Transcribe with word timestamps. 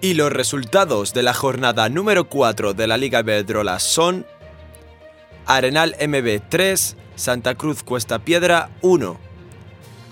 Y 0.00 0.14
los 0.14 0.32
resultados 0.32 1.12
de 1.12 1.24
la 1.24 1.34
jornada 1.34 1.88
número 1.88 2.28
4 2.28 2.72
de 2.72 2.86
la 2.86 2.96
Liga 2.96 3.20
Iberdrola 3.20 3.80
son 3.80 4.26
Arenal 5.44 5.96
MB 6.00 6.40
3, 6.48 6.96
Santa 7.16 7.56
Cruz 7.56 7.82
Cuesta 7.82 8.20
Piedra 8.20 8.70
1, 8.82 9.18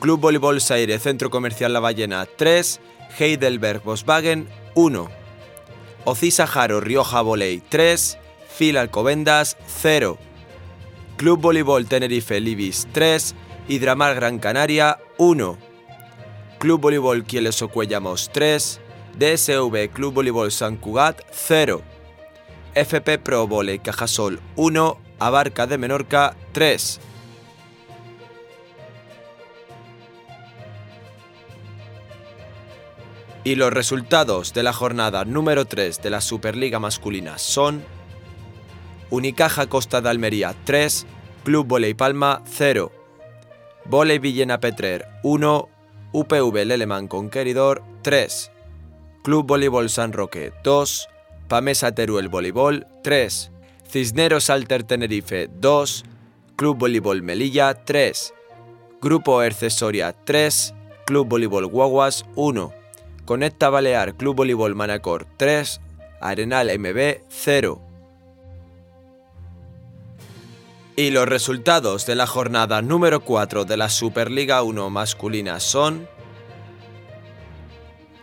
Club 0.01 0.21
Voleibol 0.21 0.61
Saire 0.61 0.99
Centro 0.99 1.30
Comercial 1.30 1.73
La 1.73 1.79
Ballena 1.79 2.27
3, 2.27 2.80
Heidelberg 3.17 3.85
Volkswagen 3.85 4.49
1, 4.75 5.09
Ocisa 6.05 6.49
Jaro 6.49 6.80
Rioja 6.80 7.23
Voley 7.23 7.63
3, 7.69 8.19
Fil 8.49 8.79
Alcobendas 8.79 9.57
0, 9.69 10.19
Club 11.16 11.41
Voleibol 11.41 11.87
Tenerife 11.87 12.41
Libis 12.41 12.89
3, 12.91 13.37
Hidramar 13.69 14.16
Gran 14.16 14.41
Canaria 14.41 14.99
1, 15.19 15.59
Club 16.59 16.80
Voleibol 16.80 17.23
Quieles 17.23 17.63
Cuellamos 17.73 18.30
3, 18.33 18.80
DSV 19.19 19.91
Club 19.93 20.15
Voleibol 20.15 20.51
San 20.51 20.77
Cugat 20.77 21.23
0, 21.32 21.82
FP 22.74 23.18
Pro 23.18 23.46
Voley 23.46 23.79
Cajasol 23.79 24.41
1, 24.57 24.99
Abarca 25.18 25.66
de 25.66 25.79
Menorca 25.79 26.37
3. 26.52 27.01
Y 33.45 33.54
los 33.54 33.73
resultados 33.73 34.52
de 34.52 34.63
la 34.63 34.73
jornada 34.73 35.24
número 35.24 35.65
3 35.65 36.02
de 36.02 36.10
la 36.10 36.21
Superliga 36.21 36.79
masculina 36.79 37.38
son 37.38 37.82
Unicaja 39.09 39.69
Costa 39.69 40.01
de 40.01 40.10
Almería 40.10 40.54
3, 40.65 41.07
Club 41.45 41.66
Voley 41.66 41.95
Palma 41.95 42.43
0, 42.45 42.91
Voley 43.85 44.19
Villena 44.19 44.59
Petrer 44.60 45.07
1, 45.23 45.69
UPV 46.13 46.65
Leleman 46.65 47.07
Conqueridor 47.07 47.85
3, 48.02 48.51
Club 49.27 49.45
Voleibol 49.45 49.91
San 49.91 50.13
Roque 50.13 50.52
2, 50.63 51.09
Pamesa 51.49 51.91
Teruel 51.93 52.29
Voleibol 52.29 52.87
3, 53.02 53.51
Cisneros 53.91 54.51
Alter 54.51 54.85
Tenerife 54.85 55.49
2, 55.52 56.05
Club 56.55 56.79
Voleibol 56.79 57.24
Melilla 57.24 57.74
3, 57.74 58.32
Grupo 59.02 59.43
Ercesoria 59.43 60.13
3, 60.13 60.74
Club 61.07 61.27
Voleibol 61.27 61.66
Guaguas 61.66 62.24
1, 62.37 62.73
Conecta 63.24 63.69
Balear 63.69 64.15
Club 64.15 64.37
Voleibol 64.37 64.77
Manacor 64.77 65.27
3, 65.37 65.81
Arenal 66.21 66.71
MB 66.78 67.22
0. 67.28 67.81
Y 70.94 71.10
los 71.10 71.28
resultados 71.28 72.06
de 72.06 72.15
la 72.15 72.28
jornada 72.28 72.81
número 72.81 73.25
4 73.25 73.65
de 73.65 73.77
la 73.77 73.88
Superliga 73.88 74.62
1 74.62 74.88
masculina 74.88 75.59
son 75.59 76.06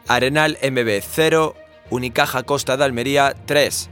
Arenal 0.07 0.57
MB 0.61 1.01
0, 1.01 1.55
Unicaja 1.89 2.43
Costa 2.43 2.75
de 2.75 2.83
Almería 2.83 3.35
3, 3.45 3.89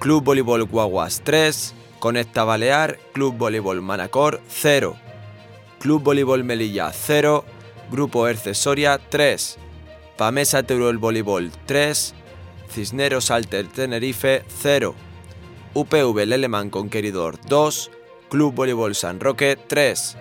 Club 0.00 0.24
Voleibol 0.24 0.64
Guaguas 0.64 1.22
3, 1.22 1.74
Conecta 2.00 2.42
Balear, 2.42 2.98
Club 3.12 3.36
Voleibol 3.38 3.80
Manacor 3.80 4.40
0, 4.48 4.96
Club 5.78 6.02
Voleibol 6.02 6.42
Melilla 6.42 6.92
0, 6.92 7.44
Grupo 7.92 8.26
Ercesoria 8.26 8.98
3, 8.98 9.56
Pamesa 10.18 10.64
Teruel 10.64 10.98
Voleibol 10.98 11.52
3, 11.66 12.14
Cisneros 12.68 13.30
Alter 13.30 13.68
Tenerife 13.68 14.42
0, 14.62 14.96
UPV 15.74 16.26
Leleman 16.26 16.70
Conqueridor 16.70 17.38
2, 17.46 17.90
Club 18.28 18.54
Voleibol 18.54 18.96
San 18.96 19.20
Roque 19.20 19.56
3, 19.68 20.16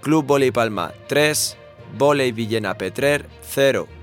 Club 0.00 0.26
Voley 0.26 0.52
Palma 0.52 0.92
3, 1.08 1.56
Voley 1.98 2.30
Villena 2.30 2.74
Petrer 2.78 3.26
0. 3.42 3.97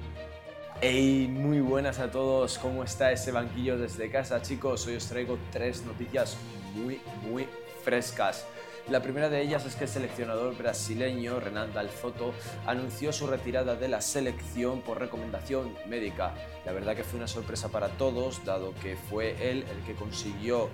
Hey, 0.87 1.27
muy 1.27 1.61
buenas 1.61 1.97
a 1.97 2.11
todos, 2.11 2.59
¿cómo 2.59 2.83
está 2.83 3.11
ese 3.11 3.31
banquillo 3.31 3.75
desde 3.75 4.11
casa 4.11 4.43
chicos? 4.43 4.85
Hoy 4.85 4.97
os 4.97 5.07
traigo 5.07 5.39
tres 5.51 5.83
noticias 5.83 6.37
muy, 6.75 7.01
muy 7.23 7.47
frescas. 7.83 8.45
La 8.91 9.01
primera 9.01 9.27
de 9.27 9.41
ellas 9.41 9.65
es 9.65 9.75
que 9.75 9.85
el 9.85 9.89
seleccionador 9.89 10.55
brasileño 10.55 11.39
Renan 11.39 11.73
Dalzotto 11.73 12.35
anunció 12.67 13.11
su 13.11 13.25
retirada 13.25 13.75
de 13.75 13.87
la 13.87 13.99
selección 13.99 14.81
por 14.81 14.99
recomendación 14.99 15.73
médica. 15.89 16.35
La 16.67 16.71
verdad 16.71 16.95
que 16.95 17.03
fue 17.03 17.17
una 17.17 17.27
sorpresa 17.27 17.69
para 17.69 17.89
todos, 17.89 18.45
dado 18.45 18.75
que 18.75 18.95
fue 18.95 19.49
él 19.49 19.65
el 19.67 19.83
que 19.87 19.95
consiguió 19.95 20.69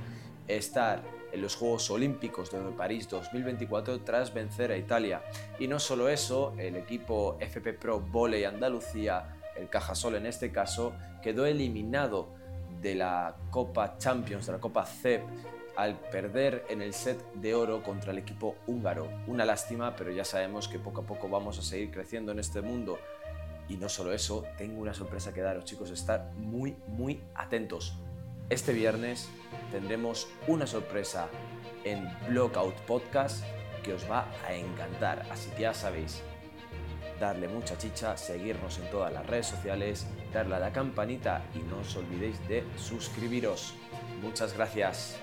estar 0.50 1.04
en 1.32 1.42
los 1.42 1.56
Juegos 1.56 1.90
Olímpicos 1.90 2.52
de 2.52 2.60
París 2.72 3.08
2024 3.08 4.02
tras 4.02 4.34
vencer 4.34 4.74
a 4.74 4.78
Italia. 4.78 5.24
Y 5.58 5.70
no 5.70 5.80
solo 5.80 6.10
eso, 6.10 6.54
el 6.58 6.76
equipo 6.76 7.38
FP 7.40 7.72
Pro 7.76 8.02
Volley 8.02 8.44
Andalucía, 8.44 9.38
el 9.62 9.70
Cajasol 9.70 10.16
en 10.16 10.26
este 10.26 10.52
caso, 10.52 10.94
quedó 11.22 11.46
eliminado 11.46 12.30
de 12.82 12.96
la 12.96 13.36
Copa 13.50 13.98
Champions, 13.98 14.48
de 14.48 14.54
la 14.54 14.60
Copa 14.60 14.86
CEP, 14.86 15.24
al 15.76 15.98
perder 15.98 16.66
en 16.70 16.82
el 16.82 16.94
set 16.94 17.20
de 17.36 17.56
oro 17.56 17.82
contra 17.84 18.12
el 18.12 18.18
equipo 18.18 18.56
húngaro. 18.68 19.08
Una 19.28 19.46
lástima, 19.46 19.96
pero 19.96 20.12
ya 20.12 20.26
sabemos 20.26 20.68
que 20.68 20.80
poco 20.80 21.02
a 21.02 21.06
poco 21.06 21.30
vamos 21.30 21.58
a 21.60 21.62
seguir 21.62 21.92
creciendo 21.92 22.32
en 22.32 22.40
este 22.40 22.62
mundo. 22.62 23.00
Y 23.70 23.78
no 23.78 23.88
solo 23.88 24.12
eso, 24.12 24.44
tengo 24.58 24.82
una 24.82 24.94
sorpresa 24.94 25.34
que 25.34 25.42
daros, 25.42 25.66
chicos, 25.66 25.90
estar 25.92 26.32
muy, 26.36 26.76
muy 26.88 27.22
atentos. 27.36 27.98
Este 28.50 28.74
viernes 28.74 29.30
tendremos 29.72 30.28
una 30.48 30.68
sorpresa 30.68 31.30
en 31.86 32.06
Blockout 32.28 32.76
Podcast 32.82 33.46
que 33.82 33.94
os 33.94 34.10
va 34.10 34.28
a 34.46 34.54
encantar. 34.54 35.26
Así 35.32 35.50
que 35.52 35.62
ya 35.62 35.74
sabéis, 35.74 36.22
darle 37.22 37.48
mucha 37.48 37.78
chicha, 37.78 38.18
seguirnos 38.18 38.80
en 38.80 38.90
todas 38.90 39.14
las 39.14 39.26
redes 39.28 39.46
sociales, 39.46 40.08
darle 40.34 40.56
a 40.56 40.60
la 40.60 40.74
campanita 40.74 41.46
y 41.54 41.60
no 41.60 41.78
os 41.78 41.96
olvidéis 41.96 42.46
de 42.48 42.66
suscribiros. 42.76 43.76
Muchas 44.22 44.56
gracias. 44.56 45.22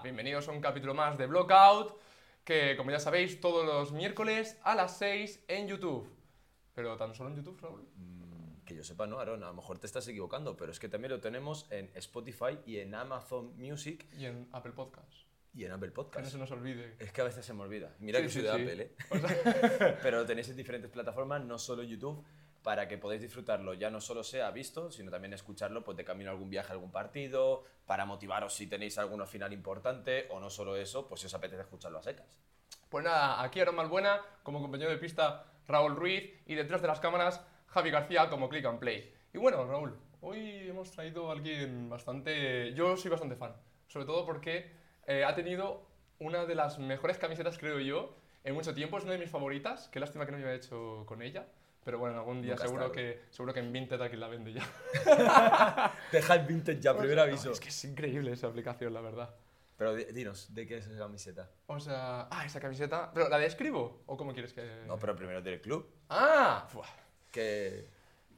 Bienvenidos 0.00 0.46
a 0.46 0.52
un 0.52 0.60
capítulo 0.60 0.94
más 0.94 1.18
de 1.18 1.26
Blockout, 1.26 1.96
que 2.44 2.76
como 2.76 2.92
ya 2.92 3.00
sabéis, 3.00 3.40
todos 3.40 3.66
los 3.66 3.92
miércoles 3.92 4.60
a 4.62 4.76
las 4.76 4.96
6 4.98 5.44
en 5.48 5.66
YouTube. 5.66 6.08
Pero 6.74 6.96
tan 6.96 7.14
solo 7.14 7.30
en 7.30 7.36
YouTube, 7.36 7.60
Raúl. 7.60 7.84
Que 8.64 8.74
yo 8.76 8.84
sepa, 8.84 9.06
no, 9.06 9.18
Aaron, 9.18 9.42
a 9.42 9.48
lo 9.48 9.54
mejor 9.54 9.78
te 9.78 9.86
estás 9.86 10.06
equivocando, 10.08 10.56
pero 10.56 10.70
es 10.72 10.78
que 10.78 10.88
también 10.88 11.10
lo 11.10 11.20
tenemos 11.20 11.66
en 11.70 11.90
Spotify 11.94 12.58
y 12.64 12.78
en 12.78 12.94
Amazon 12.94 13.56
Music 13.58 14.06
Y 14.16 14.26
en 14.26 14.48
Apple 14.52 14.72
Podcasts. 14.72 15.26
y 15.54 15.64
en 15.64 15.72
Apple 15.72 15.88
Que 15.88 15.96
no 15.96 16.02
Podcast. 16.04 16.30
se 16.30 16.38
nos 16.38 16.50
olvide. 16.52 16.94
Es 17.00 17.12
que 17.12 17.20
a 17.20 17.24
veces 17.24 17.44
se 17.44 17.52
me 17.54 17.62
olvida. 17.62 17.94
Mira 17.98 18.18
Sí, 18.20 18.24
que 18.24 18.30
sí, 18.30 18.40
soy 18.40 18.42
de 18.42 18.54
sí. 18.56 18.62
Apple, 18.62 18.82
¿eh? 18.82 18.96
O 19.10 19.18
sea, 19.18 19.98
Pero 20.02 20.18
lo 20.20 20.26
tenéis 20.26 20.48
en 20.48 20.56
diferentes 20.56 20.90
plataformas, 20.90 21.42
no 21.44 21.58
solo 21.58 21.82
YouTube, 21.82 22.24
para 22.62 22.86
que 22.86 22.96
podáis 22.98 23.20
disfrutarlo. 23.20 23.74
Ya 23.74 23.90
no 23.90 24.00
solo 24.00 24.22
sea 24.22 24.48
visto, 24.52 24.90
sino 24.92 25.10
también 25.10 25.32
escucharlo 25.32 25.82
pues, 25.82 25.96
de 25.96 26.04
camino 26.04 26.30
a 26.30 26.32
algún 26.34 26.48
viaje, 26.48 26.68
a 26.70 26.74
algún 26.74 26.92
partido, 26.92 27.64
para 27.86 28.04
motivaros 28.06 28.54
si 28.54 28.68
tenéis 28.68 28.96
alguna 28.98 29.26
final 29.26 29.52
importante, 29.52 30.28
o 30.30 30.38
no 30.38 30.48
solo 30.48 30.76
eso, 30.76 31.08
pues 31.08 31.20
si 31.20 31.26
os 31.26 31.34
apetece 31.34 31.62
escucharlo 31.62 31.98
a 31.98 32.02
secas. 32.04 32.38
pues 32.88 33.04
nada, 33.04 33.42
aquí 33.42 33.58
Aaron 33.58 33.74
Malbuena 33.74 34.20
como 34.44 34.60
compañero 34.60 34.90
de 34.90 34.98
pista 34.98 35.46
Raúl 35.66 35.96
Ruiz 35.96 36.30
y 36.46 36.54
detrás 36.54 36.80
de 36.82 36.86
las 36.88 37.00
cámaras 37.00 37.40
Javi 37.72 37.90
García 37.90 38.28
como 38.28 38.48
Click 38.48 38.64
and 38.66 38.78
Play. 38.78 39.12
Y 39.32 39.38
bueno, 39.38 39.64
Raúl, 39.66 39.96
hoy 40.20 40.68
hemos 40.68 40.90
traído 40.90 41.28
a 41.30 41.32
alguien 41.32 41.88
bastante... 41.88 42.74
Yo 42.74 42.96
soy 42.96 43.10
bastante 43.10 43.34
fan, 43.36 43.54
sobre 43.88 44.06
todo 44.06 44.26
porque 44.26 44.70
eh, 45.06 45.24
ha 45.24 45.34
tenido 45.34 45.86
una 46.18 46.44
de 46.44 46.54
las 46.54 46.78
mejores 46.78 47.18
camisetas, 47.18 47.58
creo 47.58 47.80
yo, 47.80 48.14
en 48.44 48.54
mucho 48.54 48.74
tiempo. 48.74 48.98
Es 48.98 49.04
una 49.04 49.14
de 49.14 49.18
mis 49.18 49.30
favoritas. 49.30 49.88
Qué 49.88 50.00
lástima 50.00 50.26
que 50.26 50.32
no 50.32 50.38
me 50.38 50.44
haya 50.44 50.54
hecho 50.54 51.04
con 51.06 51.22
ella. 51.22 51.46
Pero 51.84 51.98
bueno, 51.98 52.16
algún 52.18 52.42
día 52.42 52.52
Nunca 52.52 52.66
seguro 52.68 52.92
que, 52.92 53.22
seguro 53.30 53.52
que 53.54 53.60
en 53.60 53.72
Vinted 53.72 54.00
alguien 54.00 54.20
la 54.20 54.28
vende 54.28 54.52
ya. 54.52 54.62
Deja 56.12 56.34
el 56.34 56.46
vintage 56.46 56.80
ya, 56.80 56.94
primer 56.96 57.16
No, 57.16 57.22
aviso. 57.22 57.50
es 57.50 57.58
que 57.58 57.70
es 57.70 57.84
increíble 57.84 58.32
esa 58.32 58.46
aplicación, 58.46 58.94
la 58.94 59.00
verdad. 59.00 59.34
Pero 59.76 59.94
di- 59.96 60.04
dinos, 60.12 60.54
¿de 60.54 60.64
qué 60.66 60.76
es 60.76 60.86
esa 60.86 60.98
camiseta? 61.00 61.50
O 61.66 61.80
sea, 61.80 62.28
ah, 62.30 62.44
esa 62.46 62.60
camiseta. 62.60 63.10
¿Pero 63.12 63.28
la 63.28 63.38
describo? 63.38 64.02
¿O 64.06 64.16
cómo 64.16 64.32
quieres 64.32 64.52
que.? 64.52 64.84
No, 64.86 64.96
pero 64.96 65.16
primero 65.16 65.42
del 65.42 65.60
club, 65.60 65.90
¡Ah! 66.08 66.68
Buah. 66.72 66.86
Que... 67.32 67.88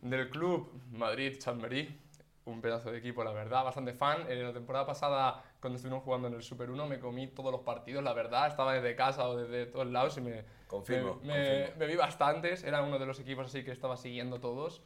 Del 0.03 0.31
club 0.31 0.71
Madrid 0.93 1.39
Chamberí. 1.39 2.01
Un 2.47 2.61
pedazo 2.61 2.91
de 2.93 2.99
equipo, 2.99 3.25
la 3.25 3.33
verdad, 3.33 3.65
bastante 3.65 3.95
fan. 3.95 4.27
Eh, 4.29 4.43
la 4.43 4.53
temporada 4.53 4.85
pasada, 4.87 5.43
cuando 5.61 5.77
estuvimos 5.79 6.05
jugando 6.05 6.29
en 6.29 6.35
el 6.35 6.43
Super 6.43 6.71
1, 6.71 6.87
me 6.87 7.01
comí 7.01 7.29
todos 7.29 7.51
los 7.51 7.63
partidos, 7.63 8.05
la 8.05 8.13
verdad. 8.13 8.49
Estaba 8.49 8.75
desde 8.75 8.95
casa 8.97 9.27
o 9.29 9.37
desde 9.37 9.67
todos 9.67 9.87
lados 9.87 10.19
y 10.19 10.21
me, 10.21 10.45
Confirmo, 10.67 11.15
me, 11.23 11.23
me- 11.23 11.33
confirmo. 11.33 11.77
me 11.79 11.87
vi 11.87 11.97
bastantes. 11.97 12.65
Era 12.65 12.83
uno 12.83 12.99
de 12.99 13.07
los 13.07 13.19
equipos 13.21 13.47
así 13.47 13.65
que 13.65 13.73
estaba 13.73 13.97
siguiendo 13.97 14.41
todos. 14.41 14.83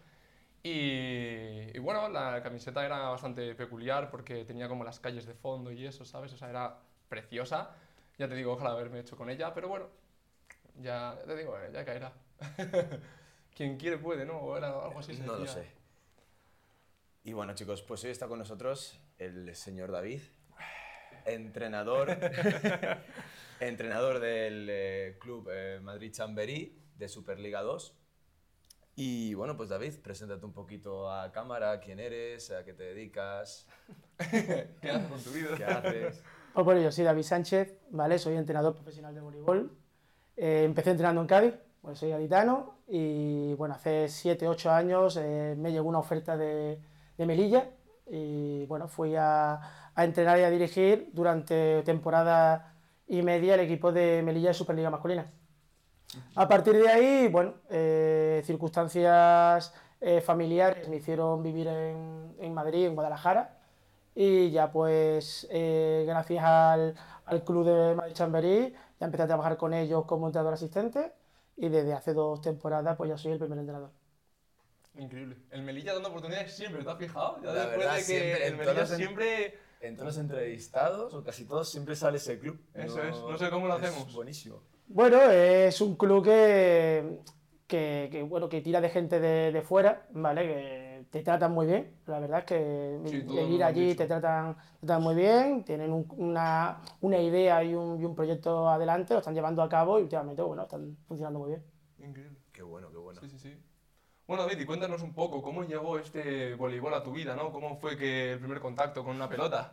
Y, 0.63 1.77
y 1.77 1.79
bueno, 1.81 2.09
la 2.09 2.43
camiseta 2.43 2.85
era 2.85 2.99
bastante 3.11 3.55
peculiar 3.55 4.11
porque 4.11 4.45
tenía 4.45 4.69
como 4.69 4.85
las 4.85 5.01
calles 5.01 5.27
de 5.27 5.35
fondo 5.35 5.73
y 5.73 5.87
eso, 5.87 6.05
¿sabes? 6.05 6.33
O 6.33 6.37
sea, 6.37 6.51
era 6.51 6.79
preciosa. 7.09 7.75
Ya 8.19 8.29
te 8.29 8.35
digo, 8.35 8.53
ojalá 8.53 8.71
haberme 8.73 9.01
hecho 9.01 9.17
con 9.17 9.31
ella, 9.31 9.55
pero 9.55 9.69
bueno, 9.69 9.87
ya, 10.77 11.17
ya 11.21 11.25
te 11.27 11.37
digo, 11.37 11.59
eh, 11.59 11.71
ya 11.73 11.85
caerá. 11.85 12.13
Quien 13.59 13.77
quiere 13.77 13.99
puede, 13.99 14.25
¿no? 14.25 14.39
O 14.39 14.57
era 14.57 14.69
algo 14.69 15.01
así. 15.01 15.15
No 15.27 15.35
lo 15.37 15.45
sé. 15.45 15.67
Y 17.25 17.33
bueno, 17.33 17.57
chicos, 17.57 17.83
pues 17.83 18.05
hoy 18.05 18.13
está 18.13 18.29
con 18.29 18.39
nosotros 18.39 19.01
el 19.19 19.53
señor 19.57 19.91
David, 19.91 20.21
entrenador 21.25 22.09
entrenador 23.61 24.21
del 24.21 24.69
eh, 24.71 25.17
club 25.19 25.49
eh, 25.51 25.81
Madrid 25.83 26.13
Chamberí 26.13 26.81
de 26.97 27.09
Superliga 27.09 27.63
2. 27.63 27.99
Y 28.95 29.35
bueno, 29.35 29.57
pues 29.57 29.71
David, 29.71 29.95
preséntate 30.05 30.47
un 30.47 30.53
poquito 30.53 31.11
a 31.11 31.33
cámara, 31.33 31.81
quién 31.81 31.99
eres, 31.99 32.53
a 32.53 32.65
qué 32.65 32.75
te 32.75 32.85
dedicas, 32.85 33.67
¿Qué 34.19 34.89
haces 34.89 35.09
con 35.09 35.21
tu 35.21 35.31
vida? 35.31 35.57
qué 35.57 35.65
haces. 35.65 36.23
Pues 36.55 36.65
bueno, 36.65 36.81
yo 36.81 36.93
soy 36.93 37.03
David 37.03 37.25
Sánchez, 37.25 37.77
¿vale? 37.91 38.21
Soy 38.21 38.37
entrenador 38.37 38.75
profesional 38.75 39.17
de 39.17 39.21
voleibol. 39.21 39.77
Eh, 40.37 40.63
empecé 40.63 40.91
entrenando 40.91 41.21
en 41.23 41.27
Cádiz, 41.27 41.55
pues 41.89 42.01
soy 42.01 42.11
gaditano 42.11 42.75
y 42.87 43.55
bueno, 43.55 43.75
hace 43.75 44.11
7, 44.11 44.47
8 44.47 44.71
años 44.71 45.17
eh, 45.17 45.55
me 45.57 45.73
llegó 45.73 45.89
una 45.89 46.01
oferta 46.01 46.37
de, 46.37 46.79
de 47.17 47.27
Melilla 47.27 47.71
y 48.07 48.67
bueno, 48.67 48.89
fui 48.89 49.17
a, 49.17 49.59
a 49.95 50.05
entrenar 50.05 50.39
y 50.39 50.43
a 50.43 50.51
dirigir 50.51 51.09
durante 51.15 51.83
temporada 51.85 52.75
y 53.07 53.23
media 53.23 53.55
el 53.55 53.61
equipo 53.61 53.91
de 53.91 54.23
Melilla 54.23 54.49
de 54.49 54.55
Superliga 54.55 54.91
masculina. 54.91 55.31
A 56.35 56.47
partir 56.47 56.75
de 56.75 56.91
ahí, 56.91 57.29
bueno, 57.29 57.55
eh, 57.71 58.43
circunstancias 58.45 59.73
eh, 60.03 60.21
familiares 60.21 60.91
me 60.91 60.97
hicieron 60.97 61.43
vivir 61.43 61.69
en, 61.69 62.35
en 62.39 62.53
Madrid, 62.53 62.85
en 62.85 62.97
Guadalajara, 62.97 63.57
y 64.15 64.51
ya 64.51 64.71
pues 64.71 65.49
eh, 65.51 66.05
gracias 66.07 66.45
al, 66.45 66.95
al 67.25 67.45
club 67.45 67.65
de 67.65 67.95
Madrid 67.95 68.13
Chamberí 68.13 68.75
ya 69.01 69.07
empecé 69.07 69.23
a 69.23 69.27
trabajar 69.27 69.57
con 69.57 69.73
ellos 69.73 70.05
como 70.05 70.27
entrenador 70.27 70.53
asistente 70.53 71.13
y 71.59 71.69
desde 71.69 71.93
hace 71.93 72.15
dos 72.15 72.41
temporadas 72.41 72.97
pues 72.97 73.11
ya 73.11 73.19
soy 73.19 73.33
el 73.33 73.39
primer 73.39 73.59
entrenador. 73.59 73.91
Increíble. 74.97 75.37
El 75.51 75.63
Melilla 75.63 75.95
dando 75.95 76.09
oportunidades 76.09 76.53
siempre, 76.55 76.83
¿te 76.83 76.91
has 76.91 76.99
fijado? 76.99 77.41
Ya 77.43 77.53
La 77.53 77.67
después 77.67 77.79
verdad, 77.79 77.93
de 77.93 77.99
que 77.99 78.05
siempre, 78.05 78.47
el 78.47 78.57
Melilla 78.57 78.81
en- 78.81 78.87
siempre... 78.89 79.59
En 79.81 79.95
todos 79.95 80.07
los 80.09 80.19
entrevistados, 80.19 81.15
o 81.15 81.23
casi 81.23 81.45
todos, 81.45 81.71
siempre 81.71 81.95
sale 81.95 82.17
ese 82.17 82.37
club. 82.41 82.59
Eso 82.75 83.01
es, 83.01 83.17
no 83.17 83.39
sé 83.39 83.49
cómo 83.49 83.69
lo 83.69 83.77
es 83.79 83.83
hacemos. 83.85 84.13
buenísimo. 84.13 84.61
Bueno, 84.89 85.21
es 85.31 85.81
un 85.81 85.95
club 85.95 86.25
que, 86.25 87.21
que, 87.69 88.09
que, 88.11 88.23
bueno, 88.25 88.49
que 88.49 88.61
tira 88.61 88.81
de 88.81 88.89
gente 88.89 89.21
de, 89.21 89.53
de 89.53 89.63
fuera, 89.63 90.09
¿vale? 90.11 90.43
Que 90.43 90.78
te 91.11 91.23
tratan 91.23 91.53
muy 91.53 91.67
bien, 91.67 91.95
la 92.07 92.21
verdad 92.21 92.41
es 92.41 92.45
que 92.45 92.99
Sí, 93.07 93.17
el 93.39 93.51
ir 93.51 93.65
allí 93.65 93.95
te 93.95 94.07
tratan, 94.07 94.57
te 94.81 94.87
tratan 94.87 95.03
muy 95.03 95.15
bien, 95.15 95.65
tienen 95.65 95.93
un- 95.93 96.07
una, 96.17 96.81
una 97.01 97.19
idea 97.19 97.63
y 97.65 97.75
un, 97.75 98.01
y 98.01 98.05
un 98.05 98.15
proyecto 98.15 98.69
adelante, 98.69 99.15
lo 99.15 99.21
están 99.21 99.35
llevando 99.35 99.63
a 99.63 99.69
cabo 99.69 99.99
y 99.99 100.03
últimamente, 100.03 100.43
bueno, 100.43 100.63
están 100.63 100.97
funcionando 101.07 101.39
muy 101.41 101.51
bien. 101.51 101.65
Increíble. 101.99 102.39
Qué 102.53 102.63
bueno, 102.63 102.91
qué 102.91 102.97
bueno. 102.99 103.21
Sí, 103.21 103.29
sí, 103.31 103.39
sí. 103.39 103.57
Bueno, 104.27 104.43
David, 104.45 104.61
y 104.61 104.67
cuéntanos 104.67 105.03
un 105.03 105.15
poco, 105.15 105.41
¿cómo 105.43 105.65
llegó 105.65 105.99
este 105.99 106.55
voleibol 106.55 106.93
a 106.93 107.03
tu 107.03 107.13
vida, 107.13 107.35
no? 107.35 107.51
¿Cómo 107.51 107.77
fue 107.77 107.97
que 107.97 108.33
el 108.33 108.39
primer 108.39 108.61
contacto 108.61 109.03
con 109.03 109.17
una 109.17 109.29
pelota? 109.29 109.73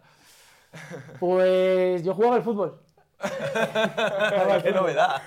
Pues 1.19 2.03
yo 2.03 2.13
jugaba 2.13 2.35
al 2.35 2.43
fútbol. 2.43 2.79
Jugaba 3.19 4.53
al 4.55 4.63
¡Qué 4.63 4.69
fútbol. 4.69 4.81
novedad! 4.81 5.21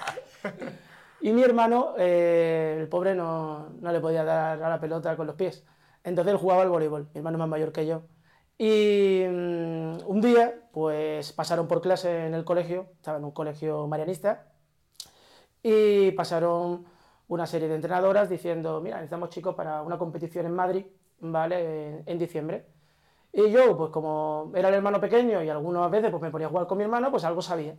Y 1.21 1.33
mi 1.33 1.43
hermano, 1.43 1.95
eh, 1.99 2.77
el 2.81 2.89
pobre, 2.89 3.15
no, 3.15 3.71
no 3.81 3.93
le 3.93 4.01
podía 4.01 4.25
dar 4.25 4.63
a 4.63 4.69
la 4.69 4.81
pelota 4.81 5.17
con 5.17 5.27
los 5.27 5.37
pies. 5.37 5.65
Entonces 6.09 6.33
él 6.33 6.39
jugaba 6.39 6.63
al 6.63 6.71
voleibol. 6.71 7.09
Mi 7.15 7.19
hermano 7.19 7.39
más 7.39 7.49
mayor 7.49 7.73
que 7.73 7.87
yo. 7.87 8.03
Y 8.59 9.25
mm, 9.29 9.99
un 10.07 10.21
día, 10.21 10.55
pues 10.73 11.33
pasaron 11.33 11.69
por 11.69 11.81
clase 11.81 12.27
en 12.27 12.35
el 12.35 12.45
colegio, 12.45 12.89
estaba 12.97 13.19
en 13.19 13.25
un 13.25 13.33
colegio 13.33 13.87
marianista, 13.87 14.47
y 15.63 16.11
pasaron 16.13 16.87
una 17.29 17.47
serie 17.47 17.69
de 17.69 17.75
entrenadoras 17.77 18.29
diciendo, 18.29 18.81
mira, 18.81 18.97
necesitamos 18.97 19.31
chicos 19.31 19.55
para 19.55 19.83
una 19.83 19.99
competición 19.99 20.47
en 20.47 20.55
Madrid, 20.55 20.87
¿vale? 21.21 21.89
En, 21.89 22.03
en 22.07 22.19
diciembre. 22.19 22.67
Y 23.33 23.51
yo, 23.51 23.77
pues 23.77 23.91
como 23.91 24.51
era 24.55 24.69
el 24.69 24.75
hermano 24.75 25.01
pequeño 25.01 25.43
y 25.43 25.49
algunas 25.51 25.91
veces 25.91 26.11
pues 26.11 26.23
me 26.23 26.31
ponía 26.31 26.47
a 26.47 26.51
jugar 26.51 26.67
con 26.67 26.79
mi 26.79 26.85
hermano, 26.85 27.11
pues 27.11 27.25
algo 27.25 27.43
sabía. 27.43 27.77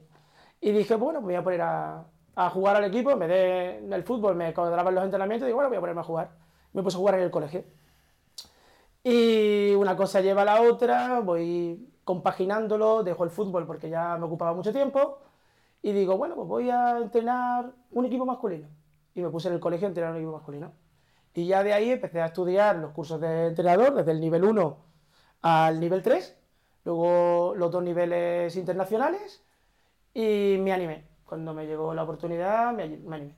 Y 0.62 0.72
dije, 0.72 0.96
bueno, 0.96 1.20
pues 1.22 1.28
me 1.28 1.34
voy 1.34 1.42
a 1.42 1.44
poner 1.44 1.62
a, 1.62 2.06
a 2.36 2.50
jugar 2.50 2.76
al 2.78 2.86
equipo, 2.86 3.16
vez 3.18 3.30
de 3.30 3.82
del 3.88 4.04
fútbol 4.04 4.36
me 4.36 4.54
cuadraban 4.54 4.96
los 4.96 5.04
entrenamientos, 5.04 5.46
y 5.46 5.48
digo, 5.48 5.58
bueno, 5.58 5.70
voy 5.70 5.78
a 5.78 5.82
ponerme 5.82 6.02
a 6.02 6.04
jugar. 6.06 6.32
Me 6.74 6.84
puse 6.84 6.98
a 6.98 7.00
jugar 7.00 7.16
en 7.16 7.22
el 7.22 7.32
colegio. 7.32 7.64
Y 9.04 9.74
una 9.76 9.96
cosa 9.96 10.22
lleva 10.22 10.42
a 10.42 10.46
la 10.46 10.62
otra, 10.62 11.20
voy 11.22 11.90
compaginándolo, 12.04 13.04
dejo 13.04 13.24
el 13.24 13.30
fútbol 13.30 13.66
porque 13.66 13.90
ya 13.90 14.18
me 14.18 14.26
ocupaba 14.26 14.54
mucho 14.54 14.74
tiempo, 14.74 15.20
y 15.82 15.92
digo, 15.94 16.18
bueno, 16.18 16.36
pues 16.36 16.48
voy 16.48 16.70
a 16.70 16.98
entrenar 16.98 17.72
un 17.92 18.06
equipo 18.06 18.26
masculino. 18.26 18.68
Y 19.16 19.22
me 19.22 19.30
puse 19.30 19.48
en 19.48 19.56
el 19.56 19.60
colegio 19.60 19.88
a 19.88 19.90
entrenar 19.90 20.12
un 20.12 20.18
equipo 20.18 20.34
masculino. 20.34 20.74
Y 21.34 21.48
ya 21.48 21.64
de 21.64 21.74
ahí 21.74 21.92
empecé 21.92 22.22
a 22.22 22.26
estudiar 22.28 22.76
los 22.78 22.92
cursos 22.92 23.22
de 23.22 23.48
entrenador, 23.48 23.94
desde 23.94 24.12
el 24.12 24.20
nivel 24.20 24.44
1 24.44 24.78
al 25.42 25.80
nivel 25.80 26.02
3, 26.02 26.38
luego 26.84 27.54
los 27.56 27.72
dos 27.72 27.82
niveles 27.82 28.56
internacionales, 28.58 29.42
y 30.14 30.58
me 30.60 30.74
animé. 30.74 31.08
Cuando 31.26 31.54
me 31.54 31.66
llegó 31.66 31.94
la 31.94 32.04
oportunidad, 32.04 32.74
me, 32.74 32.88
me 32.98 33.16
animé. 33.16 33.36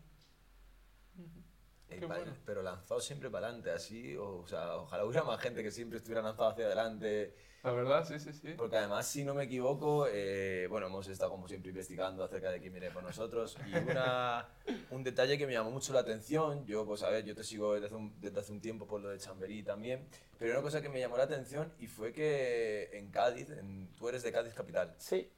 Eh, 1.92 1.98
Qué 2.00 2.06
bueno. 2.06 2.34
Pero 2.46 2.62
lanzado 2.64 3.00
siempre 3.02 3.30
para 3.30 3.48
adelante, 3.48 3.72
así, 3.72 4.16
o, 4.16 4.38
o 4.40 4.48
sea, 4.48 4.78
ojalá 4.78 5.06
hubiera 5.06 5.24
más 5.26 5.40
gente 5.42 5.62
que 5.62 5.72
siempre 5.72 5.98
estuviera 5.98 6.22
lanzado 6.22 6.50
hacia 6.50 6.66
adelante, 6.66 7.36
La 7.64 7.72
verdad, 7.72 8.06
sí, 8.06 8.20
sí, 8.20 8.32
sí. 8.34 8.54
porque 8.58 8.78
además, 8.78 9.06
si 9.06 9.24
no 9.26 9.34
me 9.34 9.44
equivoco, 9.44 10.08
eh, 10.10 10.68
bueno, 10.70 10.88
hemos 10.88 11.08
estado 11.10 11.32
como 11.32 11.48
siempre 11.48 11.70
investigando 11.70 12.24
acerca 12.24 12.50
de 12.50 12.60
quién 12.62 12.72
viene 12.74 12.92
por 12.92 13.04
nosotros, 13.04 13.58
y 13.68 13.76
una, 13.78 14.48
un 14.92 15.04
detalle 15.04 15.38
que 15.38 15.46
me 15.46 15.54
llamó 15.54 15.70
mucho 15.72 15.92
la 15.94 16.00
atención, 16.00 16.66
yo, 16.66 16.86
pues 16.86 17.04
a 17.04 17.10
ver, 17.10 17.26
yo 17.26 17.36
te 17.36 17.44
sigo 17.44 17.74
desde 17.74 17.88
hace 17.88 17.96
un, 17.96 18.20
desde 18.22 18.40
hace 18.40 18.52
un 18.54 18.62
tiempo 18.62 18.88
por 18.88 19.02
lo 19.02 19.10
de 19.10 19.20
Chamberí 19.20 19.62
también, 19.64 20.08
pero 20.40 20.54
una 20.54 20.62
cosa 20.62 20.82
que 20.82 20.90
me 20.90 21.00
llamó 21.00 21.18
la 21.18 21.24
atención 21.24 21.74
y 21.78 21.88
fue 21.88 22.14
que 22.14 22.90
en 22.94 23.12
Cádiz, 23.12 23.50
en- 23.52 23.94
tú 23.96 24.08
eres 24.10 24.24
de 24.24 24.32
Cádiz 24.32 24.54
capital, 24.54 24.96
Sí. 24.98 25.30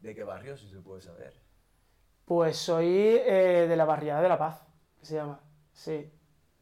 ¿de 0.00 0.14
qué 0.14 0.22
barrio, 0.24 0.56
si 0.56 0.68
se 0.70 0.78
puede 0.80 1.00
saber? 1.02 1.34
Pues 2.24 2.56
soy 2.56 2.86
eh, 2.88 3.66
de 3.68 3.76
la 3.76 3.84
barriada 3.84 4.20
de 4.22 4.28
La 4.28 4.38
Paz, 4.38 4.60
que 4.98 5.06
se 5.06 5.14
llama. 5.14 5.40
Sí. 5.76 6.10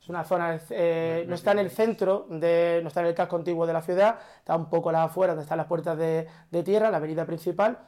Es 0.01 0.09
una 0.11 0.23
zona, 0.25 0.61
eh, 0.69 1.25
no 1.27 1.35
está 1.35 1.53
en 1.53 1.61
el 1.61 1.71
centro, 1.71 2.27
de, 2.29 2.81
no 2.83 2.89
está 2.89 3.01
en 3.01 3.07
el 3.07 3.15
casco 3.15 3.37
antiguo 3.37 3.67
de 3.67 3.73
la 3.73 3.81
ciudad, 3.81 4.19
está 4.37 4.55
un 4.55 4.69
poco 4.69 4.91
a 4.91 4.93
las 4.93 5.07
afueras, 5.11 5.35
donde 5.35 5.45
están 5.45 5.57
las 5.57 5.67
puertas 5.67 5.97
de, 5.97 6.29
de 6.51 6.63
tierra, 6.63 6.91
la 6.91 6.99
avenida 6.99 7.25
principal, 7.25 7.79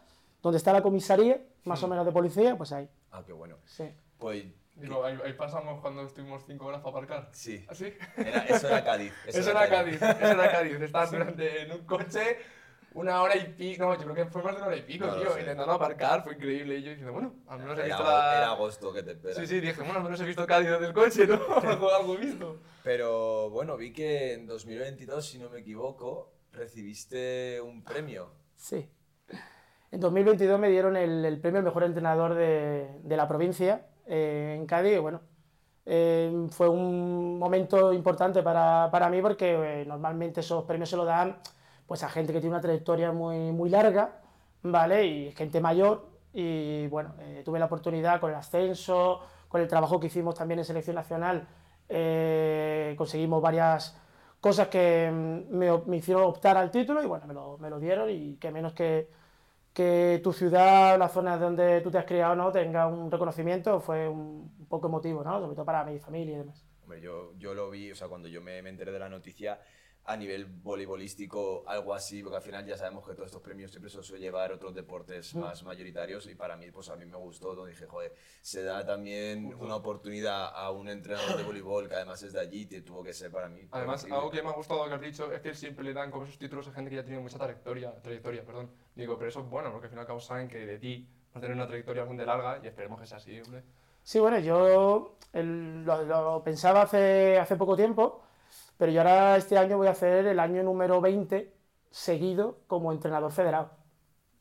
donde 0.40 0.56
está 0.56 0.72
la 0.72 0.80
comisaría, 0.80 1.42
más 1.64 1.82
o 1.82 1.88
menos 1.88 2.06
de 2.06 2.12
policía, 2.12 2.56
pues 2.56 2.72
ahí. 2.72 2.88
Ah, 3.10 3.22
qué 3.26 3.34
bueno. 3.34 3.56
Sí. 3.66 3.92
Pues, 4.16 4.44
Digo, 4.76 5.04
ahí, 5.04 5.18
ahí 5.24 5.32
pasamos 5.34 5.80
cuando 5.80 6.02
estuvimos 6.06 6.42
cinco 6.46 6.66
horas 6.66 6.80
para 6.80 6.90
aparcar. 6.90 7.28
sí, 7.32 7.64
¿Ah, 7.68 7.74
sí? 7.74 7.92
era- 8.18 8.44
eso 8.44 8.68
era 8.68 8.84
Cádiz. 8.84 9.12
Eso 9.26 9.50
era 9.50 9.68
Cádiz, 9.68 10.00
eso 10.02 10.26
era 10.32 10.50
Cádiz. 10.52 10.72
Estabas 10.82 11.10
durante 11.10 11.62
en 11.62 11.72
un 11.72 11.84
coche 11.86 12.38
una 12.96 13.20
hora 13.20 13.36
y 13.36 13.44
pico, 13.52 13.84
no, 13.84 13.94
yo 13.94 14.02
creo 14.04 14.14
que 14.14 14.26
fue 14.26 14.42
más 14.42 14.52
de 14.52 14.58
una 14.58 14.68
hora 14.68 14.76
y 14.76 14.82
pico, 14.82 15.06
No 15.06 15.16
tío, 15.16 15.38
intentando 15.38 15.72
aparcar, 15.72 16.24
fue 16.24 16.34
increíble. 16.34 16.78
Y 16.78 16.82
yo 16.82 16.88
diciendo, 16.90 17.12
bueno, 17.12 17.34
al 17.46 17.58
menos 17.58 17.78
he 17.78 17.82
visto 17.82 18.02
la... 18.02 18.38
era 18.38 18.50
agosto 18.52 18.92
que 18.92 19.02
te 19.02 19.12
espera. 19.12 19.34
Sí, 19.34 19.46
sí, 19.46 19.60
dije, 19.60 19.80
bueno, 19.82 19.98
al 19.98 20.04
menos 20.04 20.20
he 20.20 20.24
visto 20.24 20.46
Cádiz 20.46 20.70
desde 20.70 20.86
el 20.86 20.94
coche, 20.94 21.26
¿no? 21.26 21.34
algo, 21.94 22.16
visto. 22.16 22.56
Pero 22.82 23.50
bueno, 23.50 23.76
vi 23.76 23.92
que 23.92 24.32
en 24.32 24.46
2022, 24.46 25.26
si 25.26 25.38
no 25.38 25.50
me 25.50 25.58
equivoco, 25.60 26.32
recibiste 26.52 27.60
un 27.60 27.84
premio. 27.84 28.30
Sí. 28.54 28.88
En 29.90 30.00
2022 30.00 30.58
me 30.58 30.70
dieron 30.70 30.96
el, 30.96 31.22
el 31.24 31.38
premio 31.38 31.58
al 31.58 31.64
mejor 31.64 31.84
entrenador 31.84 32.34
de, 32.34 32.88
de 33.02 33.16
la 33.16 33.28
provincia 33.28 33.86
eh, 34.06 34.56
en 34.58 34.66
Cádiz. 34.66 34.94
y 34.94 34.98
Bueno, 34.98 35.20
eh, 35.84 36.46
fue 36.50 36.68
un 36.68 37.38
momento 37.38 37.92
importante 37.92 38.42
para, 38.42 38.88
para 38.90 39.10
mí 39.10 39.20
porque 39.20 39.82
eh, 39.82 39.84
normalmente 39.84 40.40
esos 40.40 40.64
premios 40.64 40.88
se 40.88 40.96
lo 40.96 41.04
dan 41.04 41.36
pues, 41.86 42.02
a 42.02 42.08
gente 42.08 42.32
que 42.32 42.40
tiene 42.40 42.54
una 42.54 42.62
trayectoria 42.62 43.12
muy, 43.12 43.52
muy 43.52 43.70
larga, 43.70 44.20
¿vale? 44.62 45.06
Y 45.06 45.32
gente 45.32 45.60
mayor. 45.60 46.06
Y 46.32 46.86
bueno, 46.88 47.14
eh, 47.20 47.42
tuve 47.44 47.58
la 47.58 47.66
oportunidad 47.66 48.20
con 48.20 48.30
el 48.30 48.36
ascenso, 48.36 49.20
con 49.48 49.60
el 49.60 49.68
trabajo 49.68 49.98
que 49.98 50.08
hicimos 50.08 50.34
también 50.34 50.58
en 50.58 50.64
selección 50.64 50.96
nacional, 50.96 51.48
eh, 51.88 52.94
conseguimos 52.98 53.40
varias 53.40 53.98
cosas 54.40 54.68
que 54.68 55.10
mm, 55.10 55.56
me, 55.56 55.78
me 55.86 55.96
hicieron 55.96 56.24
optar 56.24 56.56
al 56.56 56.70
título 56.70 57.02
y 57.02 57.06
bueno, 57.06 57.26
me 57.26 57.34
lo, 57.34 57.58
me 57.58 57.70
lo 57.70 57.78
dieron 57.78 58.10
y 58.10 58.36
que 58.36 58.50
menos 58.50 58.72
que, 58.74 59.08
que 59.72 60.20
tu 60.22 60.32
ciudad, 60.32 60.98
la 60.98 61.08
zona 61.08 61.38
donde 61.38 61.80
tú 61.80 61.90
te 61.90 61.98
has 61.98 62.04
criado, 62.04 62.34
¿no? 62.34 62.50
tenga 62.52 62.86
un 62.86 63.10
reconocimiento, 63.10 63.80
fue 63.80 64.08
un, 64.08 64.66
poco 64.68 64.88
emotivo, 64.88 65.22
¿no? 65.22 65.40
Sobre 65.40 65.54
todo 65.54 65.64
para 65.64 65.84
mi 65.84 65.98
familia 66.00 66.34
y 66.34 66.38
demás. 66.38 66.66
Hombre, 66.82 67.00
yo, 67.00 67.32
yo 67.38 67.54
lo 67.54 67.70
vi, 67.70 67.92
o 67.92 67.94
sea, 67.94 68.08
cuando 68.08 68.28
yo 68.28 68.40
me, 68.42 68.60
me 68.62 68.70
enteré 68.70 68.90
de 68.90 68.98
la 68.98 69.08
noticia, 69.08 69.60
a 70.08 70.16
nivel 70.16 70.46
voleibolístico, 70.46 71.64
algo 71.66 71.92
así, 71.94 72.22
porque 72.22 72.36
al 72.36 72.42
final 72.42 72.64
ya 72.64 72.76
sabemos 72.76 73.04
que 73.06 73.12
todos 73.14 73.26
estos 73.26 73.42
premios 73.42 73.70
siempre 73.70 73.90
se 73.90 74.02
suele 74.02 74.22
llevar 74.24 74.52
otros 74.52 74.74
deportes 74.74 75.34
más 75.34 75.62
mayoritarios 75.64 76.26
y 76.28 76.34
para 76.34 76.56
mí, 76.56 76.70
pues 76.70 76.88
a 76.88 76.96
mí 76.96 77.04
me 77.04 77.16
gustó, 77.16 77.54
¿no? 77.54 77.64
dije, 77.66 77.86
joder, 77.86 78.14
se 78.40 78.62
da 78.62 78.84
también 78.86 79.52
una 79.60 79.76
oportunidad 79.76 80.50
a 80.54 80.70
un 80.70 80.88
entrenador 80.88 81.36
de 81.36 81.42
voleibol 81.42 81.88
que 81.88 81.94
además 81.96 82.22
es 82.22 82.32
de 82.32 82.40
allí, 82.40 82.66
que 82.66 82.82
tuvo 82.82 83.02
que 83.02 83.12
ser 83.12 83.30
para 83.30 83.48
mí. 83.48 83.66
Además, 83.72 84.02
increíble. 84.02 84.18
algo 84.18 84.30
que 84.30 84.42
me 84.42 84.48
ha 84.48 84.52
gustado 84.52 84.86
que 84.88 84.94
has 84.94 85.00
dicho 85.00 85.32
es 85.32 85.40
que 85.40 85.54
siempre 85.54 85.84
le 85.84 85.92
dan 85.92 86.10
como 86.10 86.24
esos 86.24 86.38
títulos 86.38 86.68
a 86.68 86.72
gente 86.72 86.90
que 86.90 86.96
ya 86.96 87.04
tiene 87.04 87.20
mucha 87.20 87.38
trayectoria, 87.38 87.92
trayectoria, 88.00 88.44
perdón. 88.44 88.70
Digo, 88.94 89.16
pero 89.18 89.28
eso 89.28 89.40
es 89.40 89.46
bueno, 89.50 89.72
porque 89.72 89.86
al 89.86 89.90
fin 89.90 89.98
y 89.98 90.00
al 90.02 90.06
cabo 90.06 90.20
saben 90.20 90.48
que 90.48 90.64
de 90.64 90.78
ti 90.78 91.08
vas 91.32 91.36
a 91.38 91.40
tener 91.40 91.56
una 91.56 91.66
trayectoria 91.66 92.02
bastante 92.02 92.24
larga 92.24 92.60
y 92.62 92.66
esperemos 92.68 93.00
que 93.00 93.06
sea 93.06 93.16
así, 93.18 93.40
hombre. 93.40 93.62
Sí, 94.02 94.20
bueno, 94.20 94.38
yo 94.38 95.16
el- 95.32 95.84
lo, 95.84 96.02
lo 96.04 96.42
pensaba 96.44 96.82
hace, 96.82 97.38
hace 97.38 97.56
poco 97.56 97.76
tiempo, 97.76 98.22
pero 98.78 98.92
yo 98.92 99.00
ahora 99.00 99.36
este 99.36 99.58
año 99.58 99.76
voy 99.78 99.86
a 99.88 99.90
hacer 99.92 100.26
el 100.26 100.40
año 100.40 100.62
número 100.62 101.00
20 101.00 101.52
seguido 101.90 102.58
como 102.66 102.92
entrenador 102.92 103.32
federado. 103.32 103.70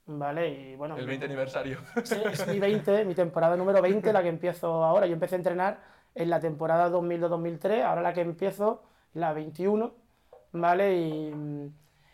¿vale? 0.07 0.49
Y 0.49 0.75
bueno, 0.75 0.97
El 0.97 1.07
20 1.07 1.25
aniversario. 1.25 1.79
Sí, 2.03 2.15
es 2.31 2.47
mi 2.47 2.59
20, 2.59 3.05
mi 3.05 3.15
temporada 3.15 3.55
número 3.57 3.81
20, 3.81 4.13
la 4.13 4.21
que 4.21 4.29
empiezo 4.29 4.83
ahora. 4.83 5.07
Yo 5.07 5.13
empecé 5.13 5.35
a 5.35 5.37
entrenar 5.39 5.79
en 6.15 6.29
la 6.29 6.39
temporada 6.39 6.89
2002-2003, 6.89 7.83
ahora 7.83 8.01
la 8.01 8.13
que 8.13 8.21
empiezo, 8.21 8.83
la 9.13 9.33
21, 9.33 9.93
¿vale? 10.53 10.95
Y, 10.97 11.33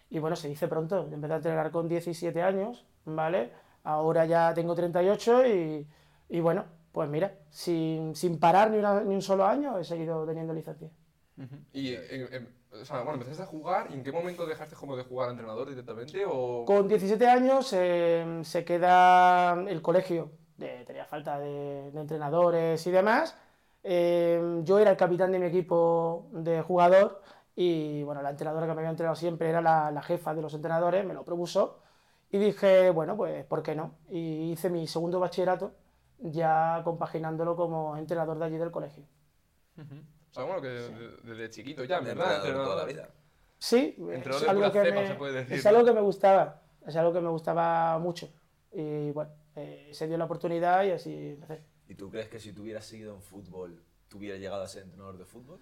y 0.09 0.19
bueno, 0.19 0.35
se 0.35 0.47
dice 0.47 0.67
pronto, 0.67 1.07
yo 1.09 1.15
empecé 1.15 1.33
a 1.33 1.37
entrenar 1.37 1.71
con 1.71 1.87
17 1.87 2.41
años, 2.41 2.85
¿vale? 3.05 3.51
Ahora 3.83 4.25
ya 4.25 4.53
tengo 4.53 4.75
38 4.75 5.45
y, 5.47 5.87
y 6.29 6.39
bueno, 6.39 6.65
pues 6.91 7.09
mira, 7.09 7.33
sin, 7.49 8.15
sin 8.15 8.39
parar 8.39 8.69
ni, 8.71 8.77
una- 8.77 9.01
ni 9.01 9.15
un 9.15 9.21
solo 9.21 9.45
año 9.45 9.77
he 9.77 9.83
seguido 9.83 10.25
teniendo 10.25 10.53
licencia. 10.53 10.89
Y, 11.73 11.89
eh, 11.93 11.99
eh, 12.09 12.47
o 12.81 12.85
sea, 12.85 12.97
bueno, 13.01 13.13
empezaste 13.13 13.43
a 13.43 13.45
jugar 13.45 13.87
y 13.89 13.93
en 13.95 14.03
qué 14.03 14.11
momento 14.11 14.45
dejaste 14.45 14.75
como 14.75 14.95
de 14.95 15.03
jugar 15.03 15.29
a 15.29 15.31
entrenador 15.31 15.69
directamente 15.69 16.23
o... 16.27 16.63
Con 16.65 16.87
17 16.87 17.27
años 17.27 17.71
eh, 17.73 18.41
se 18.43 18.63
queda 18.63 19.53
el 19.67 19.81
colegio, 19.81 20.31
de- 20.57 20.85
tenía 20.85 21.05
falta 21.05 21.39
de, 21.39 21.91
de 21.91 21.99
entrenadores 22.01 22.85
y 22.85 22.91
demás. 22.91 23.35
Eh, 23.83 24.61
yo 24.63 24.77
era 24.79 24.91
el 24.91 24.97
capitán 24.97 25.31
de 25.31 25.39
mi 25.39 25.47
equipo 25.47 26.27
de 26.33 26.61
jugador 26.61 27.21
y 27.55 28.03
bueno, 28.03 28.21
la 28.21 28.29
entrenadora 28.29 28.67
que 28.67 28.73
me 28.73 28.79
había 28.81 28.91
entrenado 28.91 29.15
siempre 29.15 29.49
era 29.49 29.61
la, 29.61 29.89
la 29.91 30.01
jefa 30.03 30.33
de 30.35 30.41
los 30.41 30.53
entrenadores, 30.53 31.03
me 31.05 31.13
lo 31.13 31.25
propuso 31.25 31.79
y 32.29 32.37
dije, 32.37 32.91
bueno, 32.91 33.17
pues 33.17 33.43
¿por 33.45 33.63
qué 33.63 33.75
no? 33.75 33.95
Y 34.09 34.51
hice 34.51 34.69
mi 34.69 34.87
segundo 34.87 35.19
bachillerato 35.19 35.73
ya 36.19 36.81
compaginándolo 36.83 37.55
como 37.55 37.97
entrenador 37.97 38.37
de 38.39 38.45
allí 38.45 38.57
del 38.57 38.71
colegio. 38.71 39.03
O 40.31 40.33
sea, 40.33 40.43
bueno, 40.45 40.61
que 40.61 40.67
de- 40.69 41.17
desde 41.23 41.49
chiquito 41.49 41.83
ya, 41.83 41.99
¿verdad? 41.99 42.35
entrenador 42.37 42.65
toda 42.65 42.75
la 42.77 42.85
vida. 42.85 43.09
Sí, 43.59 43.95
Entrenador 43.97 44.33
es 44.35 44.41
de 44.41 44.49
algo, 44.49 44.61
pura 44.61 44.71
que 44.71 44.81
cepa, 44.89 45.01
me, 45.01 45.07
se 45.07 45.13
puede 45.15 45.33
decir, 45.33 45.57
es 45.57 45.63
¿no? 45.65 45.69
algo 45.69 45.85
que 45.85 45.93
me 45.93 46.01
gustaba, 46.01 46.61
es 46.87 46.95
algo 46.95 47.13
que 47.13 47.21
me 47.21 47.29
gustaba 47.29 47.99
mucho. 47.99 48.29
Y 48.73 49.11
bueno, 49.11 49.31
eh, 49.55 49.89
se 49.93 50.07
dio 50.07 50.17
la 50.17 50.25
oportunidad 50.25 50.83
y 50.85 50.91
así 50.91 51.13
empecé. 51.31 51.61
¿Y 51.87 51.95
tú 51.95 52.09
crees 52.09 52.29
que 52.29 52.39
si 52.39 52.53
tú 52.53 52.63
hubieras 52.63 52.85
seguido 52.85 53.13
en 53.13 53.21
fútbol, 53.21 53.83
tú 54.07 54.17
hubieras 54.17 54.39
llegado 54.39 54.63
a 54.63 54.67
ser 54.67 54.83
entrenador 54.83 55.17
de 55.17 55.25
fútbol? 55.25 55.59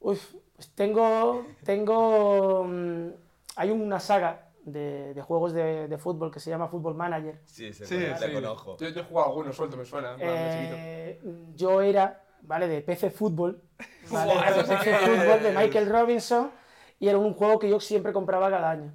Uf, 0.00 0.34
pues 0.56 0.70
tengo, 0.74 1.46
tengo, 1.62 2.64
mm, 2.64 3.08
hay 3.56 3.70
una 3.70 4.00
saga 4.00 4.48
de, 4.64 5.12
de 5.14 5.22
juegos 5.22 5.52
de, 5.52 5.86
de 5.88 5.98
fútbol 5.98 6.30
que 6.32 6.40
se 6.40 6.48
llama 6.50 6.68
Fútbol 6.68 6.94
Manager. 6.94 7.38
Sí, 7.44 7.72
se 7.72 7.86
Sí, 7.86 7.98
sí. 8.18 8.32
conozco. 8.32 8.76
Yo, 8.78 8.88
yo 8.88 9.00
he 9.02 9.04
jugado 9.04 9.28
algunos 9.28 9.54
suelto, 9.54 9.76
me 9.76 9.84
suena. 9.84 10.16
Eh, 10.18 11.20
yo 11.54 11.82
era, 11.82 12.24
¿vale? 12.42 12.68
De 12.68 12.82
PC 12.82 13.10
Fútbol, 13.10 13.62
De 14.56 14.64
PC 14.64 14.94
Fútbol. 14.98 15.54
Michael 15.54 15.88
Robinson 15.88 16.50
y 16.98 17.08
era 17.08 17.18
un 17.18 17.34
juego 17.34 17.58
que 17.58 17.68
yo 17.68 17.80
siempre 17.80 18.12
compraba 18.12 18.50
cada 18.50 18.70
año. 18.70 18.92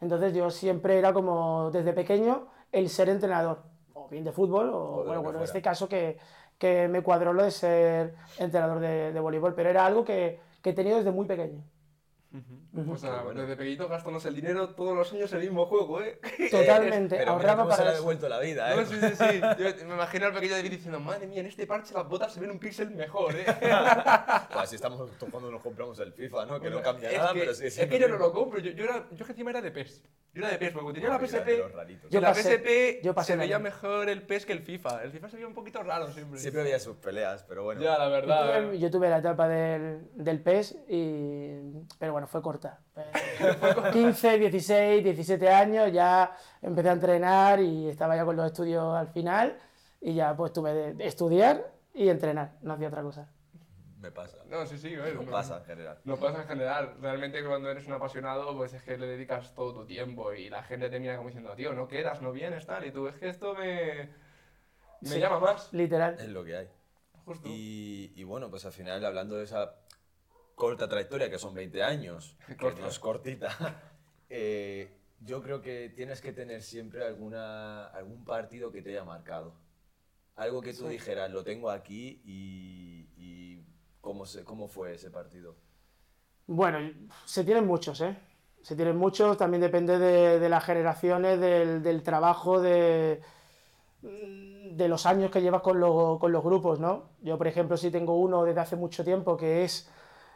Entonces 0.00 0.34
yo 0.34 0.50
siempre 0.50 0.98
era 0.98 1.12
como, 1.12 1.70
desde 1.72 1.92
pequeño, 1.92 2.48
el 2.72 2.88
ser 2.88 3.08
entrenador, 3.08 3.62
o 3.94 4.08
bien 4.08 4.24
de 4.24 4.32
fútbol, 4.32 4.70
o, 4.72 5.04
bueno, 5.04 5.22
bueno, 5.22 5.38
en 5.38 5.44
este 5.44 5.62
caso 5.62 5.88
que, 5.88 6.18
que 6.58 6.88
me 6.88 7.02
cuadró 7.02 7.32
lo 7.32 7.42
de 7.42 7.50
ser 7.50 8.14
entrenador 8.38 8.80
de, 8.80 9.12
de 9.12 9.20
voleibol, 9.20 9.54
pero 9.54 9.70
era 9.70 9.86
algo 9.86 10.04
que, 10.04 10.40
que 10.62 10.70
he 10.70 10.72
tenido 10.72 10.98
desde 10.98 11.10
muy 11.10 11.26
pequeño. 11.26 11.62
O 12.30 12.96
sea, 12.98 13.22
bueno. 13.22 13.40
desde 13.40 13.56
pequeñito 13.56 13.88
gastándose 13.88 14.28
el 14.28 14.34
dinero 14.34 14.74
todos 14.74 14.94
los 14.94 15.10
años 15.14 15.32
el 15.32 15.40
mismo 15.40 15.64
juego, 15.64 16.02
¿eh? 16.02 16.20
Totalmente, 16.50 17.16
Pero 17.16 17.32
ahorraba 17.32 17.62
cómo 17.62 17.74
se 17.74 17.78
le 17.78 17.84
para 17.84 17.90
ha 17.90 17.94
devuelto 17.94 18.28
la 18.28 18.38
vida, 18.38 18.74
No, 18.74 18.82
¿eh? 18.82 18.86
sí, 18.86 18.96
sí, 19.00 19.14
sí. 19.16 19.40
Yo 19.58 19.86
me 19.86 19.94
imagino 19.94 20.26
al 20.26 20.34
pequeño 20.34 20.54
David 20.56 20.70
diciendo, 20.72 21.00
madre 21.00 21.26
mía, 21.26 21.40
en 21.40 21.46
este 21.46 21.66
parche 21.66 21.94
las 21.94 22.06
botas 22.06 22.32
se 22.34 22.40
ven 22.40 22.50
un 22.50 22.58
píxel 22.58 22.90
mejor, 22.90 23.34
¿eh? 23.34 23.46
Pues 24.48 24.64
así 24.64 24.76
estamos 24.76 25.10
cuando 25.30 25.50
nos 25.50 25.62
compramos 25.62 25.98
el 26.00 26.12
FIFA, 26.12 26.44
¿no? 26.44 26.60
Que 26.60 26.68
no 26.68 26.82
cambia 26.82 27.10
es 27.10 27.16
nada, 27.18 27.32
que, 27.32 27.40
pero 27.40 27.54
sí 27.54 27.66
es 27.66 27.76
que 27.78 27.98
yo 27.98 28.08
no 28.08 28.18
lo 28.18 28.30
compro, 28.30 28.60
yo, 28.60 28.72
yo, 28.72 28.84
era, 28.84 29.08
yo 29.10 29.24
que 29.24 29.32
encima 29.32 29.50
era 29.50 29.62
de 29.62 29.70
PES. 29.70 30.02
Yo 30.38 30.44
era 30.44 30.52
de 30.52 30.58
PES, 30.58 30.72
porque 30.72 30.92
tenía 31.00 31.08
la 31.08 31.18
PSP. 31.18 31.48
Yo 32.10 32.20
la 32.20 32.32
PSP 32.32 33.02
yo 33.02 33.12
pasé 33.12 33.32
se 33.32 33.38
veía 33.38 33.58
mejor 33.58 34.08
el 34.08 34.22
PES 34.22 34.46
que 34.46 34.52
el 34.52 34.60
FIFA. 34.60 35.02
El 35.02 35.10
FIFA 35.10 35.28
se 35.30 35.36
veía 35.36 35.48
un 35.48 35.54
poquito 35.54 35.82
raro 35.82 36.06
siempre. 36.12 36.38
Siempre 36.38 36.62
había 36.62 36.78
sus 36.78 36.96
peleas, 36.98 37.42
pero 37.42 37.64
bueno. 37.64 37.80
Ya, 37.80 37.98
la 37.98 38.04
Yo 38.04 38.10
verdad. 38.12 38.60
tuve, 38.62 38.78
yo 38.78 38.88
tuve 38.88 39.10
la 39.10 39.18
etapa 39.18 39.48
del, 39.48 40.08
del 40.14 40.40
PES, 40.40 40.76
y, 40.88 41.54
pero 41.98 42.12
bueno, 42.12 42.28
fue 42.28 42.40
corta. 42.40 42.78
Eh, 42.96 43.90
15, 43.92 44.38
16, 44.38 45.02
17 45.02 45.48
años, 45.48 45.92
ya 45.92 46.32
empecé 46.62 46.88
a 46.88 46.92
entrenar 46.92 47.58
y 47.58 47.88
estaba 47.88 48.14
ya 48.14 48.24
con 48.24 48.36
los 48.36 48.46
estudios 48.46 48.94
al 48.94 49.08
final 49.08 49.58
y 50.00 50.14
ya 50.14 50.36
pues 50.36 50.52
tuve 50.52 50.72
de, 50.72 50.94
de 50.94 51.04
estudiar 51.06 51.72
y 51.94 52.08
entrenar, 52.10 52.52
no 52.62 52.74
hacía 52.74 52.86
otra 52.86 53.02
cosa. 53.02 53.28
Me 54.00 54.12
pasa. 54.12 54.38
No, 54.46 54.64
sí, 54.64 54.78
sí, 54.78 54.94
ver, 54.94 55.14
No 55.16 55.22
no- 55.22 55.30
pasa 55.30 55.58
en 55.58 55.64
general. 55.64 55.98
Lo 56.04 56.16
pasa 56.18 56.42
en 56.42 56.48
general. 56.48 56.94
Realmente 57.00 57.44
cuando 57.44 57.68
eres 57.70 57.86
un 57.86 57.94
apasionado, 57.94 58.56
pues 58.56 58.72
es 58.72 58.82
que 58.82 58.96
le 58.96 59.06
dedicas 59.06 59.54
todo 59.54 59.74
tu 59.74 59.86
tiempo 59.86 60.32
y 60.32 60.48
la 60.48 60.62
gente 60.62 60.88
te 60.88 61.00
mira 61.00 61.16
como 61.16 61.28
diciendo, 61.28 61.54
tío, 61.56 61.72
no 61.72 61.88
quedas, 61.88 62.22
no 62.22 62.30
vienes, 62.32 62.64
tal. 62.66 62.86
Y 62.86 62.92
tú, 62.92 63.08
es 63.08 63.16
que 63.16 63.28
esto 63.28 63.54
me, 63.54 64.10
me 65.00 65.08
Sí. 65.08 65.18
llama 65.18 65.40
más. 65.40 65.72
Literal. 65.72 66.14
Es 66.18 66.28
lo 66.28 66.44
que 66.44 66.56
hay. 66.56 66.68
Justo. 67.24 67.48
Y, 67.48 68.12
y 68.14 68.22
bueno, 68.24 68.48
pues 68.50 68.64
al 68.66 68.72
final, 68.72 69.04
hablando 69.04 69.34
de 69.36 69.44
esa 69.44 69.74
corta 70.54 70.88
trayectoria, 70.88 71.28
que 71.28 71.38
son 71.38 71.54
20 71.54 71.82
años, 71.82 72.36
que 72.46 72.56
Corta. 72.56 72.80
no 72.82 72.88
es 72.88 72.98
cortita, 72.98 73.48
eh, 74.28 74.96
yo 75.20 75.42
creo 75.42 75.60
que 75.60 75.88
tienes 75.94 76.20
que 76.20 76.32
tener 76.32 76.62
siempre 76.62 77.04
alguna, 77.04 77.86
algún 77.88 78.24
partido 78.24 78.70
que 78.70 78.80
te 78.82 78.90
haya 78.90 79.04
marcado. 79.04 79.54
Algo 80.36 80.60
que 80.62 80.72
tú 80.72 80.86
dijeras, 80.88 81.30
lo 81.32 81.42
tengo 81.42 81.68
aquí 81.70 82.22
y, 82.24 83.08
y 83.16 83.66
¿cómo, 84.08 84.24
se, 84.24 84.42
cómo 84.42 84.68
fue 84.68 84.94
ese 84.94 85.10
partido. 85.10 85.54
Bueno, 86.46 86.78
se 87.26 87.44
tienen 87.44 87.66
muchos, 87.66 88.00
¿eh? 88.00 88.16
Se 88.62 88.74
tienen 88.74 88.96
muchos, 88.96 89.36
también 89.36 89.60
depende 89.60 89.98
de, 89.98 90.38
de 90.40 90.48
las 90.48 90.64
generaciones, 90.64 91.38
del, 91.40 91.82
del 91.82 92.02
trabajo, 92.02 92.60
de, 92.60 93.20
de 94.02 94.88
los 94.88 95.06
años 95.06 95.30
que 95.30 95.42
llevas 95.42 95.62
con, 95.62 95.80
lo- 95.80 96.18
con 96.20 96.32
los 96.32 96.42
grupos, 96.42 96.80
¿no? 96.80 97.10
Yo, 97.22 97.36
por 97.38 97.46
ejemplo, 97.48 97.76
sí 97.76 97.90
tengo 97.90 98.16
uno 98.16 98.44
desde 98.44 98.60
hace 98.60 98.76
mucho 98.76 99.04
tiempo 99.04 99.36
que 99.36 99.64
es 99.64 99.90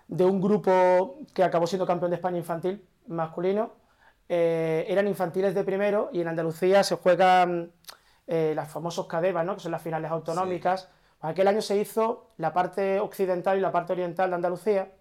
de 0.09 0.25
un 0.25 0.41
grupo 0.41 1.19
que 1.35 1.43
acabó 1.45 1.67
siendo 1.67 1.87
campeón 1.87 2.11
de 2.11 2.17
España 2.17 2.38
infantil, 2.38 2.85
masculino. 3.07 3.73
Eh, 4.29 4.85
eran 4.88 5.07
infantiles 5.09 5.55
de 5.55 5.64
primero 5.64 6.11
y 6.12 6.21
en 6.21 6.29
Andalucía 6.29 6.83
se 6.85 6.97
juegan 6.97 7.73
eh, 8.26 8.52
las 8.55 8.71
famosos 8.71 9.07
CADEVA, 9.07 9.45
¿no? 9.45 9.55
Que 9.55 9.61
son 9.61 9.73
las 9.73 9.83
finales 9.83 10.11
autonómicas. 10.11 10.91
Aquel 11.23 11.47
año 11.47 11.62
se 11.62 11.76
hizo 11.76 12.33
la 12.37 12.52
parte 12.52 12.99
occidental 13.00 13.57
y 13.57 13.61
la 13.61 13.71
parte 13.71 13.93
oriental 13.93 14.31
de 14.31 14.37
Andalucía. 14.37 14.93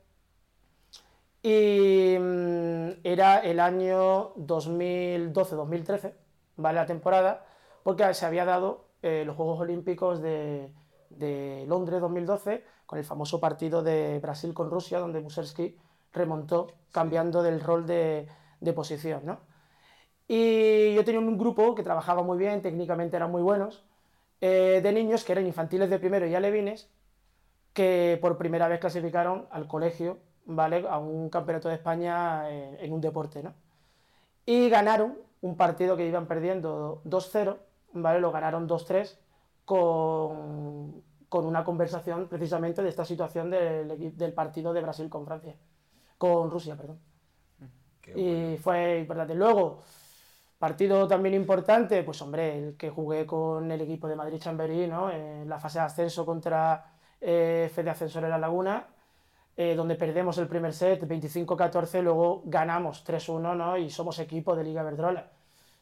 Y 1.42 2.16
mm, 2.20 2.90
era 3.04 3.40
el 3.40 3.60
año 3.60 4.36
2012-2013, 4.36 6.14
¿vale? 6.58 6.76
La 6.76 6.86
temporada, 6.86 7.44
porque 7.84 8.14
se 8.14 8.26
había 8.28 8.46
dado 8.46 8.86
eh, 9.02 9.24
los 9.26 9.36
Juegos 9.36 9.60
Olímpicos 9.60 10.22
de, 10.22 10.72
de 11.10 11.66
Londres 11.68 12.00
2012 12.02 12.64
con 12.86 13.00
el 13.00 13.06
famoso 13.06 13.40
partido 13.40 13.82
de 13.82 14.20
Brasil 14.20 14.54
con 14.54 14.70
Rusia, 14.70 15.00
donde 15.00 15.22
Muserski 15.22 15.76
remontó 16.14 16.68
cambiando 16.92 17.42
del 17.42 17.62
rol 17.62 17.88
de, 17.88 18.28
de 18.60 18.74
posición, 18.74 19.26
¿no? 19.26 19.40
Y 20.28 20.94
yo 20.94 21.04
tenía 21.04 21.20
un 21.20 21.38
grupo 21.38 21.74
que 21.74 21.84
trabajaba 21.84 22.22
muy 22.22 22.38
bien, 22.38 22.62
técnicamente 22.62 23.18
eran 23.18 23.32
muy 23.32 23.42
buenos, 23.42 23.84
eh, 24.42 24.82
de 24.84 24.92
niños 24.92 25.24
que 25.24 25.32
eran 25.32 25.46
infantiles 25.46 25.90
de 25.90 26.00
primero 26.00 26.28
y 26.28 26.36
alevines, 26.36 26.90
que 27.74 28.18
por 28.22 28.38
primera 28.38 28.68
vez 28.68 28.80
clasificaron 28.80 29.48
al 29.52 29.68
colegio, 29.68 30.18
¿vale? 30.46 30.86
A 30.90 30.98
un 30.98 31.30
campeonato 31.30 31.70
de 31.70 31.76
España 31.76 32.50
en, 32.50 32.78
en 32.80 32.92
un 32.92 33.00
deporte, 33.00 33.42
¿no? 33.44 33.54
Y 34.46 34.70
ganaron 34.70 35.18
un 35.42 35.56
partido 35.56 35.96
que 35.96 36.06
iban 36.06 36.28
perdiendo 36.28 37.02
2-0, 37.06 37.58
¿vale? 37.94 38.20
Lo 38.20 38.32
ganaron 38.32 38.68
2-3 38.68 39.18
con, 39.66 41.04
con 41.30 41.46
una 41.46 41.64
conversación 41.64 42.28
precisamente 42.28 42.84
de 42.84 42.90
esta 42.90 43.06
situación 43.06 43.50
del, 43.50 44.18
del 44.18 44.34
partido 44.34 44.74
de 44.74 44.82
Brasil 44.82 45.10
con 45.10 45.26
Francia, 45.26 45.56
con 46.18 46.52
Rusia, 46.52 46.76
perdón. 46.76 47.00
Qué 48.02 48.14
bueno. 48.14 48.54
Y 48.54 48.58
fue 48.58 49.00
importante. 49.00 49.36
Luego, 49.36 49.82
partido 50.62 51.08
también 51.08 51.34
importante, 51.34 52.04
pues 52.04 52.22
hombre, 52.22 52.56
el 52.56 52.78
que 52.78 52.92
jugué 52.92 53.26
con 53.26 53.72
el 53.72 53.82
equipo 53.82 54.08
de 54.08 54.16
Madrid 54.16 54.38
Chamberí, 54.38 54.86
¿no? 54.86 55.10
En 55.10 55.50
la 55.50 55.58
fase 55.58 55.80
de 55.80 55.86
ascenso 55.86 56.24
contra 56.24 56.86
eh, 57.20 57.72
Fede 57.74 57.90
Ascensor 57.90 58.26
en 58.26 58.30
la 58.30 58.38
Laguna, 58.38 58.86
eh, 59.58 59.74
donde 59.74 59.96
perdemos 59.96 60.38
el 60.38 60.48
primer 60.48 60.72
set 60.72 61.02
25-14, 61.02 62.04
luego 62.04 62.44
ganamos 62.46 63.04
3-1, 63.04 63.58
¿no? 63.58 63.76
Y 63.76 63.90
somos 63.90 64.20
equipo 64.20 64.56
de 64.56 64.64
Liga 64.64 64.84
Verdrola. 64.84 65.32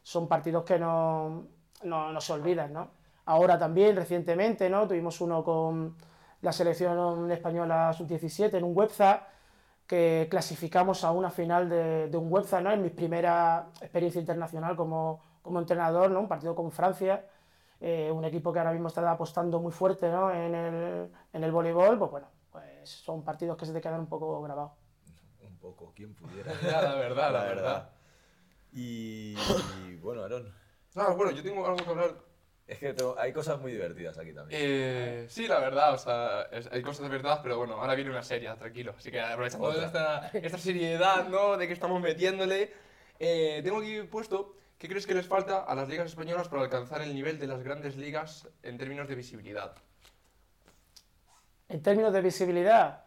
Son 0.01 0.29
partidos 0.29 0.63
que 0.63 0.79
no, 0.79 1.43
no, 1.83 2.13
no 2.13 2.21
se 2.21 2.31
olvidan, 2.31 2.71
¿no? 2.71 2.87
Ahora 3.25 3.59
también, 3.59 3.97
recientemente, 3.97 4.69
¿no? 4.69 4.87
Tuvimos 4.87 5.19
uno 5.19 5.43
con 5.43 5.97
la 6.39 6.53
selección 6.53 7.29
española 7.29 7.91
sub-17 7.91 8.53
en 8.53 8.63
un 8.63 8.77
Webza, 8.77 9.27
que 9.89 10.27
clasificamos 10.29 11.03
a 11.03 11.11
una 11.11 11.31
final 11.31 11.67
de, 11.67 12.09
de 12.09 12.15
un 12.17 12.31
Webza, 12.31 12.61
¿no? 12.61 12.71
En 12.71 12.83
mi 12.83 12.91
primera 12.91 13.69
experiencia 13.81 14.21
internacional 14.21 14.75
como, 14.75 15.19
como 15.41 15.57
entrenador, 15.57 16.11
¿no? 16.11 16.19
Un 16.19 16.27
partido 16.27 16.53
con 16.53 16.71
Francia, 16.71 17.25
eh, 17.81 18.11
un 18.13 18.23
equipo 18.23 18.53
que 18.53 18.59
ahora 18.59 18.71
mismo 18.71 18.89
está 18.89 19.09
apostando 19.09 19.59
muy 19.59 19.71
fuerte, 19.71 20.07
¿no? 20.11 20.31
En 20.31 20.53
el, 20.53 21.09
en 21.33 21.43
el 21.43 21.51
voleibol, 21.51 21.97
pues 21.97 22.11
bueno, 22.11 22.27
pues 22.51 22.87
son 22.87 23.23
partidos 23.23 23.57
que 23.57 23.65
se 23.65 23.73
te 23.73 23.81
quedan 23.81 24.01
un 24.01 24.05
poco 24.07 24.39
grabados. 24.43 24.73
Un 25.41 25.57
poco, 25.57 25.91
quién 25.95 26.13
pudiera. 26.13 26.53
La 26.61 26.93
verdad, 26.93 27.33
la 27.33 27.43
verdad. 27.45 27.89
Y, 28.71 29.35
y, 29.87 29.95
bueno, 29.95 30.21
Aaron, 30.21 30.53
Ah, 30.95 31.13
bueno, 31.17 31.31
yo 31.31 31.41
tengo 31.41 31.65
algo 31.65 31.77
que 31.77 31.89
hablar. 31.89 32.28
Es 32.69 32.77
que 32.77 32.93
tengo- 32.93 33.15
hay 33.17 33.33
cosas 33.33 33.59
muy 33.59 33.71
divertidas 33.71 34.15
aquí 34.19 34.31
también. 34.31 34.61
Eh, 34.63 35.25
sí, 35.27 35.47
la 35.47 35.59
verdad, 35.59 35.93
o 35.95 35.97
sea, 35.97 36.43
es- 36.51 36.69
hay 36.71 36.83
cosas 36.83 37.01
de 37.03 37.09
verdad, 37.09 37.39
pero 37.41 37.57
bueno, 37.57 37.73
ahora 37.81 37.95
viene 37.95 38.11
una 38.11 38.21
serie, 38.21 38.53
tranquilo. 38.57 38.93
Así 38.95 39.09
que 39.09 39.19
aprovechando 39.19 39.71
esta, 39.71 40.27
esta 40.27 40.57
seriedad, 40.59 41.27
¿no? 41.29 41.57
De 41.57 41.65
que 41.65 41.73
estamos 41.73 41.99
metiéndole, 41.99 42.71
eh, 43.17 43.61
tengo 43.63 43.79
aquí 43.79 44.03
puesto, 44.03 44.55
¿qué 44.77 44.87
crees 44.87 45.07
que 45.07 45.15
les 45.15 45.25
falta 45.27 45.63
a 45.63 45.73
las 45.73 45.89
ligas 45.89 46.05
españolas 46.05 46.47
para 46.47 46.61
alcanzar 46.61 47.01
el 47.01 47.15
nivel 47.15 47.39
de 47.39 47.47
las 47.47 47.63
grandes 47.63 47.97
ligas 47.97 48.47
en 48.61 48.77
términos 48.77 49.07
de 49.07 49.15
visibilidad? 49.15 49.73
En 51.69 51.81
términos 51.81 52.13
de 52.13 52.21
visibilidad, 52.21 53.03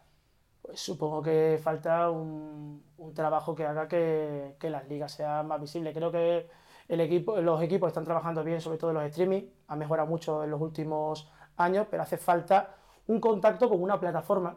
pues 0.61 0.81
supongo 0.81 1.23
que 1.23 1.59
falta 1.63 2.11
un, 2.11 2.85
un 2.97 3.15
trabajo 3.15 3.55
que 3.55 3.65
haga 3.65 3.87
que, 3.89 4.57
que 4.59 4.71
las 4.71 4.89
ligas 4.89 5.13
sean 5.13 5.47
más 5.49 5.61
visibles. 5.61 5.95
Creo 5.95 6.11
que 6.13 6.49
el 6.89 7.01
equipo, 7.01 7.41
los 7.41 7.63
equipos 7.63 7.89
están 7.89 8.05
trabajando 8.05 8.45
bien, 8.45 8.61
sobre 8.61 8.79
todo 8.79 8.93
los 8.93 9.05
streaming, 9.05 9.43
han 9.69 9.79
mejorado 9.79 10.09
mucho 10.09 10.45
en 10.45 10.51
los 10.51 10.61
últimos 10.61 11.31
años, 11.57 11.87
pero 11.91 12.03
hace 12.03 12.17
falta 12.17 12.77
un 13.07 13.21
contacto 13.21 13.69
con 13.69 13.83
una 13.83 13.99
plataforma 13.99 14.57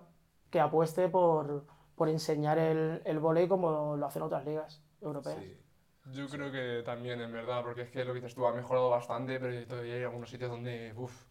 que 0.49 0.59
apueste 0.59 1.09
por, 1.09 1.65
por 1.95 2.09
enseñar 2.09 2.57
el, 2.57 3.01
el 3.05 3.19
vóley 3.19 3.47
como 3.47 3.95
lo 3.95 4.05
hacen 4.05 4.21
otras 4.21 4.45
ligas 4.45 4.81
europeas. 5.01 5.37
Sí. 5.39 5.57
Yo 6.11 6.27
creo 6.27 6.51
que 6.51 6.83
también, 6.85 7.19
en 7.19 7.31
verdad, 7.31 7.63
porque 7.63 7.81
es 7.81 7.89
que 7.89 8.05
lo 8.05 8.13
que 8.13 8.19
dices 8.19 8.35
tú 8.35 8.45
ha 8.45 8.53
mejorado 8.53 8.91
bastante, 8.91 9.39
pero 9.39 9.65
todavía 9.65 9.95
hay 9.95 10.03
algunos 10.03 10.29
sitios 10.29 10.51
donde, 10.51 10.93
uff, 10.95 11.25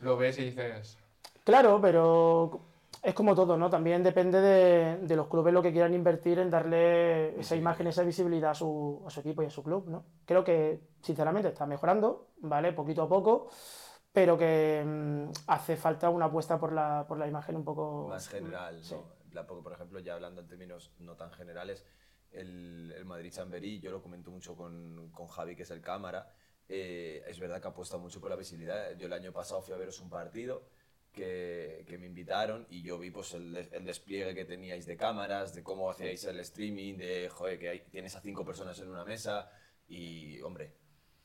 lo 0.00 0.16
ves 0.16 0.38
y 0.38 0.44
dices, 0.46 0.98
Claro, 1.46 1.80
pero 1.80 2.60
es 3.02 3.14
como 3.14 3.34
todo, 3.34 3.56
¿no? 3.56 3.70
También 3.70 4.02
depende 4.02 4.40
de, 4.40 4.96
de 4.98 5.16
los 5.16 5.28
clubes 5.28 5.52
lo 5.52 5.62
que 5.62 5.72
quieran 5.72 5.94
invertir 5.94 6.38
en 6.38 6.50
darle 6.50 7.38
esa 7.38 7.54
imagen, 7.56 7.86
esa 7.86 8.02
visibilidad 8.02 8.50
a 8.50 8.54
su, 8.54 9.02
a 9.06 9.10
su 9.10 9.20
equipo 9.20 9.42
y 9.42 9.46
a 9.46 9.50
su 9.50 9.62
club, 9.62 9.88
¿no? 9.88 10.04
Creo 10.24 10.42
que, 10.42 10.80
sinceramente, 11.02 11.48
está 11.48 11.66
mejorando, 11.66 12.28
¿vale? 12.38 12.72
Poquito 12.72 13.02
a 13.02 13.08
poco, 13.08 13.48
pero 14.12 14.36
que 14.36 14.82
mm, 14.84 15.30
hace 15.48 15.76
falta 15.76 16.10
una 16.10 16.26
apuesta 16.26 16.58
por 16.58 16.72
la, 16.72 17.04
por 17.06 17.18
la 17.18 17.28
imagen 17.28 17.56
un 17.56 17.64
poco... 17.64 18.08
más 18.08 18.28
general, 18.28 18.82
Sí. 18.82 18.94
¿no? 18.94 19.16
En 19.24 19.30
plan, 19.30 19.46
porque, 19.46 19.62
por 19.62 19.72
ejemplo, 19.72 20.00
ya 20.00 20.14
hablando 20.14 20.40
en 20.40 20.48
términos 20.48 20.92
no 21.00 21.14
tan 21.16 21.30
generales, 21.32 21.84
el, 22.32 22.92
el 22.96 23.04
Madrid 23.04 23.32
Chamberí, 23.32 23.80
yo 23.80 23.90
lo 23.90 24.02
comento 24.02 24.30
mucho 24.30 24.56
con, 24.56 25.10
con 25.12 25.26
Javi, 25.26 25.54
que 25.54 25.62
es 25.62 25.70
el 25.70 25.80
cámara, 25.80 26.30
eh, 26.68 27.22
es 27.28 27.38
verdad 27.38 27.60
que 27.60 27.68
apuesta 27.68 27.96
mucho 27.98 28.20
por 28.20 28.30
la 28.30 28.36
visibilidad. 28.36 28.92
Yo 28.96 29.06
el 29.06 29.12
año 29.12 29.32
pasado 29.32 29.62
fui 29.62 29.74
a 29.74 29.76
veros 29.76 30.00
un 30.00 30.08
partido 30.10 30.64
que, 31.16 31.84
que 31.88 31.98
me 31.98 32.06
invitaron 32.06 32.66
y 32.70 32.82
yo 32.82 32.98
vi 32.98 33.10
pues 33.10 33.32
el, 33.34 33.56
el 33.56 33.84
despliegue 33.84 34.34
que 34.34 34.44
teníais 34.44 34.86
de 34.86 34.96
cámaras, 34.96 35.54
de 35.54 35.62
cómo 35.64 35.90
hacíais 35.90 36.22
el 36.24 36.38
streaming, 36.40 36.96
de, 36.98 37.28
joder, 37.30 37.58
que 37.58 37.68
hay- 37.70 37.80
tienes 37.90 38.14
a 38.16 38.20
cinco 38.20 38.44
personas 38.44 38.78
en 38.80 38.88
una 38.88 39.04
mesa 39.04 39.50
y, 39.88 40.40
hombre, 40.42 40.74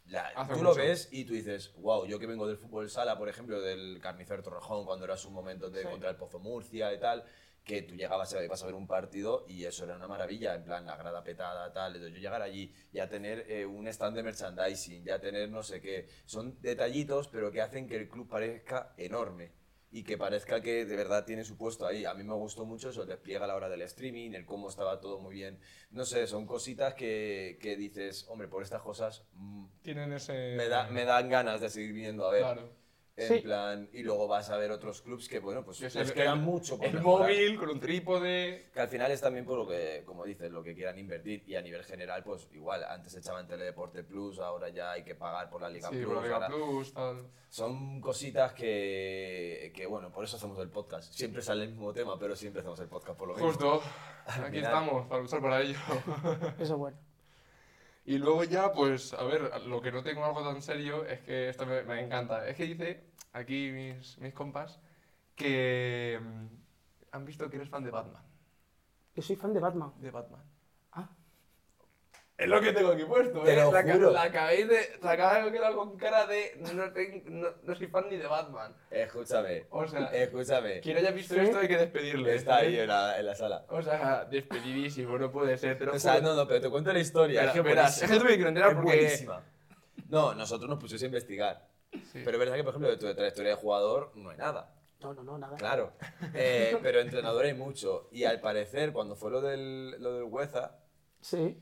la- 0.05 0.33
tú 0.47 0.63
lo 0.63 0.69
mucho. 0.69 0.81
ves 0.81 1.09
y 1.11 1.25
tú 1.25 1.33
dices, 1.33 1.73
wow, 1.75 2.05
yo 2.05 2.17
que 2.19 2.25
vengo 2.27 2.47
del 2.47 2.57
fútbol 2.57 2.89
sala, 2.89 3.17
por 3.17 3.29
ejemplo, 3.29 3.61
del 3.61 3.99
Carnicero 4.01 4.41
Torrejón, 4.41 4.85
cuando 4.85 5.05
era 5.05 5.17
su 5.17 5.29
momento 5.29 5.69
de 5.69 5.81
Sí. 5.81 5.87
contra 5.89 6.09
el 6.09 6.15
Pozo 6.15 6.39
Murcia 6.39 6.93
y 6.93 6.99
tal, 6.99 7.23
que 7.63 7.83
tú 7.83 7.93
llegabas 7.95 8.33
a, 8.33 8.43
ibas 8.43 8.63
a 8.63 8.65
ver 8.65 8.75
un 8.75 8.87
partido 8.87 9.45
y 9.47 9.65
eso 9.65 9.83
era 9.83 9.95
una 9.95 10.07
maravilla, 10.07 10.55
en 10.55 10.63
plan, 10.63 10.85
la 10.85 10.95
grada 10.97 11.23
petada, 11.23 11.71
tal, 11.71 11.93
yo 11.99 12.07
llegar 12.17 12.41
allí, 12.41 12.73
ya 12.91 13.07
tener 13.07 13.45
eh, 13.51 13.65
un 13.65 13.87
stand 13.87 14.15
de 14.15 14.23
merchandising, 14.23 15.03
ya 15.05 15.19
tener 15.19 15.49
no 15.49 15.61
sé 15.61 15.79
qué, 15.79 16.07
son 16.25 16.59
detallitos, 16.61 17.27
pero 17.27 17.51
que 17.51 17.61
hacen 17.61 17.87
que 17.87 17.97
el 17.97 18.09
club 18.09 18.27
parezca 18.27 18.93
enorme 18.97 19.51
y 19.91 20.03
que 20.03 20.17
parezca 20.17 20.61
que 20.61 20.85
de 20.85 20.95
verdad 20.95 21.25
tiene 21.25 21.43
su 21.43 21.57
puesto 21.57 21.85
ahí. 21.85 22.05
A 22.05 22.13
mí 22.13 22.23
me 22.23 22.33
gustó 22.33 22.65
mucho 22.65 22.89
eso, 22.89 23.03
el 23.03 23.09
despliegue 23.09 23.43
a 23.43 23.47
la 23.47 23.55
hora 23.55 23.69
del 23.69 23.81
streaming, 23.81 24.31
el 24.31 24.45
cómo 24.45 24.69
estaba 24.69 24.99
todo 24.99 25.19
muy 25.19 25.35
bien. 25.35 25.59
No 25.91 26.05
sé, 26.05 26.27
son 26.27 26.45
cositas 26.45 26.93
que, 26.93 27.57
que 27.61 27.75
dices, 27.75 28.25
hombre, 28.29 28.47
por 28.47 28.63
estas 28.63 28.81
cosas 28.81 29.25
mm, 29.33 29.65
tienen 29.81 30.13
ese... 30.13 30.55
me, 30.55 30.67
da, 30.67 30.89
me 30.89 31.03
dan 31.05 31.29
ganas 31.29 31.59
de 31.59 31.69
seguir 31.69 31.93
viniendo 31.93 32.25
a 32.25 32.31
ver. 32.31 32.41
Claro. 32.41 32.80
En 33.21 33.27
Sí. 33.27 33.39
plan, 33.41 33.89
y 33.93 34.03
luego 34.03 34.27
vas 34.27 34.49
a 34.49 34.57
ver 34.57 34.71
otros 34.71 35.01
clubs 35.01 35.27
que, 35.29 35.39
bueno, 35.39 35.63
pues 35.63 35.79
les 35.81 35.95
el- 35.95 36.13
queda 36.13 36.33
el- 36.33 36.39
mucho 36.39 36.77
por 36.77 36.85
El 36.87 36.93
mejorar. 36.95 37.29
móvil 37.29 37.59
con 37.59 37.69
un 37.69 37.79
trípode... 37.79 38.69
Que 38.73 38.79
al 38.79 38.87
final 38.87 39.11
es 39.11 39.21
también 39.21 39.45
por 39.45 39.57
lo 39.59 39.67
que, 39.67 40.03
como 40.05 40.23
dices, 40.25 40.51
lo 40.51 40.63
que 40.63 40.73
quieran 40.73 40.97
invertir 40.97 41.43
y 41.45 41.55
a 41.55 41.61
nivel 41.61 41.83
general, 41.83 42.23
pues 42.23 42.47
igual, 42.53 42.83
antes 42.83 43.15
echaban 43.15 43.47
Teledeporte 43.47 44.03
Plus, 44.03 44.39
ahora 44.39 44.69
ya 44.69 44.91
hay 44.91 45.03
que 45.03 45.13
pagar 45.15 45.49
por 45.49 45.61
la 45.61 45.69
Liga 45.69 45.89
Sí, 45.89 45.95
Plus. 45.97 46.05
con 46.07 46.15
la 46.15 46.21
Liga 46.23 46.47
Plus, 46.47 46.93
tal... 46.93 47.27
Son 47.49 47.99
cositas 47.99 48.53
que, 48.53 49.73
que, 49.75 49.85
bueno, 49.85 50.09
por 50.09 50.23
eso 50.23 50.37
hacemos 50.37 50.57
el 50.59 50.69
podcast. 50.69 51.13
Siempre 51.13 51.41
sale 51.41 51.63
el 51.63 51.71
mismo 51.71 51.91
tema, 51.91 52.17
pero 52.17 52.33
siempre 52.35 52.61
hacemos 52.61 52.79
el 52.79 52.87
podcast 52.87 53.19
por 53.19 53.27
lo 53.27 53.33
mismo. 53.33 53.49
Justo, 53.49 53.81
Al 54.25 54.43
aquí 54.45 54.55
final. 54.57 54.63
estamos, 54.71 55.07
para 55.07 55.21
luchar 55.21 55.41
para 55.41 55.61
ello. 55.61 55.77
Eso 56.59 56.73
es 56.73 56.79
bueno. 56.79 56.97
Y 58.05 58.17
luego 58.17 58.43
ya, 58.45 58.71
pues, 58.71 59.13
a 59.13 59.23
ver, 59.23 59.51
lo 59.67 59.79
que 59.81 59.91
no 59.91 60.01
tengo 60.01 60.25
algo 60.25 60.43
tan 60.43 60.61
serio 60.61 61.05
es 61.05 61.19
que 61.19 61.49
esto 61.49 61.65
me, 61.67 61.83
me 61.83 62.01
encanta. 62.01 62.47
Es 62.47 62.55
que 62.55 62.63
dice, 62.65 63.03
aquí 63.33 63.71
mis, 63.71 64.17
mis 64.19 64.33
compas, 64.33 64.79
que 65.35 66.19
mm, 66.21 66.45
han 67.11 67.25
visto 67.25 67.49
que 67.49 67.57
eres 67.57 67.69
fan 67.69 67.83
de 67.83 67.91
Batman. 67.91 68.23
Yo 69.15 69.21
soy 69.21 69.35
fan 69.35 69.53
de 69.53 69.59
Batman. 69.59 69.91
De 69.99 70.11
Batman. 70.11 70.41
Ah. 70.93 71.09
Es 72.37 72.47
lo 72.47 72.59
que 72.59 72.71
tengo 72.73 72.91
aquí 72.91 73.03
puesto, 73.03 73.41
Te 73.43 73.53
¿eh? 73.53 73.55
lo 73.57 73.71
la, 73.71 73.83
juro. 73.83 74.11
la 74.11 74.23
acabáis 74.23 74.67
de... 74.67 74.97
La 75.03 75.11
acabáis 75.11 75.45
de 75.45 75.51
quedar 75.51 75.75
con 75.75 75.95
cara 75.97 76.25
de... 76.25 76.57
No, 76.73 76.91
tengo- 76.91 77.21
no, 77.29 77.47
no 77.61 77.75
soy 77.75 77.87
fan 77.87 78.05
ni 78.09 78.17
de 78.17 78.25
Batman. 78.25 78.73
Escúchame, 78.89 79.65
O 79.69 79.85
sea, 79.85 80.05
escúchame. 80.07 80.79
quien 80.79 80.97
haya 80.97 81.11
visto 81.11 81.35
¿Sí? 81.35 81.41
esto 81.41 81.59
hay 81.59 81.67
que 81.67 81.77
despedirle. 81.77 82.33
Está 82.35 82.57
ahí 82.57 82.75
¿eh? 82.77 82.81
en 82.83 82.87
la, 82.87 83.19
en 83.19 83.25
la 83.27 83.35
sala. 83.35 83.65
O 83.69 83.81
sea, 83.81 84.25
despedidísimo, 84.25 85.17
no 85.19 85.31
puede 85.31 85.55
ser. 85.57 85.77
Te 85.77 85.85
lo 85.85 85.93
O 85.93 85.99
sea, 85.99 86.15
juro. 86.15 86.29
no, 86.29 86.35
no, 86.35 86.47
pero 86.47 86.61
te 86.61 86.69
cuento 86.69 86.91
la 86.91 86.99
historia. 86.99 87.43
Es 87.45 87.51
que 87.51 87.61
verás, 87.61 88.01
es 88.01 88.09
que 88.09 88.17
tú 88.17 88.25
me 88.25 88.33
quiero 88.35 88.49
enterar 88.49 88.69
es 88.71 88.75
porque- 88.75 88.87
buenísima. 88.97 89.43
No, 90.09 90.33
nosotros 90.33 90.67
nos 90.69 90.79
pusimos 90.79 91.03
a 91.03 91.05
investigar. 91.05 91.70
Sí. 91.91 92.21
Pero 92.23 92.31
es 92.31 92.39
verdad 92.39 92.55
que, 92.55 92.63
por 92.63 92.71
ejemplo, 92.71 92.89
de 92.89 92.97
tu 92.97 93.13
trayectoria 93.13 93.51
de 93.51 93.57
jugador 93.57 94.11
no 94.15 94.29
hay 94.29 94.37
nada. 94.37 94.75
No, 95.01 95.13
no, 95.13 95.23
no, 95.23 95.37
nada. 95.37 95.57
Claro. 95.57 95.93
Eh, 96.33 96.77
pero 96.83 96.99
entrenador 96.99 97.45
hay 97.45 97.53
mucho. 97.53 98.07
Y 98.11 98.23
al 98.23 98.39
parecer, 98.39 98.93
cuando 98.93 99.15
fue 99.15 99.31
lo 99.31 99.41
del, 99.41 100.01
lo 100.01 100.13
del 100.13 100.23
Hueza, 100.23 100.77
Sí, 101.21 101.55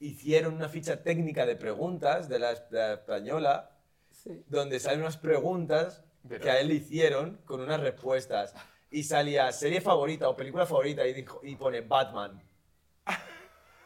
hicieron 0.00 0.54
una 0.54 0.68
ficha 0.68 1.02
técnica 1.02 1.46
de 1.46 1.54
preguntas 1.56 2.28
de 2.28 2.38
la, 2.38 2.54
de 2.54 2.78
la 2.78 2.92
española, 2.94 3.70
sí. 4.10 4.44
donde 4.48 4.80
salen 4.80 5.00
unas 5.00 5.16
preguntas 5.16 6.02
que 6.28 6.50
a 6.50 6.60
él 6.60 6.68
le 6.68 6.74
hicieron 6.74 7.40
con 7.44 7.60
unas 7.60 7.80
respuestas. 7.80 8.54
Y 8.90 9.04
salía 9.04 9.52
serie 9.52 9.80
favorita 9.80 10.28
o 10.28 10.36
película 10.36 10.66
favorita 10.66 11.06
y, 11.06 11.12
dijo, 11.12 11.40
y 11.44 11.54
pone 11.54 11.82
Batman. 11.82 12.42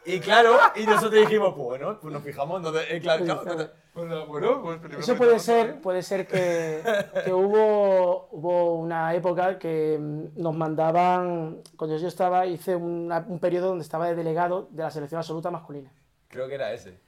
Y 0.05 0.19
claro, 0.19 0.57
y 0.75 0.85
nosotros 0.85 1.13
dijimos, 1.21 1.53
pues 1.55 1.65
bueno, 1.65 1.97
pues 1.99 2.13
nos 2.13 2.21
fijamos 2.23 2.61
donde. 2.61 2.81
eh, 2.95 2.99
claro, 2.99 3.25
claro, 3.25 3.69
Pues, 3.93 4.27
bueno, 4.27 4.61
pues 4.61 4.77
primero 4.79 4.99
Eso 4.99 5.15
puede 5.15 5.39
ser, 5.39 5.81
puede 5.81 6.03
ser 6.03 6.27
que, 6.27 6.81
que 7.25 7.33
hubo, 7.33 8.27
hubo 8.31 8.75
una 8.75 9.15
época 9.15 9.57
que 9.57 9.97
mm, 9.99 10.41
nos 10.41 10.55
mandaban, 10.55 11.61
cuando 11.75 11.97
yo 11.97 12.07
estaba, 12.07 12.45
hice 12.45 12.75
una- 12.75 13.25
un 13.27 13.39
periodo 13.39 13.69
donde 13.69 13.83
estaba 13.83 14.07
de 14.07 14.15
delegado 14.15 14.67
de 14.71 14.83
la 14.83 14.91
selección 14.91 15.17
absoluta 15.19 15.49
masculina. 15.49 15.91
creo 16.27 16.47
que 16.47 16.55
era 16.55 16.71
ese. 16.73 16.99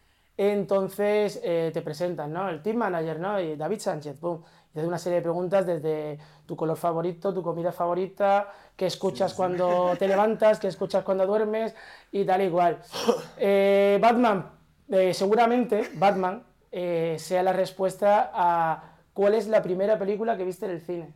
Entonces 0.52 1.40
eh, 1.44 1.72
te 1.74 1.82
presentan, 1.82 2.32
¿no? 2.32 2.48
El 2.50 2.62
team 2.62 2.78
manager, 2.78 3.20
¿no? 3.20 3.40
Y 3.42 3.56
David 3.56 3.80
Sánchez, 3.80 4.18
pum. 4.18 4.42
Te 4.78 4.82
hace 4.82 4.90
una 4.90 5.00
serie 5.00 5.16
de 5.16 5.22
preguntas 5.24 5.66
desde 5.66 6.20
tu 6.46 6.56
color 6.56 6.78
favorito, 6.78 7.34
tu 7.34 7.42
comida 7.42 7.72
favorita, 7.72 8.54
qué 8.76 8.86
escuchas 8.86 9.34
cuando 9.34 9.96
te 9.98 10.08
levantas, 10.08 10.60
qué 10.60 10.68
escuchas 10.68 11.04
cuando 11.04 11.26
duermes 11.26 11.74
y 12.12 12.24
tal 12.26 12.44
igual. 12.44 12.78
Eh, 13.40 13.98
Batman, 14.00 14.52
eh, 14.90 15.16
seguramente 15.16 15.90
Batman 15.96 16.44
eh, 16.72 17.16
sea 17.18 17.42
la 17.42 17.54
respuesta 17.54 18.30
a 18.32 18.84
cuál 19.14 19.34
es 19.34 19.48
la 19.48 19.64
primera 19.64 19.98
película 19.98 20.38
que 20.38 20.44
viste 20.44 20.68
en 20.68 20.72
el 20.74 20.82
cine. 20.82 21.12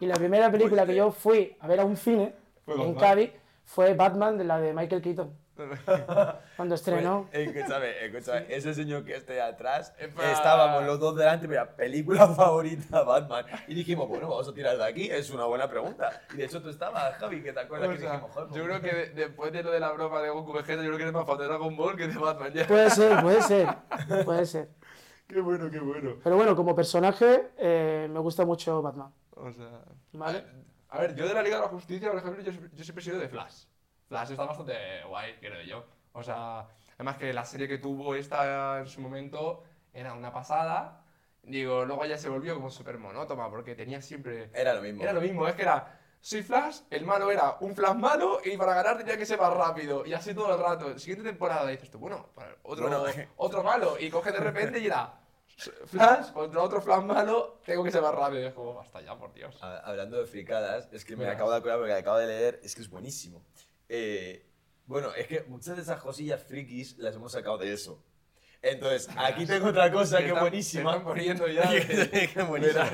Y 0.00 0.06
la 0.06 0.16
primera 0.16 0.50
película 0.50 0.84
que 0.84 0.96
yo 0.96 1.12
fui 1.12 1.56
a 1.60 1.68
ver 1.68 1.78
a 1.78 1.84
un 1.84 1.96
cine 1.96 2.34
en. 2.66 2.94
Cádiz 2.96 3.30
fue 3.64 3.94
Batman, 3.94 4.36
de 4.36 4.42
la 4.42 4.58
de 4.58 4.74
Michael 4.74 5.00
Keaton. 5.00 5.32
Cuando 6.56 6.74
estrenó. 6.74 7.28
Pues, 7.30 7.48
escúchame, 7.48 8.04
escúchame, 8.04 8.46
ese 8.48 8.74
señor 8.74 9.04
que 9.04 9.16
esté 9.16 9.40
atrás, 9.40 9.94
estábamos 9.98 10.84
los 10.84 10.98
dos 11.00 11.16
delante, 11.16 11.46
mira, 11.48 11.74
película 11.76 12.26
favorita 12.34 13.02
Batman. 13.02 13.44
Y 13.68 13.74
dijimos, 13.74 14.08
bueno, 14.08 14.28
vamos 14.28 14.48
a 14.48 14.54
tirar 14.54 14.76
de 14.76 14.84
aquí, 14.84 15.10
es 15.10 15.30
una 15.30 15.44
buena 15.44 15.68
pregunta. 15.68 16.22
Y 16.32 16.38
de 16.38 16.44
hecho 16.44 16.60
tú 16.62 16.68
estabas, 16.68 17.16
Javi, 17.16 17.42
que 17.42 17.52
te 17.52 17.60
acuerdas 17.60 17.88
O 17.88 17.92
que 17.92 17.98
sea, 17.98 18.12
dijimos, 18.12 18.30
joder, 18.32 18.48
yo 18.48 18.52
pues, 18.52 18.64
creo 18.64 18.80
que 18.80 18.96
de- 18.96 19.10
después 19.26 19.52
de 19.52 19.62
lo 19.62 19.70
de 19.70 19.80
la 19.80 19.92
broma 19.92 20.20
de 20.22 20.30
Goku 20.30 20.52
Vegeta, 20.52 20.82
yo 20.82 20.88
creo 20.88 20.96
que 20.96 21.02
eres 21.04 21.14
más 21.14 21.26
fan 21.26 21.38
de 21.38 21.44
Dragon 21.44 21.76
Ball 21.76 21.96
que 21.96 22.08
de 22.08 22.18
Batman 22.18 22.52
ya. 22.52 22.66
Puede 22.66 22.90
ser, 22.90 23.20
puede 23.22 23.42
ser, 23.42 23.68
puede 24.24 24.46
ser. 24.46 24.68
Qué 25.26 25.40
bueno, 25.40 25.70
qué 25.70 25.78
bueno. 25.78 26.16
Pero 26.22 26.36
bueno, 26.36 26.56
como 26.56 26.74
personaje 26.74 27.50
eh, 27.56 28.08
me 28.10 28.18
gusta 28.18 28.44
mucho 28.44 28.82
Batman. 28.82 29.12
O 29.36 29.52
sea... 29.52 29.82
¿Vale? 30.12 30.44
A 30.88 30.98
ver, 31.00 31.14
yo 31.14 31.28
de 31.28 31.34
la 31.34 31.42
Liga 31.42 31.56
de 31.56 31.62
la 31.62 31.68
Justicia, 31.68 32.10
por 32.10 32.18
ejemplo, 32.18 32.42
yo, 32.42 32.50
yo 32.74 32.82
siempre 32.84 33.00
he 33.00 33.04
sido 33.04 33.18
de 33.20 33.28
Flash. 33.28 33.66
Flash 34.10 34.32
está 34.32 34.44
bastante 34.44 34.74
guay, 35.06 35.36
quiero 35.38 35.62
yo. 35.62 35.86
O 36.14 36.22
sea, 36.24 36.66
además 36.96 37.16
que 37.16 37.32
la 37.32 37.44
serie 37.44 37.68
que 37.68 37.78
tuvo 37.78 38.16
esta 38.16 38.80
en 38.80 38.88
su 38.88 39.00
momento 39.00 39.62
era 39.92 40.14
una 40.14 40.32
pasada. 40.32 41.04
Digo, 41.44 41.84
luego 41.84 42.04
ya 42.06 42.18
se 42.18 42.28
volvió 42.28 42.54
como 42.54 42.70
súper 42.70 42.98
monótona 42.98 43.48
porque 43.48 43.76
tenía 43.76 44.02
siempre... 44.02 44.50
Era 44.52 44.74
lo 44.74 44.82
mismo. 44.82 45.02
Era 45.04 45.12
lo 45.12 45.20
mismo, 45.20 45.46
es 45.46 45.54
que 45.54 45.62
era 45.62 45.96
soy 46.20 46.42
Flash, 46.42 46.80
el 46.90 47.06
malo 47.06 47.30
era 47.30 47.56
un 47.60 47.72
Flash 47.74 47.94
malo 47.94 48.40
y 48.44 48.56
para 48.56 48.74
ganar 48.74 48.98
tenía 48.98 49.16
que 49.16 49.24
ser 49.24 49.38
más 49.38 49.54
rápido. 49.54 50.04
Y 50.04 50.12
así 50.12 50.34
todo 50.34 50.52
el 50.54 50.60
rato. 50.60 50.98
Siguiente 50.98 51.24
temporada 51.30 51.66
dices 51.70 51.88
tú, 51.88 51.98
bueno, 52.00 52.30
otro, 52.64 52.88
Bueno, 52.90 53.28
otro 53.36 53.62
malo. 53.62 53.96
Y 53.98 54.10
coge 54.10 54.32
de 54.32 54.40
repente 54.40 54.80
y 54.80 54.86
era 54.86 55.14
Flash 55.86 56.32
contra 56.32 56.60
otro 56.62 56.82
Flash 56.82 57.04
malo, 57.04 57.60
tengo 57.64 57.84
que 57.84 57.92
ser 57.92 58.02
más 58.02 58.14
rápido. 58.14 58.42
Y 58.42 58.46
es 58.46 58.52
como, 58.54 58.74
basta 58.74 59.00
ya, 59.00 59.16
por 59.16 59.32
Dios. 59.32 59.56
Ha- 59.62 59.78
Hablando 59.78 60.18
de 60.18 60.26
fricadas, 60.26 60.88
es 60.92 61.04
que 61.04 61.14
me 61.16 61.26
acabo 61.28 61.52
de 61.52 61.58
acordar 61.58 61.78
porque 61.78 61.94
acabo 61.94 62.18
de 62.18 62.26
leer, 62.26 62.60
es 62.64 62.74
que 62.74 62.82
es 62.82 62.90
buenísimo. 62.90 63.42
Eh, 63.92 64.46
bueno, 64.86 65.12
es 65.14 65.26
que 65.26 65.42
muchas 65.48 65.74
de 65.76 65.82
esas 65.82 66.00
cosillas 66.00 66.40
frikis 66.44 66.96
las 66.98 67.16
hemos 67.16 67.32
sacado 67.32 67.58
de 67.58 67.72
eso. 67.72 68.00
Entonces, 68.62 69.08
aquí 69.16 69.46
tengo 69.46 69.68
otra 69.68 69.90
cosa 69.92 70.18
que 70.18 70.28
están- 70.28 70.40
buenísima. 70.42 70.90
están 70.92 71.04
poniendo 71.04 71.48
ya. 71.48 71.62
que 71.70 72.42
buenísima. 72.46 72.88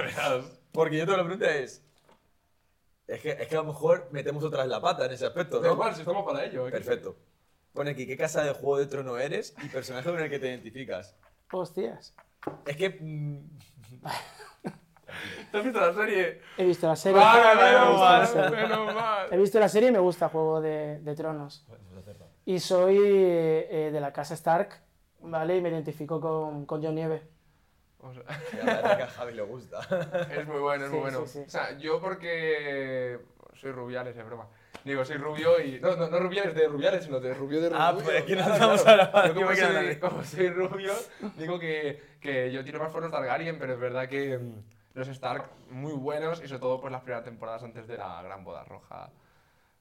Porque 0.73 0.97
yo 0.97 1.05
te 1.07 1.13
la 1.13 1.23
pregunta 1.25 1.55
es, 1.55 1.83
es 3.07 3.21
que, 3.21 3.31
es 3.31 3.47
que 3.47 3.55
a 3.57 3.59
lo 3.59 3.65
mejor 3.65 4.09
metemos 4.11 4.43
otra 4.43 4.63
vez 4.63 4.71
la 4.71 4.81
pata 4.81 5.05
en 5.07 5.13
ese 5.13 5.27
aspecto, 5.27 5.61
¿no? 5.61 5.73
igual, 5.73 5.95
si 5.95 6.01
estamos 6.01 6.25
para 6.25 6.45
ello. 6.47 6.67
¿eh? 6.67 6.71
Perfecto. 6.71 7.17
Pone 7.75 7.91
aquí, 7.91 8.07
¿qué 8.07 8.17
casa 8.17 8.43
de 8.43 8.53
Juego 8.53 8.79
de 8.79 8.87
Trono 8.87 9.19
eres 9.19 9.55
y 9.63 9.69
personaje 9.69 10.09
con 10.09 10.19
el 10.19 10.31
que 10.31 10.39
te 10.39 10.49
identificas? 10.49 11.15
Hostias. 11.53 12.15
Es 12.67 12.77
que... 12.77 12.99
¿Te 15.51 15.59
has 15.59 15.65
visto 15.65 15.81
la 15.81 15.93
serie? 15.95 16.41
He 16.59 16.65
visto 16.65 16.87
la 16.89 16.97
serie. 16.97 17.19
Vale, 17.21 17.63
menos 17.73 17.99
mal, 18.01 18.51
menos 18.51 18.95
mal. 18.95 19.29
He 19.31 19.37
visto 19.37 19.59
la 19.61 19.69
serie 19.69 19.89
y 19.89 19.93
me 19.93 19.99
gusta 19.99 20.29
Juego 20.29 20.61
de, 20.61 20.99
de 21.01 21.15
Tronos. 21.15 21.65
Y 22.45 22.59
soy 22.61 22.97
eh, 23.01 23.91
de 23.93 24.01
la 24.01 24.13
casa 24.13 24.35
Stark, 24.35 24.81
¿vale? 25.21 25.57
Y 25.57 25.61
me 25.61 25.69
identifico 25.71 26.21
con, 26.21 26.67
con 26.67 26.83
John 26.83 26.95
Nieve. 26.95 27.23
O 27.99 28.13
sea, 28.13 28.23
que 28.97 29.03
a 29.03 29.09
Javi 29.09 29.35
le 29.35 29.43
gusta. 29.43 29.81
es 30.31 30.47
muy 30.47 30.59
bueno, 30.61 30.85
es 30.85 30.91
muy 30.91 30.99
Sí, 30.99 31.03
bueno. 31.03 31.27
sí, 31.27 31.33
sí. 31.41 31.45
O 31.47 31.51
sea, 31.51 31.77
yo 31.79 32.01
porque 32.01 33.19
soy 33.55 33.73
Rubiales, 33.73 34.17
es 34.17 34.25
broma. 34.27 34.47
Digo, 34.85 35.05
soy 35.05 35.17
rubio 35.17 35.61
y... 35.61 35.81
No, 35.81 35.97
no, 35.97 36.09
no 36.09 36.21
Rubiales 36.21 36.55
de 36.55 36.69
Rubiales, 36.69 37.03
sino 37.05 37.19
de 37.19 37.35
rubio 37.35 37.61
de 37.61 37.71
rubio. 37.71 37.83
Ah, 37.83 37.93
pues 37.93 38.09
es 38.09 38.23
que 38.25 38.37
no 38.37 38.45
Claro, 38.45 38.55
estamos 38.55 38.83
claro. 38.83 39.03
hablando, 39.13 39.29
Yo 39.29 39.47
como 39.47 39.57
soy, 39.57 39.73
la- 39.73 40.01
como 40.01 40.23
soy 40.25 40.49
rubio, 40.51 40.93
digo 41.37 41.59
que, 41.59 42.01
que 42.21 42.53
yo 42.53 42.63
tiro 42.65 42.79
más 42.79 42.93
por 42.93 43.03
los 43.03 43.11
Targaryen, 43.11 43.59
pero 43.59 43.73
es 43.75 43.81
verdad 43.81 44.09
que 44.09 44.39
mm, 44.39 44.63
los 44.97 45.09
Stark 45.09 45.51
muy 45.71 45.93
buenos 45.93 46.43
y 46.43 46.49
sobre 46.49 46.61
todo 46.61 46.81
pues 46.81 46.91
las 46.91 47.03
primeras 47.03 47.25
temporadas 47.25 47.63
antes 47.63 47.87
de 47.87 47.99
la 47.99 48.23
Gran 48.23 48.43
Boda 48.45 48.65
Roja. 48.65 49.11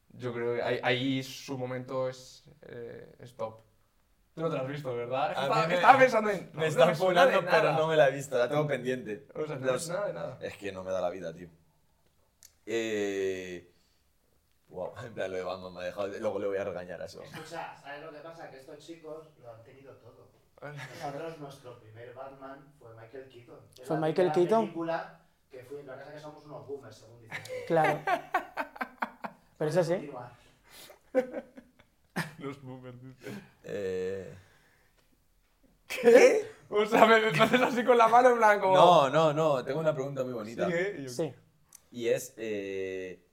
Yo 0.09 0.33
creo 0.33 0.55
que 0.55 0.61
ahí, 0.61 0.79
ahí 0.83 1.23
su 1.23 1.57
momento 1.57 2.09
es, 2.09 2.43
eh, 2.63 3.15
es 3.19 3.33
top. 3.35 3.61
Tú 4.33 4.41
no 4.41 4.49
te 4.49 4.57
lo 4.57 4.63
has 4.63 4.67
visto, 4.67 4.93
¿verdad? 4.93 5.29
Mí 5.49 5.67
me- 5.69 5.75
estaba 5.75 5.97
pensando 5.97 6.29
en... 6.29 6.47
no, 6.51 6.59
Me 6.59 6.59
no 6.59 6.65
están 6.65 6.95
funando, 6.97 7.39
pero 7.49 7.71
no 7.73 7.87
me 7.87 7.95
la 7.95 8.09
he 8.09 8.11
visto, 8.11 8.37
la 8.37 8.49
tengo 8.49 8.67
pendiente. 8.67 9.25
O 9.33 9.45
sea, 9.45 9.55
no 9.55 9.65
Los- 9.67 9.83
es 9.83 9.89
nada 9.89 10.07
de 10.07 10.13
nada. 10.13 10.37
Es 10.41 10.57
que 10.57 10.71
no 10.73 10.83
me 10.83 10.91
da 10.91 10.99
la 10.99 11.09
vida, 11.09 11.33
tío. 11.33 11.47
Eh... 12.65 13.71
Wow, 14.67 14.93
en 15.05 15.13
plan, 15.13 15.31
lo 15.31 15.37
de 15.37 15.43
Batman 15.43 15.73
me 15.73 15.79
ha 15.79 15.83
dejado... 15.83 16.07
Luego 16.07 16.39
le 16.39 16.47
voy 16.47 16.57
a 16.57 16.63
regañar 16.65 17.01
a 17.01 17.05
eso. 17.05 17.21
Escucha, 17.23 17.77
¿sabes 17.77 18.03
lo 18.03 18.11
que 18.11 18.19
pasa? 18.19 18.49
Que 18.49 18.57
estos 18.57 18.77
chicos 18.79 19.29
lo 19.41 19.53
han 19.53 19.63
tenido 19.63 19.93
todo. 19.97 20.34
Nosotros, 20.61 21.37
nuestro 21.39 21.79
primer 21.79 22.13
Batman 22.13 22.73
fue 22.79 22.89
Michael 22.95 23.29
Keaton. 23.29 23.59
Es 23.79 23.87
¿Fue 23.87 23.95
la 23.99 24.07
Michael 24.07 24.31
Keaton? 24.31 24.61
película 24.61 25.21
que 25.51 25.63
fue, 25.63 25.83
lo 25.83 25.91
que 25.93 25.97
pasa 25.99 26.09
es 26.09 26.15
que 26.15 26.19
somos 26.21 26.45
unos 26.45 26.67
boomers, 26.67 26.97
según 26.97 27.21
dicen. 27.21 27.39
Claro. 27.67 27.99
Pero 29.57 29.69
eso 29.71 29.83
sí. 29.83 29.93
Continúa. 29.93 30.31
Los 32.39 32.61
boomers, 32.61 33.01
dice. 33.01 33.31
Eh... 33.63 34.35
¿Qué? 35.87 36.51
O 36.69 36.85
sea, 36.85 37.05
me, 37.05 37.19
me 37.31 37.39
haces 37.43 37.61
así 37.61 37.83
con 37.85 37.97
la 37.97 38.07
mano 38.07 38.29
en 38.31 38.37
blanco. 38.37 38.73
No, 38.73 39.09
no, 39.09 39.33
no, 39.33 39.63
tengo 39.63 39.79
una 39.79 39.93
pregunta 39.93 40.23
muy 40.23 40.33
bonita. 40.33 40.65
Sigue 40.65 40.95
y 40.99 41.03
yo- 41.03 41.09
Sí. 41.09 41.33
Y 41.91 42.07
es, 42.09 42.33
eh, 42.37 43.23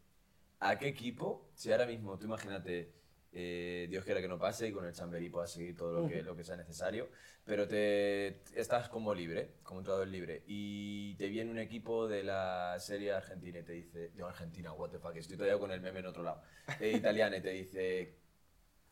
¿a 0.61 0.79
qué 0.79 0.89
equipo, 0.89 1.49
si 1.55 1.73
ahora 1.73 1.87
mismo, 1.87 2.17
tú 2.19 2.27
imagínate, 2.27 2.93
eh, 3.33 3.87
Dios 3.89 4.05
quiera 4.05 4.21
que 4.21 4.29
no 4.29 4.39
pase 4.39 4.69
y 4.69 4.73
con 4.73 4.85
el 4.85 4.93
Chamberí 4.93 5.31
puedas 5.31 5.51
seguir 5.51 5.77
todo 5.77 6.01
lo 6.01 6.09
que, 6.09 6.23
lo 6.23 6.37
que 6.37 6.45
sea 6.45 6.57
necesario, 6.57 7.09
pero 7.45 7.67
te 7.67 8.43
estás 8.55 8.89
como 8.89 9.15
libre, 9.15 9.55
como 9.63 9.81
entrenador 9.81 10.09
libre, 10.09 10.43
y 10.47 11.15
te 11.17 11.29
viene 11.29 11.51
un 11.51 11.59
equipo 11.59 12.07
de 12.07 12.23
la 12.23 12.77
serie 12.79 13.13
argentina 13.13 13.61
y 13.61 13.63
te 13.63 13.73
dice, 13.73 14.11
de 14.11 14.23
Argentina, 14.23 14.73
what 14.73 14.91
the 14.91 14.99
fuck, 14.99 15.17
estoy 15.17 15.37
todavía 15.37 15.59
con 15.59 15.71
el 15.71 15.81
meme 15.81 16.01
en 16.01 16.07
otro 16.07 16.23
lado, 16.23 16.43
eh, 16.81 16.93
italiana 16.95 17.39
y 17.39 17.41
te 17.41 17.51
dice, 17.51 18.19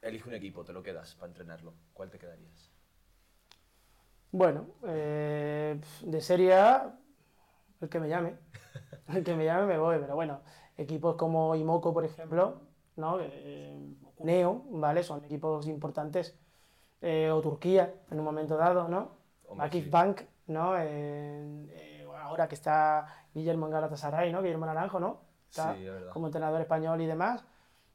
elige 0.01 0.29
un 0.29 0.35
equipo, 0.35 0.65
te 0.65 0.73
lo 0.73 0.83
quedas 0.83 1.15
para 1.17 1.29
entrenarlo, 1.29 1.75
¿cuál 1.93 2.11
te 2.11 2.19
quedarías? 2.19 2.71
Bueno, 4.33 4.69
eh, 4.87 5.81
de 6.03 6.21
Serie 6.21 6.55
A, 6.55 6.99
el 7.81 7.89
que 7.89 8.01
me 8.01 8.09
llame. 8.09 8.37
El 9.09 9.25
que 9.25 9.35
me 9.35 9.45
llame 9.45 9.67
me 9.67 9.79
voy, 9.79 9.99
pero 9.99 10.15
bueno, 10.15 10.41
equipos 10.77 11.17
como 11.17 11.57
Imoco, 11.57 11.93
por 11.93 12.05
ejemplo, 12.05 12.61
¿no? 12.95 13.19
Eh, 13.21 13.77
Neo, 14.25 14.65
¿vale? 14.71 15.03
Son 15.03 15.25
equipos 15.25 15.67
importantes. 15.67 16.39
Eh, 17.03 17.31
o 17.31 17.41
Turquía, 17.41 17.95
en 18.11 18.19
un 18.19 18.25
momento 18.25 18.57
dado, 18.57 18.87
¿no? 18.89 19.13
Hombre, 19.49 19.67
Akif 19.67 19.85
sí. 19.85 19.91
Bank, 19.91 20.21
¿no? 20.49 20.75
Eh, 20.79 22.07
ahora 22.23 22.47
que 22.47 22.55
está 22.55 23.27
Guillermo 23.35 23.67
en 23.67 23.73
Galatasaray, 23.73 24.31
¿no? 24.33 24.43
Guillermo 24.43 24.67
Naranjo, 24.67 25.01
¿no? 25.01 25.21
Está 25.49 25.75
Sí, 25.75 25.87
como 26.13 26.27
entrenador 26.27 26.61
español 26.61 27.01
y 27.01 27.07
demás. 27.07 27.43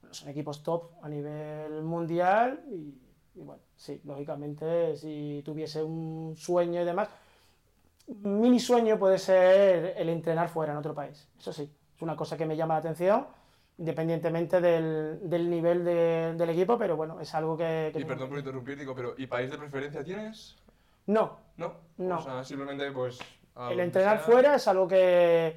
Bueno, 0.02 0.14
son 0.14 0.30
equipos 0.30 0.64
top 0.64 0.92
a 1.04 1.08
nivel 1.10 1.84
mundial 1.84 2.64
y, 2.70 3.00
y 3.36 3.42
bueno, 3.42 3.62
sí, 3.76 4.02
lógicamente 4.04 4.96
si 4.98 5.42
tuviese 5.46 5.84
un 5.84 6.36
sueño 6.36 6.82
y 6.82 6.86
demás, 6.86 7.10
mini 8.08 8.60
sueño 8.60 8.98
puede 8.98 9.18
ser 9.20 9.94
el 9.98 10.10
entrenar 10.10 10.50
fuera 10.50 10.74
en 10.74 10.78
otro 10.80 10.94
país. 10.94 11.28
Eso 11.38 11.54
sí, 11.54 11.72
es 11.96 12.02
una 12.02 12.16
cosa 12.16 12.38
que 12.38 12.46
me 12.46 12.56
llama 12.56 12.76
la 12.76 12.80
atención, 12.80 13.28
independientemente 13.78 14.62
del, 14.62 15.20
del 15.30 15.50
nivel 15.50 15.84
de- 15.84 16.34
del 16.36 16.50
equipo, 16.50 16.78
pero 16.78 16.96
bueno, 16.96 17.20
es 17.20 17.34
algo 17.36 17.58
que... 17.58 17.90
que 17.94 18.00
Y 18.00 18.06
perdón 18.06 18.30
por 18.30 18.38
interrumpir, 18.38 18.78
digo, 18.78 18.96
pero 18.96 19.16
¿y 19.18 19.28
país 19.28 19.52
de 19.52 19.58
preferencia 19.58 20.04
tienes? 20.04 20.56
No, 21.08 21.38
¿No? 21.58 21.74
No. 21.98 22.18
O 22.20 22.22
sea, 22.22 22.44
simplemente 22.44 22.90
pues... 22.92 23.20
el 23.72 23.80
entrenar 23.80 24.18
sea. 24.18 24.26
fuera 24.26 24.56
es 24.56 24.68
algo 24.68 24.88
que, 24.88 25.56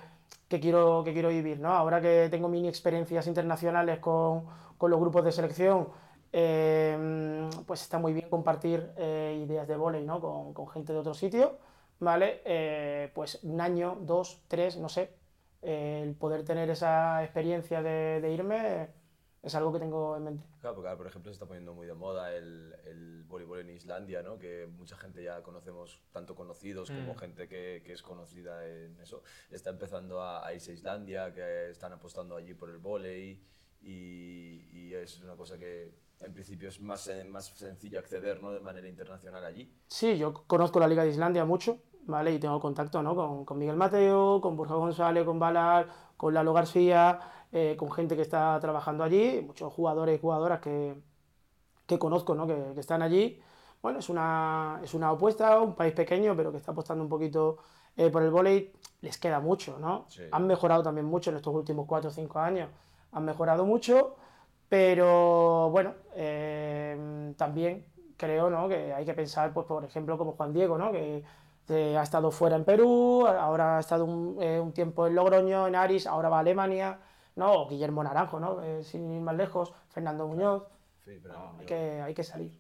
que 0.49 0.61
quiero, 0.61 1.03
que 1.05 1.13
quiero 1.13 1.29
vivir, 1.29 1.59
¿no? 1.61 1.73
Ahora 1.73 2.01
que 2.01 2.29
tengo 2.31 2.49
mini 2.49 2.69
experiencias 2.69 3.27
internacionales 3.27 3.99
con, 4.01 4.45
con 4.77 4.91
los 4.91 5.01
grupos 5.01 5.25
de 5.25 5.33
selección, 5.33 5.89
eh, 6.33 7.49
pues 7.67 7.83
está 7.83 7.99
muy 7.99 8.13
bien 8.13 8.29
compartir 8.29 8.91
eh, 8.97 9.43
ideas 9.47 9.67
de 9.67 9.77
vóley, 9.77 10.05
¿no? 10.05 10.21
Con, 10.21 10.53
con 10.55 10.69
gente 10.69 10.93
de 10.93 10.99
otro 10.99 11.15
sitio, 11.15 11.57
¿vale? 12.01 12.43
Eh, 12.45 13.11
pues 13.15 13.41
un 13.43 13.61
año, 13.61 13.97
dos, 14.03 14.43
tres, 14.49 14.77
no 14.77 14.89
sé, 14.89 15.15
el 15.63 16.15
poder 16.15 16.45
tener 16.45 16.71
esa 16.71 17.23
experiencia 17.25 17.83
de, 17.83 18.21
de 18.21 18.33
irme 18.33 18.89
es 19.43 19.55
algo 19.55 19.73
que 19.73 19.79
tengo 19.79 20.17
en 20.17 20.25
mente. 20.25 20.45
Claro, 20.61 20.75
porque 20.75 20.89
ahora, 20.89 20.99
por 20.99 21.07
ejemplo, 21.07 21.31
se 21.31 21.35
está 21.35 21.47
poniendo 21.47 21.73
muy 21.73 21.87
de 21.87 21.95
moda 21.95 22.35
el, 22.35 22.75
el 22.85 23.23
voleibol 23.25 23.61
en 23.61 23.71
Islandia, 23.71 24.23
¿no? 24.23 24.39
Que 24.39 24.67
mucha 24.67 24.97
gente 24.97 25.23
ya 25.23 25.43
conocemos, 25.43 26.03
tanto 26.13 26.35
conocidos 26.35 26.91
como 26.91 27.15
Mm. 27.15 27.19
gente 27.19 27.49
que, 27.49 27.83
que 27.85 27.93
es 27.93 28.03
conocida 28.03 28.67
en 28.67 28.99
eso. 29.01 29.23
Está 29.51 29.71
empezando 29.71 30.21
a, 30.21 30.45
a 30.47 30.53
irse 30.55 30.73
a 30.73 30.75
Islandia, 30.75 31.33
que 31.33 31.71
están 31.71 31.93
apostando 31.93 32.35
allí 32.37 32.53
por 32.55 32.69
el 32.71 32.79
volei 32.79 33.41
y, 33.81 34.69
y 34.73 34.95
es 34.95 35.21
una 35.23 35.37
cosa 35.37 35.57
que 35.57 35.93
en 36.21 36.33
principio 36.35 36.69
es 36.69 36.81
más, 36.81 37.09
más 37.29 37.47
sencillo 37.47 38.01
acceder, 38.01 38.43
¿no? 38.43 38.51
De 38.51 38.59
manera 38.61 38.89
internacional 38.89 39.45
allí. 39.45 39.73
Sí, 39.87 40.19
yo 40.19 40.35
conozco 40.49 40.81
la 40.81 40.89
Liga 40.89 41.05
de 41.05 41.11
Islandia 41.11 41.45
mucho, 41.45 41.81
¿vale? 42.09 42.33
Y 42.33 42.39
tengo 42.39 42.59
contacto, 42.59 43.03
¿no? 43.03 43.15
Con, 43.15 43.45
con 43.45 43.59
Miguel 43.59 43.77
Mateo, 43.77 44.41
con 44.41 44.57
Borja 44.57 44.75
González, 44.75 45.25
con 45.25 45.39
Balar, 45.39 45.87
con 46.17 46.35
Lalo 46.35 46.53
García, 46.53 47.21
eh, 47.53 47.77
con 47.79 47.93
gente 47.93 48.17
que 48.17 48.23
está 48.23 48.59
trabajando 48.61 49.05
allí, 49.05 49.43
muchos 49.47 49.73
jugadores 49.73 50.19
y 50.19 50.21
jugadoras 50.21 50.61
que, 50.61 50.97
que 51.87 51.99
conozco, 51.99 52.35
¿no? 52.35 52.47
Que, 52.47 52.73
que 52.75 52.81
están 52.81 53.03
allí. 53.03 53.41
Bueno, 53.81 54.01
es 54.01 54.09
una, 54.09 54.81
es 54.83 54.95
una 54.95 55.11
apuesta, 55.11 55.61
un 55.61 55.75
país 55.75 55.93
pequeño, 55.93 56.35
pero 56.35 56.51
que 56.51 56.59
está 56.59 56.73
apostando 56.73 57.05
un 57.05 57.11
poquito 57.11 57.59
eh, 57.97 58.11
por 58.11 58.23
el 58.23 58.31
vóley. 58.31 58.73
Les 59.01 59.17
queda 59.19 59.39
mucho, 59.39 59.79
¿no? 59.79 60.07
Sí. 60.09 60.23
Han 60.33 60.47
mejorado 60.47 60.83
también 60.83 61.07
mucho 61.07 61.31
en 61.31 61.37
estos 61.37 61.55
últimos 61.55 61.87
4 61.87 62.11
o 62.11 62.13
5 62.13 62.39
años. 62.41 62.69
Han 63.13 63.25
mejorado 63.25 63.65
mucho, 63.65 64.17
pero 64.69 65.71
bueno, 65.71 65.95
eh, 66.15 67.33
también 67.37 67.87
creo 68.19 68.51
¿no? 68.51 68.69
que 68.69 68.93
hay 68.93 69.05
que 69.07 69.15
pensar, 69.15 69.55
pues, 69.55 69.67
por 69.67 69.85
ejemplo, 69.85 70.19
como 70.19 70.33
Juan 70.33 70.53
Diego, 70.53 70.77
¿no? 70.77 70.93
que 70.93 71.25
eh, 71.71 71.97
ha 71.97 72.03
estado 72.03 72.31
fuera 72.31 72.57
en 72.57 72.65
Perú, 72.65 73.27
ahora 73.27 73.77
ha 73.77 73.81
estado 73.81 74.05
un, 74.05 74.37
eh, 74.43 74.59
un 74.61 74.73
tiempo 74.73 75.07
en 75.07 75.15
Logroño, 75.15 75.67
en 75.67 75.75
Aris, 75.77 76.07
ahora 76.07 76.29
va 76.29 76.39
a 76.39 76.41
Alemania, 76.41 76.99
¿no? 77.37 77.53
o 77.53 77.69
Guillermo 77.69 78.03
Naranjo, 78.03 78.41
¿no? 78.41 78.63
Eh, 78.63 78.83
sin 78.85 79.11
ir 79.13 79.21
más 79.21 79.37
lejos, 79.37 79.73
Fernando 79.89 80.27
Muñoz, 80.27 80.65
Sí, 81.05 81.19
pero 81.23 81.35
no, 81.35 81.53
hay, 81.53 81.61
yo- 81.61 81.67
que, 81.67 82.01
hay 82.03 82.15
que 82.15 82.25
salir. 82.25 82.59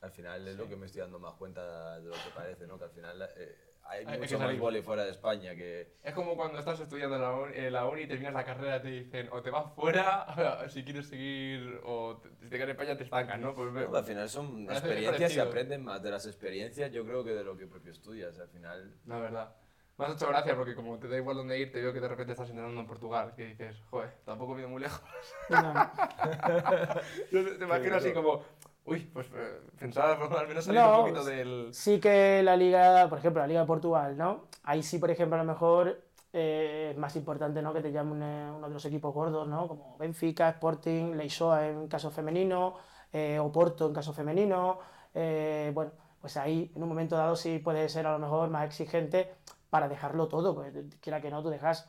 Al 0.00 0.10
final 0.10 0.46
es 0.46 0.56
lo 0.56 0.68
que 0.68 0.76
me 0.76 0.86
estoy 0.86 1.00
dando 1.00 1.18
más 1.18 1.34
cuenta 1.34 1.98
de 1.98 2.06
lo 2.08 2.14
que 2.14 2.30
parece, 2.34 2.66
¿no? 2.66 2.78
Que 2.78 2.84
al 2.84 2.90
final 2.90 3.22
eh, 3.36 3.67
hay 3.88 4.00
Hay 4.00 4.12
que 4.12 4.18
mucho 4.18 4.38
más 4.38 4.58
volei 4.58 4.82
fuera 4.82 5.04
de 5.04 5.10
España 5.10 5.54
que... 5.54 5.96
Es 6.02 6.12
como 6.14 6.36
cuando 6.36 6.58
estás 6.58 6.78
estudiando 6.80 7.16
en 7.16 7.22
la 7.22 7.32
uni, 7.32 7.52
en 7.56 7.72
la 7.72 7.86
uni 7.86 8.02
y 8.02 8.06
terminas 8.06 8.34
la 8.34 8.44
carrera 8.44 8.80
te 8.82 8.88
dicen 8.88 9.28
o 9.32 9.40
te 9.42 9.50
vas 9.50 9.72
fuera 9.74 10.26
si 10.68 10.84
quieres 10.84 11.08
seguir 11.08 11.80
o 11.84 12.18
te- 12.22 12.28
si 12.36 12.50
te 12.50 12.56
quedas 12.56 12.64
en 12.64 12.70
España 12.70 12.96
te 12.96 13.04
estancas, 13.04 13.38
¿no? 13.40 13.54
Pues 13.54 13.72
ve- 13.72 13.88
Al 13.92 14.04
final 14.04 14.28
son 14.28 14.68
experiencias 14.70 15.34
y 15.34 15.38
aprenden 15.40 15.84
más 15.84 16.02
de 16.02 16.10
las 16.10 16.26
experiencias, 16.26 16.92
yo 16.92 17.04
creo 17.04 17.24
que 17.24 17.30
de 17.32 17.44
lo 17.44 17.56
que 17.56 17.66
propio 17.66 17.92
estudias. 17.92 18.38
Al 18.38 18.48
final, 18.48 18.94
La 19.06 19.18
verdad. 19.18 19.56
Me 19.96 20.04
has 20.04 20.12
hecho 20.12 20.28
gracia 20.28 20.54
porque 20.54 20.76
como 20.76 20.96
te 21.00 21.08
da 21.08 21.16
igual 21.16 21.36
dónde 21.36 21.58
ir, 21.58 21.72
te 21.72 21.80
veo 21.82 21.92
que 21.92 21.98
de 22.00 22.06
repente 22.06 22.30
estás 22.32 22.48
entrenando 22.48 22.80
en 22.80 22.86
Portugal. 22.86 23.32
Que 23.34 23.46
dices, 23.46 23.82
joder, 23.90 24.10
tampoco 24.24 24.56
he 24.56 24.60
ido 24.60 24.68
muy 24.68 24.80
lejos. 24.80 25.02
No, 25.50 25.72
te, 27.32 27.42
te 27.58 27.64
imagino 27.64 27.96
así 27.96 28.12
como, 28.12 28.44
uy, 28.88 29.00
pues 29.12 29.26
eh, 29.34 29.60
pensar 29.78 30.18
al 30.20 30.48
menos 30.48 30.64
salir 30.64 30.80
No, 30.80 30.88
un 30.90 31.04
poquito 31.04 31.24
del... 31.24 31.68
Sí 31.72 32.00
que 32.00 32.42
la 32.42 32.56
liga, 32.56 33.08
por 33.08 33.18
ejemplo, 33.18 33.40
la 33.42 33.46
liga 33.48 33.60
de 33.60 33.66
Portugal, 33.66 34.16
¿no? 34.16 34.46
Ahí 34.64 34.82
sí, 34.82 34.98
por 34.98 35.10
ejemplo, 35.10 35.36
a 35.36 35.42
lo 35.44 35.44
mejor 35.52 36.02
eh, 36.32 36.88
es 36.92 36.98
más 36.98 37.14
importante, 37.16 37.62
¿no? 37.62 37.72
Que 37.72 37.80
te 37.80 37.92
llamen 37.92 38.22
eh, 38.22 38.50
uno 38.56 38.68
de 38.68 38.74
los 38.74 38.84
equipos 38.84 39.12
gordos, 39.14 39.46
¿no? 39.48 39.68
Como 39.68 39.96
Benfica, 39.98 40.48
Sporting, 40.50 41.14
Leixoa 41.14 41.68
en 41.68 41.88
caso 41.88 42.10
femenino, 42.10 42.74
eh, 43.12 43.38
Oporto 43.38 43.86
en 43.86 43.94
caso 43.94 44.12
femenino. 44.12 44.78
eh, 45.14 45.70
bueno, 45.74 45.92
pues 46.20 46.36
ahí 46.36 46.70
en 46.74 46.82
un 46.82 46.88
momento 46.88 47.16
dado 47.16 47.34
sí 47.36 47.58
puede 47.60 47.88
ser 47.88 48.06
a 48.06 48.12
lo 48.12 48.18
mejor 48.18 48.50
más 48.50 48.66
exigente 48.66 49.34
para 49.70 49.88
dejarlo 49.88 50.28
todo, 50.28 50.54
pues 50.54 50.72
quiera 51.00 51.20
que 51.20 51.30
no, 51.30 51.42
tú 51.42 51.48
dejas, 51.48 51.88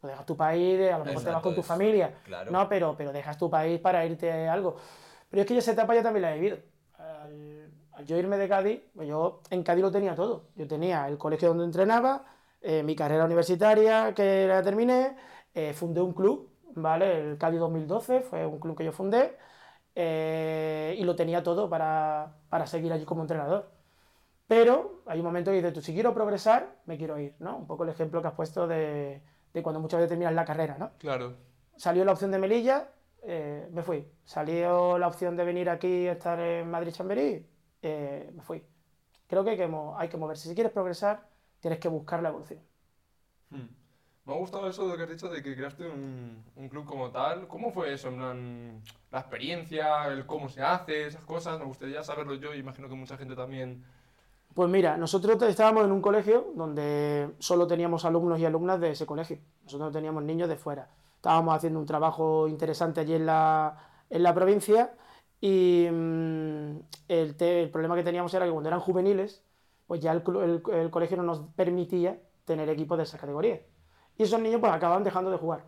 tú 0.00 0.06
dejas 0.06 0.24
tu 0.26 0.36
país, 0.36 0.90
a 0.90 0.98
lo 0.98 1.04
mejor 1.04 1.22
te 1.22 1.28
vas 1.30 1.38
Exacto, 1.38 1.42
con 1.42 1.54
tu 1.54 1.60
es- 1.60 1.66
familia, 1.66 2.14
claro. 2.24 2.50
no, 2.50 2.68
pero, 2.68 2.96
pero 2.96 3.12
dejas 3.12 3.36
tu 3.38 3.48
país 3.50 3.78
para 3.80 4.04
irte 4.06 4.32
a 4.48 4.52
algo. 4.52 4.76
Pero 5.30 5.42
es 5.42 5.46
que 5.46 5.54
yo 5.54 5.60
esa 5.60 5.72
etapa 5.72 5.94
yo 5.94 6.02
también 6.02 6.22
la 6.22 6.34
he 6.34 6.40
vivido. 6.40 6.58
Al, 6.98 7.70
al 7.92 8.06
yo 8.06 8.16
irme 8.16 8.38
de 8.38 8.48
Cádiz, 8.48 8.80
pues 8.94 9.08
yo 9.08 9.42
en 9.50 9.62
Cádiz 9.62 9.82
lo 9.82 9.90
tenía 9.90 10.14
todo. 10.14 10.48
Yo 10.56 10.66
tenía 10.66 11.06
el 11.08 11.18
colegio 11.18 11.48
donde 11.48 11.64
entrenaba, 11.64 12.26
eh, 12.60 12.82
mi 12.82 12.96
carrera 12.96 13.24
universitaria 13.24 14.14
que 14.14 14.46
la 14.46 14.62
terminé, 14.62 15.16
eh, 15.54 15.72
fundé 15.74 16.00
un 16.00 16.12
club, 16.12 16.50
¿vale? 16.74 17.30
El 17.30 17.38
Cádiz 17.38 17.60
2012 17.60 18.20
fue 18.22 18.46
un 18.46 18.58
club 18.58 18.76
que 18.76 18.84
yo 18.84 18.92
fundé 18.92 19.36
eh, 19.94 20.96
y 20.98 21.04
lo 21.04 21.14
tenía 21.16 21.42
todo 21.42 21.68
para, 21.68 22.36
para 22.48 22.66
seguir 22.66 22.92
allí 22.92 23.04
como 23.04 23.22
entrenador. 23.22 23.70
Pero 24.46 25.02
hay 25.06 25.18
un 25.18 25.26
momento 25.26 25.50
que 25.50 25.58
dices, 25.58 25.74
tú, 25.74 25.82
si 25.82 25.92
quiero 25.92 26.14
progresar, 26.14 26.78
me 26.86 26.96
quiero 26.96 27.18
ir, 27.18 27.36
¿no? 27.38 27.56
Un 27.58 27.66
poco 27.66 27.84
el 27.84 27.90
ejemplo 27.90 28.22
que 28.22 28.28
has 28.28 28.34
puesto 28.34 28.66
de, 28.66 29.22
de 29.52 29.62
cuando 29.62 29.80
muchas 29.80 29.98
veces 29.98 30.08
terminas 30.08 30.34
la 30.34 30.44
carrera, 30.44 30.78
¿no? 30.78 30.92
Claro. 30.98 31.36
Salió 31.76 32.04
la 32.04 32.12
opción 32.12 32.30
de 32.30 32.38
Melilla, 32.38 32.88
eh, 33.22 33.68
me 33.72 33.82
fui. 33.82 34.06
Salió 34.24 34.98
la 34.98 35.08
opción 35.08 35.36
de 35.36 35.44
venir 35.44 35.68
aquí 35.70 36.06
a 36.06 36.12
estar 36.12 36.38
en 36.40 36.70
Madrid 36.70 36.92
Chamberí, 36.92 37.46
eh, 37.82 38.30
me 38.34 38.42
fui. 38.42 38.62
Creo 39.26 39.44
que 39.44 39.50
hay 39.50 39.56
que, 39.56 39.70
hay 39.96 40.08
que 40.08 40.16
moverse. 40.16 40.48
Si 40.48 40.54
quieres 40.54 40.72
progresar, 40.72 41.28
tienes 41.60 41.78
que 41.78 41.88
buscar 41.88 42.22
la 42.22 42.30
evolución. 42.30 42.60
Hmm. 43.50 43.68
Me 44.24 44.34
ha 44.34 44.36
gustado 44.36 44.68
eso 44.68 44.86
de 44.88 44.96
que 44.96 45.02
has 45.04 45.08
dicho 45.08 45.28
de 45.30 45.42
que 45.42 45.56
creaste 45.56 45.88
un, 45.88 46.44
un 46.56 46.68
club 46.68 46.84
como 46.84 47.10
tal. 47.10 47.48
¿Cómo 47.48 47.72
fue 47.72 47.94
eso? 47.94 48.08
En 48.08 48.16
plan, 48.16 48.82
la 49.10 49.20
experiencia, 49.20 50.06
el 50.08 50.26
cómo 50.26 50.50
se 50.50 50.62
hace, 50.62 51.06
esas 51.06 51.24
cosas. 51.24 51.58
Me 51.58 51.64
gustaría 51.64 52.02
saberlo 52.02 52.34
yo. 52.34 52.54
Imagino 52.54 52.88
que 52.88 52.94
mucha 52.94 53.16
gente 53.16 53.34
también. 53.34 53.84
Pues 54.52 54.68
mira, 54.68 54.96
nosotros 54.96 55.40
estábamos 55.42 55.84
en 55.84 55.92
un 55.92 56.02
colegio 56.02 56.52
donde 56.54 57.30
solo 57.38 57.66
teníamos 57.66 58.04
alumnos 58.04 58.38
y 58.38 58.44
alumnas 58.44 58.80
de 58.80 58.90
ese 58.90 59.06
colegio. 59.06 59.38
Nosotros 59.64 59.88
no 59.88 59.92
teníamos 59.92 60.22
niños 60.24 60.48
de 60.48 60.56
fuera. 60.56 60.90
Estábamos 61.18 61.54
haciendo 61.56 61.80
un 61.80 61.86
trabajo 61.86 62.48
interesante 62.48 63.00
allí 63.00 63.14
en 63.14 63.26
la, 63.26 63.76
en 64.10 64.22
la 64.22 64.34
provincia 64.34 64.94
y 65.40 65.88
mm, 65.90 66.78
el, 67.08 67.36
te- 67.36 67.62
el 67.62 67.70
problema 67.70 67.96
que 67.96 68.04
teníamos 68.04 68.32
era 68.34 68.44
que 68.46 68.52
cuando 68.52 68.68
eran 68.68 68.80
juveniles, 68.80 69.44
pues 69.86 70.00
ya 70.00 70.12
el, 70.12 70.22
el- 70.42 70.62
el 70.74 70.90
colegio 70.90 71.16
no 71.16 71.22
nos 71.24 71.40
permitía 71.56 72.20
tener 72.44 72.68
equipos 72.68 72.96
de 72.98 73.04
esa 73.04 73.18
categoría. 73.18 73.60
Y 74.16 74.22
esos 74.24 74.40
niños 74.40 74.60
pues 74.60 74.72
acaban 74.72 75.04
dejando 75.04 75.30
de 75.30 75.38
jugar. 75.38 75.64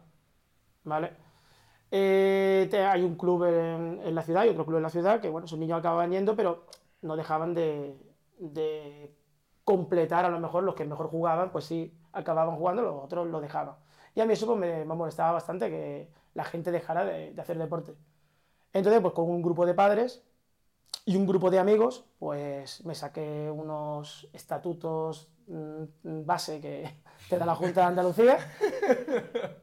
¿Vale? 0.84 1.12
Eh, 1.90 2.70
hay 2.90 3.02
un 3.02 3.16
club 3.16 3.44
en, 3.44 4.00
en 4.04 4.14
la 4.14 4.22
ciudad 4.22 4.44
y 4.44 4.48
otro 4.50 4.64
club 4.66 4.78
en 4.78 4.84
la 4.84 4.90
ciudad 4.90 5.20
que, 5.20 5.28
bueno, 5.30 5.46
esos 5.46 5.58
niños 5.58 5.78
acababan 5.80 6.10
yendo, 6.12 6.36
pero 6.36 6.66
no 7.02 7.16
dejaban 7.16 7.54
de, 7.54 7.96
de 8.38 9.14
completar 9.64 10.24
a 10.24 10.30
lo 10.30 10.40
mejor 10.40 10.64
los 10.64 10.74
que 10.76 10.84
mejor 10.86 11.08
jugaban, 11.08 11.52
pues 11.52 11.64
sí, 11.66 11.94
acababan 12.12 12.56
jugando, 12.56 12.82
los 12.82 13.04
otros 13.04 13.28
lo 13.28 13.40
dejaban. 13.40 13.76
Y 14.14 14.20
a 14.20 14.26
mí 14.26 14.32
eso 14.32 14.46
pues, 14.46 14.58
me, 14.58 14.84
me 14.84 14.94
molestaba 14.94 15.32
bastante 15.32 15.68
que 15.68 16.08
la 16.34 16.44
gente 16.44 16.70
dejara 16.70 17.04
de, 17.04 17.34
hacer 17.38 17.58
deporte. 17.58 17.94
Entonces, 18.72 19.00
pues 19.00 19.14
con 19.14 19.28
un 19.28 19.42
grupo 19.42 19.66
de 19.66 19.74
padres 19.74 20.22
y 21.04 21.16
un 21.16 21.26
grupo 21.26 21.50
de 21.50 21.58
amigos, 21.58 22.04
pues 22.18 22.84
me 22.84 22.94
saqué 22.94 23.50
unos 23.50 24.28
estatutos 24.32 25.28
mm, 25.48 26.24
base 26.24 26.60
que 26.60 26.88
te 27.28 27.38
da 27.38 27.46
la 27.46 27.54
Junta 27.54 27.80
de 27.80 27.86
Andalucía 27.86 28.38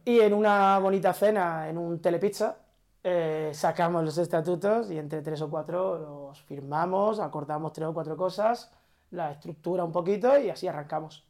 y 0.05 0.19
en 0.19 0.33
una 0.33 0.79
bonita 0.79 1.13
cena, 1.13 1.69
en 1.69 1.77
un 1.77 2.01
telepizza, 2.01 2.57
eh, 3.03 3.51
sacamos 3.53 4.03
los 4.03 4.17
estatutos 4.17 4.91
y 4.91 4.97
entre 4.97 5.21
tres 5.21 5.41
o 5.41 5.49
cuatro 5.49 5.97
los 5.97 6.41
firmamos, 6.41 7.19
acordamos 7.19 7.71
tres 7.71 7.87
o 7.87 7.93
cuatro 7.93 8.17
cosas, 8.17 8.71
la 9.11 9.31
estructura 9.31 9.85
un 9.85 9.93
poquito 9.93 10.37
y 10.37 10.49
así 10.49 10.67
arrancamos. 10.67 11.26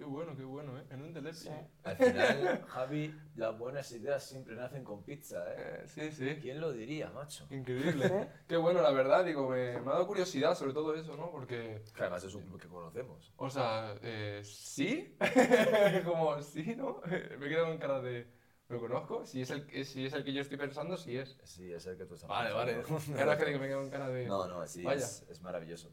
Qué 0.00 0.06
bueno, 0.06 0.34
qué 0.34 0.44
bueno, 0.44 0.78
¿eh? 0.78 0.84
En 0.88 1.02
un 1.02 1.12
telepi. 1.12 1.36
Sí. 1.36 1.50
Al 1.84 1.94
final, 1.94 2.64
Javi, 2.68 3.14
las 3.36 3.58
buenas 3.58 3.92
ideas 3.92 4.26
siempre 4.26 4.56
nacen 4.56 4.82
con 4.82 5.04
pizza, 5.04 5.44
¿eh? 5.52 5.56
Eh, 5.58 5.82
sí, 5.88 6.10
sí. 6.10 6.38
¿Quién 6.40 6.58
lo 6.58 6.72
diría, 6.72 7.10
macho? 7.10 7.46
Increíble. 7.50 8.06
¿Eh? 8.06 8.28
Qué 8.48 8.56
bueno, 8.56 8.80
la 8.80 8.92
verdad. 8.92 9.26
Digo, 9.26 9.46
me, 9.50 9.72
me 9.78 9.90
ha 9.90 9.92
dado 9.92 10.06
curiosidad 10.06 10.54
sobre 10.54 10.72
todo 10.72 10.94
eso, 10.94 11.18
¿no? 11.18 11.30
Porque, 11.30 11.82
Que 11.94 12.00
además 12.00 12.24
es 12.24 12.34
un 12.34 12.44
club 12.46 12.58
que 12.58 12.68
conocemos. 12.68 13.30
o 13.36 13.50
sea, 13.50 13.94
eh, 14.00 14.40
¿sí? 14.42 15.18
Como, 16.06 16.40
¿sí, 16.40 16.74
no? 16.76 17.02
me 17.06 17.46
he 17.46 17.48
quedado 17.50 17.66
con 17.66 17.76
cara 17.78 18.00
de... 18.00 18.26
¿Lo 18.70 18.80
conozco? 18.80 19.26
Si 19.26 19.42
es, 19.42 19.50
el, 19.50 19.66
que- 19.66 19.84
si 19.84 20.06
es 20.06 20.14
el 20.14 20.24
que 20.24 20.32
yo 20.32 20.40
estoy 20.40 20.56
pensando, 20.56 20.96
sí 20.96 21.14
es. 21.18 21.36
Sí, 21.44 21.70
es 21.70 21.86
el 21.86 21.98
que 21.98 22.06
tú 22.06 22.14
estás 22.14 22.30
Vale, 22.30 22.54
vale. 22.54 22.74
pensando. 22.76 23.18
Ahora 23.20 23.34
es 23.34 23.44
que 23.44 23.58
me 23.58 23.66
quedo 23.68 23.80
con 23.80 23.90
cara 23.90 24.08
de... 24.08 24.24
No, 24.26 24.46
no, 24.48 24.66
sí, 24.66 24.82
Vaya. 24.82 25.04
es, 25.04 25.26
es 25.28 25.42
maravilloso. 25.42 25.92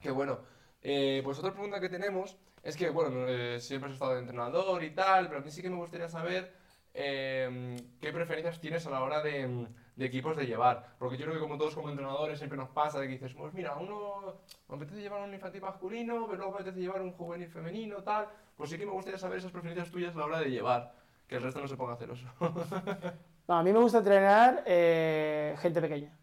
Qué 0.00 0.10
bueno. 0.10 0.40
Eh, 0.80 1.20
pues 1.22 1.38
otra 1.38 1.52
pregunta 1.52 1.78
que 1.80 1.90
tenemos 1.90 2.38
es 2.62 2.76
que, 2.76 2.90
bueno, 2.90 3.26
eh, 3.28 3.60
siempre 3.60 3.88
has 3.88 3.94
estado 3.94 4.14
de 4.14 4.20
entrenador 4.20 4.82
y 4.84 4.90
tal, 4.90 5.28
pero 5.28 5.40
a 5.40 5.42
mí 5.42 5.50
sí 5.50 5.62
que 5.62 5.70
me 5.70 5.76
gustaría 5.76 6.08
saber 6.08 6.52
eh, 6.94 7.76
qué 8.00 8.12
preferencias 8.12 8.60
tienes 8.60 8.86
a 8.86 8.90
la 8.90 9.02
hora 9.02 9.22
de, 9.22 9.66
de 9.96 10.04
equipos 10.04 10.36
de 10.36 10.46
llevar. 10.46 10.94
Porque 10.98 11.16
yo 11.16 11.24
creo 11.24 11.34
que 11.34 11.40
como 11.40 11.58
todos 11.58 11.74
como 11.74 11.90
entrenadores 11.90 12.38
siempre 12.38 12.56
nos 12.56 12.68
pasa 12.70 13.00
de 13.00 13.06
que 13.06 13.14
dices, 13.14 13.34
pues 13.34 13.52
mira, 13.54 13.76
uno 13.76 14.40
me 14.68 14.76
apetece 14.76 15.00
llevar 15.00 15.22
un 15.22 15.34
infantil 15.34 15.62
masculino, 15.62 16.26
pero 16.26 16.38
luego 16.38 16.52
me 16.52 16.60
apetece 16.60 16.80
llevar 16.80 17.02
un 17.02 17.12
juvenil 17.12 17.48
femenino, 17.48 18.02
tal. 18.02 18.28
Pues 18.56 18.70
sí 18.70 18.78
que 18.78 18.86
me 18.86 18.92
gustaría 18.92 19.18
saber 19.18 19.38
esas 19.38 19.52
preferencias 19.52 19.90
tuyas 19.90 20.14
a 20.14 20.18
la 20.18 20.24
hora 20.26 20.40
de 20.40 20.50
llevar, 20.50 20.94
que 21.26 21.36
el 21.36 21.42
resto 21.42 21.60
no 21.60 21.68
se 21.68 21.76
ponga 21.76 21.96
celoso. 21.96 22.26
No, 23.48 23.56
a 23.56 23.62
mí 23.64 23.72
me 23.72 23.80
gusta 23.80 23.98
entrenar 23.98 24.62
eh, 24.66 25.56
gente 25.58 25.80
pequeña, 25.80 26.16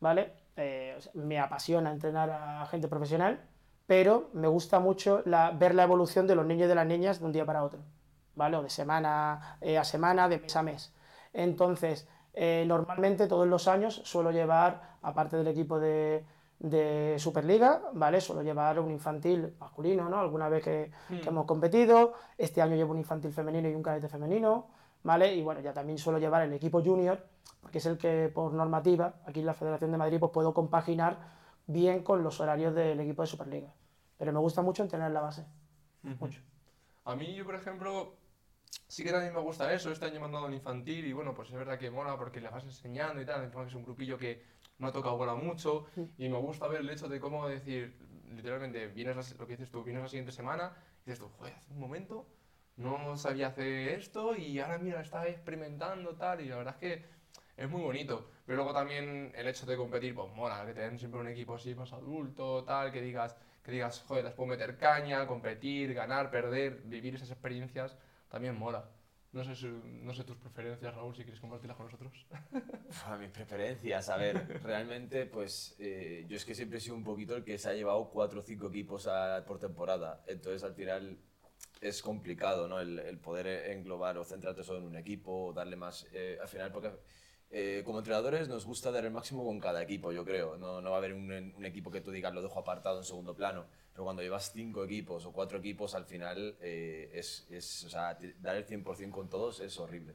¿vale? 0.00 0.32
Eh, 0.56 0.98
me 1.14 1.38
apasiona 1.38 1.92
entrenar 1.92 2.28
a 2.28 2.66
gente 2.66 2.88
profesional, 2.88 3.40
pero 3.90 4.28
me 4.34 4.46
gusta 4.46 4.78
mucho 4.78 5.20
la- 5.24 5.50
ver 5.50 5.74
la 5.74 5.82
evolución 5.82 6.28
de 6.28 6.36
los 6.36 6.46
niños 6.46 6.66
y 6.66 6.68
de 6.68 6.74
las 6.76 6.86
niñas 6.86 7.18
de 7.18 7.26
un 7.26 7.32
día 7.32 7.44
para 7.44 7.64
otro, 7.64 7.80
¿vale? 8.36 8.56
O 8.56 8.62
de 8.62 8.70
semana 8.70 9.56
eh, 9.60 9.76
a 9.78 9.82
semana, 9.82 10.28
de 10.28 10.38
mes 10.38 10.54
a 10.54 10.62
mes. 10.62 10.94
Entonces, 11.32 12.06
eh, 12.32 12.62
normalmente 12.68 13.26
todos 13.26 13.48
los 13.48 13.66
años 13.66 14.00
suelo 14.04 14.30
llevar, 14.30 14.80
aparte 15.02 15.36
del 15.38 15.48
equipo 15.48 15.80
de, 15.80 16.24
de 16.60 17.16
Superliga, 17.18 17.82
¿vale? 17.92 18.20
Suelo 18.20 18.42
llevar 18.42 18.78
un 18.78 18.92
infantil 18.92 19.56
masculino, 19.58 20.08
¿no? 20.08 20.20
Alguna 20.20 20.48
vez 20.48 20.62
que, 20.62 20.92
que 21.20 21.28
hemos 21.28 21.46
competido. 21.46 22.12
Este 22.38 22.62
año 22.62 22.76
llevo 22.76 22.92
un 22.92 22.98
infantil 22.98 23.32
femenino 23.32 23.68
y 23.68 23.74
un 23.74 23.82
cadete 23.82 24.08
femenino, 24.08 24.68
¿vale? 25.02 25.34
Y 25.34 25.42
bueno, 25.42 25.62
ya 25.62 25.72
también 25.72 25.98
suelo 25.98 26.20
llevar 26.20 26.42
el 26.42 26.52
equipo 26.52 26.80
junior, 26.80 27.26
porque 27.60 27.78
es 27.78 27.86
el 27.86 27.98
que 27.98 28.30
por 28.32 28.52
normativa, 28.52 29.14
aquí 29.26 29.40
en 29.40 29.46
la 29.46 29.54
Federación 29.54 29.90
de 29.90 29.98
Madrid, 29.98 30.20
pues 30.20 30.30
puedo 30.30 30.54
compaginar 30.54 31.18
bien 31.66 32.04
con 32.04 32.22
los 32.22 32.38
horarios 32.40 32.72
del 32.72 33.00
equipo 33.00 33.22
de 33.22 33.26
Superliga. 33.26 33.72
Pero 34.20 34.34
me 34.34 34.38
gusta 34.38 34.60
mucho 34.60 34.82
entrenar 34.82 35.08
en 35.08 35.14
la 35.14 35.22
base. 35.22 35.46
Mucho. 36.02 36.42
A 37.06 37.16
mí, 37.16 37.34
yo, 37.34 37.46
por 37.46 37.54
ejemplo, 37.54 38.18
sí 38.86 39.02
que 39.02 39.12
también 39.12 39.32
me 39.32 39.40
gusta 39.40 39.72
eso. 39.72 39.90
Este 39.90 40.04
año 40.04 40.20
me 40.20 40.26
han 40.26 40.32
dado 40.32 40.46
en 40.46 40.52
infantil 40.52 41.06
y 41.06 41.14
bueno, 41.14 41.32
pues 41.32 41.48
es 41.48 41.54
verdad 41.54 41.78
que 41.78 41.90
mola 41.90 42.18
porque 42.18 42.38
le 42.38 42.50
vas 42.50 42.62
enseñando 42.64 43.22
y 43.22 43.24
tal. 43.24 43.50
Es 43.66 43.74
un 43.74 43.82
grupillo 43.82 44.18
que 44.18 44.42
no 44.76 44.88
ha 44.88 44.92
tocado 44.92 45.16
bola 45.16 45.34
mucho 45.34 45.86
y 46.18 46.28
me 46.28 46.36
gusta 46.36 46.68
ver 46.68 46.82
el 46.82 46.90
hecho 46.90 47.08
de 47.08 47.18
cómo 47.18 47.48
decir, 47.48 47.96
literalmente, 48.28 48.88
vienes 48.88 49.16
la- 49.16 49.38
lo 49.38 49.46
que 49.46 49.56
dices 49.56 49.70
tú, 49.70 49.82
vienes 49.82 50.02
la 50.02 50.08
siguiente 50.10 50.32
semana 50.32 50.74
y 51.06 51.10
dices 51.10 51.18
tú, 51.20 51.30
joder, 51.38 51.54
hace 51.54 51.72
un 51.72 51.80
momento 51.80 52.26
no 52.76 53.16
sabía 53.16 53.46
hacer 53.48 53.88
esto 53.88 54.36
y 54.36 54.58
ahora 54.58 54.76
mira, 54.76 55.00
está 55.00 55.26
experimentando 55.28 56.14
tal 56.16 56.42
y 56.42 56.48
la 56.50 56.56
verdad 56.56 56.76
es 56.78 56.80
que 56.80 57.04
es 57.56 57.70
muy 57.70 57.80
bonito. 57.80 58.28
Pero 58.44 58.56
luego 58.56 58.74
también 58.74 59.32
el 59.34 59.48
hecho 59.48 59.64
de 59.64 59.78
competir, 59.78 60.14
pues 60.14 60.30
mola, 60.34 60.66
que 60.66 60.74
te 60.74 60.80
den 60.80 60.98
siempre 60.98 61.20
un 61.20 61.28
equipo 61.28 61.54
así 61.54 61.74
más 61.74 61.92
adulto, 61.94 62.64
tal, 62.64 62.92
que 62.92 63.00
digas, 63.00 63.34
que 63.62 63.72
digas, 63.72 64.02
joder, 64.06 64.24
les 64.24 64.34
puedo 64.34 64.48
meter 64.48 64.76
caña, 64.76 65.26
competir, 65.26 65.94
ganar, 65.94 66.30
perder, 66.30 66.82
vivir 66.84 67.14
esas 67.14 67.30
experiencias, 67.30 67.96
también 68.28 68.56
mola. 68.56 68.90
No 69.32 69.44
sé, 69.44 69.68
no 69.68 70.12
sé 70.12 70.24
tus 70.24 70.36
preferencias, 70.38 70.92
Raúl, 70.92 71.14
si 71.14 71.22
quieres 71.22 71.40
compartirlas 71.40 71.76
con 71.76 71.86
nosotros. 71.86 72.26
Mis 73.20 73.30
preferencias, 73.30 74.08
a 74.08 74.16
ver, 74.16 74.60
realmente, 74.64 75.26
pues 75.26 75.76
eh, 75.78 76.24
yo 76.28 76.36
es 76.36 76.44
que 76.44 76.54
siempre 76.54 76.78
he 76.78 76.80
sido 76.80 76.96
un 76.96 77.04
poquito 77.04 77.36
el 77.36 77.44
que 77.44 77.56
se 77.56 77.68
ha 77.68 77.74
llevado 77.74 78.10
cuatro 78.10 78.40
o 78.40 78.42
cinco 78.42 78.66
equipos 78.68 79.08
por 79.46 79.60
temporada. 79.60 80.24
Entonces, 80.26 80.64
al 80.64 80.74
final 80.74 81.16
es 81.80 82.02
complicado, 82.02 82.66
¿no? 82.66 82.80
El, 82.80 82.98
el 82.98 83.18
poder 83.18 83.46
englobar 83.70 84.18
o 84.18 84.24
centrarte 84.24 84.64
solo 84.64 84.80
en 84.80 84.86
un 84.86 84.96
equipo 84.96 85.52
darle 85.52 85.76
más. 85.76 86.08
eh, 86.12 86.36
al 86.40 86.48
final, 86.48 86.72
porque 86.72 86.90
eh, 87.52 87.82
como 87.84 87.98
entrenadores 87.98 88.48
nos 88.48 88.64
gusta 88.64 88.92
dar 88.92 89.04
el 89.04 89.10
máximo 89.10 89.44
con 89.44 89.58
cada 89.58 89.82
equipo, 89.82 90.12
yo 90.12 90.24
creo. 90.24 90.56
No, 90.56 90.80
no 90.80 90.90
va 90.90 90.96
a 90.96 90.98
haber 90.98 91.14
un, 91.14 91.64
equipo 91.64 91.90
que 91.90 92.00
tú 92.00 92.12
digas 92.12 92.32
lo 92.32 92.42
dejo 92.42 92.60
apartado 92.60 92.98
en 92.98 93.04
segundo 93.04 93.34
plano. 93.34 93.66
Pero 93.92 94.04
cuando 94.04 94.22
llevas 94.22 94.52
cinco 94.52 94.84
equipos 94.84 95.26
o 95.26 95.32
cuatro 95.32 95.58
equipos, 95.58 95.94
al 95.96 96.04
final 96.04 96.56
eh, 96.60 97.10
es, 97.12 97.46
es, 97.50 97.84
o 97.84 97.90
sea, 97.90 98.16
dar 98.40 98.56
el 98.56 98.66
100% 98.66 99.10
con 99.10 99.28
todos 99.28 99.60
es 99.60 99.78
horrible. 99.78 100.14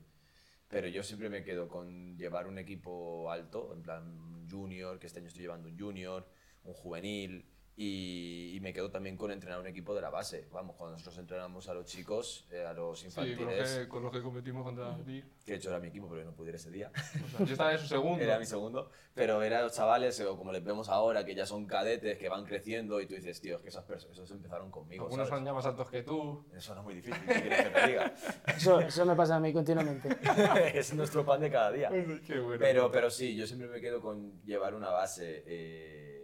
Pero 0.69 0.88
yo 0.88 1.04
siempre 1.04 1.30
me 1.30 1.43
quedo 1.43 1.67
con 1.67 2.17
llevar 2.17 2.48
un 2.48 2.58
equipo 2.58 3.30
alto, 3.30 3.74
en 3.74 3.82
plan 3.82 4.48
junior, 4.50 4.98
que 4.98 5.08
este 5.08 5.19
año 5.19 5.28
estoy 5.28 5.43
llevando 5.43 5.67
un 5.67 5.78
junior, 5.78 6.26
un 6.63 6.74
juvenil, 6.74 7.45
y, 7.77 8.55
y 8.55 8.59
me 8.61 8.71
quedo 8.73 8.89
también 8.89 9.17
con 9.17 9.31
entrenar 9.31 9.59
un 9.59 9.67
equipo 9.67 9.93
de 9.93 10.01
la 10.01 10.09
base. 10.09 10.47
Vamos, 10.51 10.75
cuando 10.77 10.93
nosotros 10.93 11.17
entrenamos 11.17 11.67
a 11.67 11.73
los 11.73 11.85
chicos, 11.85 12.47
eh, 12.51 12.65
a 12.65 12.73
los 12.73 12.99
Sí, 12.99 13.07
con 13.09 13.23
los, 13.25 13.27
infantiles, 13.29 13.77
que, 13.79 13.88
con 13.89 14.03
los 14.03 14.11
que 14.13 14.21
competimos 14.21 14.63
contra 14.63 14.95
ti. 15.03 15.21
que 15.45 15.51
de 15.51 15.57
hecho 15.57 15.69
era 15.69 15.79
mi 15.79 15.89
equipo, 15.89 16.07
pero 16.07 16.21
yo 16.21 16.25
no 16.25 16.33
pudiera 16.35 16.55
ese 16.55 16.71
día. 16.71 16.91
O 16.95 17.38
sea, 17.38 17.45
yo 17.45 17.51
estaba 17.51 17.73
en 17.73 17.79
su 17.79 17.88
segundo. 17.88 18.23
Era 18.23 18.39
mi 18.39 18.45
segundo, 18.45 18.89
pero 19.13 19.41
eran 19.43 19.63
los 19.63 19.73
chavales, 19.73 20.19
o 20.21 20.38
como 20.38 20.53
les 20.53 20.63
vemos 20.63 20.88
ahora, 20.88 21.25
que 21.25 21.35
ya 21.35 21.45
son 21.45 21.65
cadetes, 21.65 22.17
que 22.17 22.29
van 22.29 22.45
creciendo, 22.45 23.01
y 23.01 23.07
tú 23.07 23.15
dices, 23.15 23.41
tío, 23.41 23.57
es 23.57 23.61
que 23.61 23.69
esas 23.69 23.83
personas, 23.83 24.17
esos 24.17 24.31
empezaron 24.31 24.71
conmigo. 24.71 25.03
Algunos 25.05 25.27
¿sabes? 25.27 25.39
son 25.39 25.45
ya 25.45 25.53
más 25.53 25.65
altos 25.65 25.89
que 25.89 26.03
tú. 26.03 26.45
Eso 26.55 26.73
no 26.75 26.79
es 26.81 26.85
muy 26.85 26.95
difícil, 26.95 27.21
¿qué 27.27 27.41
quieres 27.41 27.61
que 27.61 27.69
te 27.69 27.88
diga? 27.88 28.15
Eso, 28.55 28.79
eso 28.79 29.05
me 29.05 29.15
pasa 29.15 29.35
a 29.35 29.39
mí 29.41 29.51
continuamente. 29.51 30.09
es 30.73 30.93
nuestro 30.93 31.25
pan 31.25 31.41
de 31.41 31.51
cada 31.51 31.71
día. 31.71 31.89
Qué 32.25 32.39
bueno. 32.39 32.57
Pero, 32.59 32.89
pero 32.89 33.09
sí, 33.09 33.35
yo 33.35 33.45
siempre 33.45 33.67
me 33.67 33.81
quedo 33.81 33.99
con 34.01 34.41
llevar 34.43 34.73
una 34.73 34.89
base. 34.89 35.43
eh, 35.45 36.14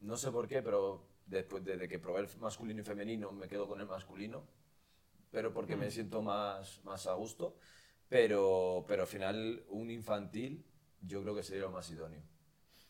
no 0.00 0.16
sé 0.16 0.30
por 0.30 0.46
qué, 0.48 0.62
pero 0.62 1.06
después 1.26 1.64
de, 1.64 1.76
de 1.76 1.88
que 1.88 1.98
probé 1.98 2.20
el 2.20 2.28
masculino 2.40 2.80
y 2.80 2.84
femenino, 2.84 3.32
me 3.32 3.48
quedo 3.48 3.68
con 3.68 3.80
el 3.80 3.86
masculino. 3.86 4.42
Pero 5.30 5.52
porque 5.52 5.76
me 5.76 5.90
siento 5.90 6.22
más, 6.22 6.80
más 6.84 7.06
a 7.06 7.14
gusto. 7.14 7.56
Pero, 8.08 8.84
pero 8.88 9.02
al 9.02 9.08
final, 9.08 9.62
un 9.68 9.90
infantil, 9.90 10.64
yo 11.02 11.22
creo 11.22 11.34
que 11.36 11.42
sería 11.44 11.62
lo 11.62 11.70
más 11.70 11.88
idóneo. 11.90 12.20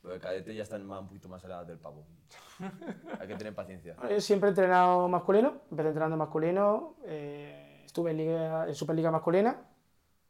Porque 0.00 0.14
el 0.16 0.20
cadete 0.22 0.54
ya 0.54 0.62
está 0.62 0.78
más- 0.78 1.00
un 1.02 1.08
poquito 1.08 1.28
más 1.28 1.44
edad 1.44 1.66
del 1.66 1.78
pavo. 1.78 2.06
Hay 3.20 3.28
que 3.28 3.36
tener 3.36 3.54
paciencia. 3.54 3.96
Yo 4.08 4.20
siempre 4.20 4.48
he 4.48 4.50
entrenado 4.52 5.06
masculino, 5.08 5.60
empecé 5.70 5.88
entrenando 5.88 6.16
masculino, 6.16 6.96
eh, 7.04 7.82
estuve 7.84 8.12
en, 8.12 8.16
liga, 8.16 8.66
en 8.68 8.74
Superliga 8.74 9.10
masculina 9.10 9.68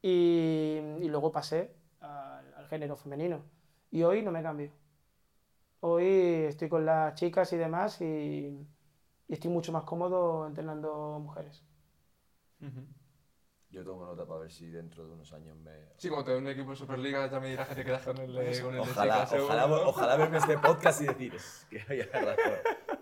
y, 0.02 0.78
y 1.00 1.08
luego 1.08 1.30
pasé 1.30 1.76
al, 2.00 2.52
al 2.54 2.66
género 2.66 2.96
femenino. 2.96 3.42
Y 3.92 4.02
hoy 4.02 4.22
no 4.22 4.32
me 4.32 4.42
cambio. 4.42 4.72
Hoy 5.80 6.04
estoy 6.48 6.68
con 6.68 6.84
las 6.84 7.14
chicas 7.14 7.52
y 7.52 7.56
demás 7.56 8.00
y, 8.00 8.04
y 9.28 9.32
estoy 9.32 9.50
mucho 9.50 9.72
más 9.72 9.84
cómodo 9.84 10.46
entrenando 10.46 11.18
mujeres. 11.20 11.64
Yo 13.70 13.84
tomo 13.84 14.04
nota 14.04 14.26
para 14.26 14.40
ver 14.40 14.52
si 14.52 14.66
dentro 14.66 15.06
de 15.06 15.12
unos 15.12 15.32
años 15.32 15.56
me... 15.58 15.70
Sí, 15.96 16.08
como 16.08 16.24
te 16.24 16.36
un 16.36 16.46
equipo 16.48 16.70
de 16.70 16.76
Superliga, 16.76 17.30
ya 17.30 17.40
me 17.40 17.48
dirás 17.50 17.68
que 17.68 17.76
te 17.76 17.84
quedas 17.84 18.02
con 18.02 18.18
el, 18.18 18.34
de- 18.34 18.62
con 18.62 18.74
el 18.74 18.84
de 18.84 18.90
Ojalá, 18.90 19.14
chicas, 19.14 19.30
seguro, 19.30 19.46
ojalá, 19.54 19.66
¿no? 19.68 19.88
ojalá 19.88 20.16
verme 20.16 20.38
este 20.38 20.58
podcast 20.58 21.00
y 21.02 21.06
decir 21.06 21.34
"Es 21.36 21.66
que 21.70 21.80
había 21.88 22.06
razón. 22.06 22.36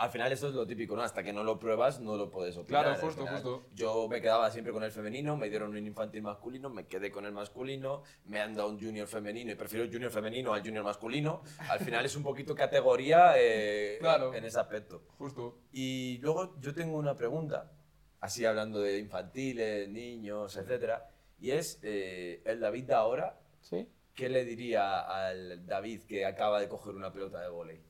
Al 0.00 0.10
final 0.10 0.32
eso 0.32 0.48
es 0.48 0.54
lo 0.54 0.66
típico, 0.66 0.94
¿no? 0.96 1.02
Hasta 1.02 1.22
que 1.22 1.32
no 1.32 1.42
lo 1.42 1.58
pruebas 1.58 2.00
no 2.00 2.16
lo 2.16 2.30
puedes 2.30 2.56
opinar. 2.56 2.84
Claro, 2.84 3.00
justo, 3.00 3.20
final, 3.22 3.34
justo. 3.42 3.66
Yo 3.74 4.08
me 4.08 4.20
quedaba 4.20 4.50
siempre 4.50 4.72
con 4.72 4.82
el 4.84 4.90
femenino, 4.90 5.36
me 5.36 5.48
dieron 5.48 5.70
un 5.70 5.78
infantil 5.86 6.22
masculino, 6.22 6.70
me 6.70 6.86
quedé 6.86 7.10
con 7.10 7.24
el 7.26 7.32
masculino, 7.32 8.02
me 8.26 8.40
han 8.40 8.54
dado 8.54 8.68
un 8.68 8.80
junior 8.80 9.06
femenino 9.06 9.52
y 9.52 9.54
prefiero 9.54 9.84
el 9.84 9.92
junior 9.92 10.10
femenino 10.10 10.52
al 10.52 10.62
junior 10.62 10.84
masculino. 10.84 11.42
Al 11.68 11.80
final 11.80 12.04
es 12.04 12.14
un 12.16 12.22
poquito 12.22 12.54
categoría 12.54 13.34
eh, 13.36 13.98
Claro. 14.00 14.32
en 14.34 14.44
ese 14.44 14.60
aspecto. 14.60 15.02
Justo. 15.18 15.58
Y 15.72 16.18
luego 16.18 16.58
yo 16.60 16.74
tengo 16.74 16.96
una 16.98 17.14
pregunta, 17.16 17.72
así 18.20 18.44
hablando 18.44 18.80
de 18.80 18.98
infantiles, 18.98 19.88
niños, 19.88 20.56
etcétera, 20.56 21.08
y 21.40 21.50
es 21.50 21.78
eh, 21.82 22.42
el 22.44 22.60
David 22.60 22.84
de 22.84 22.94
ahora, 22.94 23.38
¿sí? 23.60 23.88
¿qué 24.14 24.28
le 24.28 24.44
diría 24.44 25.00
al 25.00 25.66
David 25.66 26.02
que 26.04 26.24
acaba 26.24 26.60
de 26.60 26.68
coger 26.68 26.94
una 26.94 27.12
pelota 27.12 27.40
de 27.40 27.48
vóley? 27.48 27.80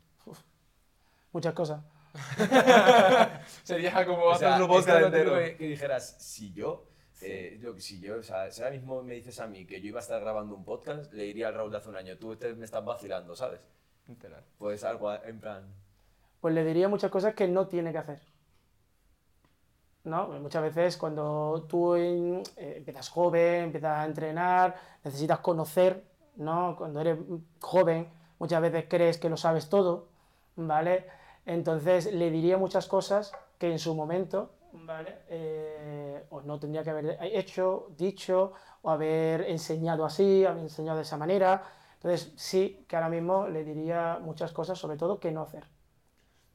Muchas 1.34 1.52
cosas. 1.52 1.82
Sería 3.64 4.06
como 4.06 4.22
O 4.22 4.30
hacer 4.32 4.48
sea, 4.56 4.66
podcast 4.66 5.12
que 5.12 5.24
que, 5.24 5.56
que 5.56 5.66
dijeras, 5.66 6.16
si 6.20 6.52
yo, 6.52 6.84
eh, 7.20 7.58
que- 7.60 7.80
si 7.80 8.00
yo, 8.00 8.18
o 8.18 8.22
sea, 8.22 8.50
si 8.52 8.62
ahora 8.62 8.72
mismo 8.74 9.02
me 9.02 9.14
dices 9.14 9.40
a 9.40 9.46
mí 9.48 9.66
que 9.66 9.80
yo 9.80 9.88
iba 9.88 9.98
a 9.98 10.02
estar 10.02 10.20
grabando 10.20 10.54
un 10.54 10.64
podcast, 10.64 11.12
le 11.12 11.24
diría 11.24 11.48
al 11.48 11.54
Raúl 11.54 11.72
de 11.72 11.78
hace 11.78 11.88
un 11.88 11.96
año, 11.96 12.16
tú 12.18 12.32
este 12.32 12.54
me 12.54 12.64
estás 12.64 12.84
vacilando, 12.84 13.34
¿sabes? 13.34 13.60
Literal. 14.06 14.44
Pues 14.58 14.84
algo 14.84 15.12
en 15.12 15.40
plan... 15.40 15.64
Pues 16.40 16.54
le 16.54 16.64
diría 16.64 16.88
muchas 16.88 17.10
cosas 17.10 17.34
que 17.34 17.48
no 17.48 17.66
tiene 17.66 17.90
que 17.90 17.98
hacer. 17.98 18.20
¿No? 20.04 20.28
Pues 20.28 20.40
muchas 20.40 20.62
veces 20.62 20.96
cuando 20.96 21.66
tú 21.68 21.96
en- 21.96 22.42
eh, 22.56 22.74
empiezas 22.76 23.08
joven, 23.08 23.64
empiezas 23.64 23.98
a 23.98 24.04
entrenar, 24.04 24.76
necesitas 25.02 25.40
conocer, 25.40 26.04
¿no? 26.36 26.76
Cuando 26.76 27.00
eres 27.00 27.18
joven, 27.60 28.08
muchas 28.38 28.62
veces 28.62 28.84
crees 28.88 29.18
que 29.18 29.28
lo 29.30 29.36
sabes 29.36 29.68
todo, 29.68 30.10
¿vale? 30.56 31.06
Entonces 31.46 32.12
le 32.12 32.30
diría 32.30 32.56
muchas 32.58 32.86
cosas 32.86 33.32
que 33.58 33.70
en 33.70 33.78
su 33.78 33.94
momento, 33.94 34.54
¿vale? 34.72 35.18
Eh, 35.28 36.24
o 36.30 36.40
no 36.42 36.58
tendría 36.58 36.82
que 36.82 36.90
haber 36.90 37.18
hecho, 37.20 37.88
dicho, 37.96 38.52
o 38.82 38.90
haber 38.90 39.42
enseñado 39.42 40.04
así, 40.04 40.44
haber 40.44 40.62
enseñado 40.62 40.96
de 40.98 41.02
esa 41.02 41.16
manera. 41.16 41.62
Entonces 41.94 42.32
sí 42.36 42.84
que 42.88 42.96
ahora 42.96 43.08
mismo 43.08 43.48
le 43.48 43.64
diría 43.64 44.18
muchas 44.20 44.52
cosas, 44.52 44.78
sobre 44.78 44.96
todo 44.96 45.20
que 45.20 45.32
no 45.32 45.42
hacer. 45.42 45.64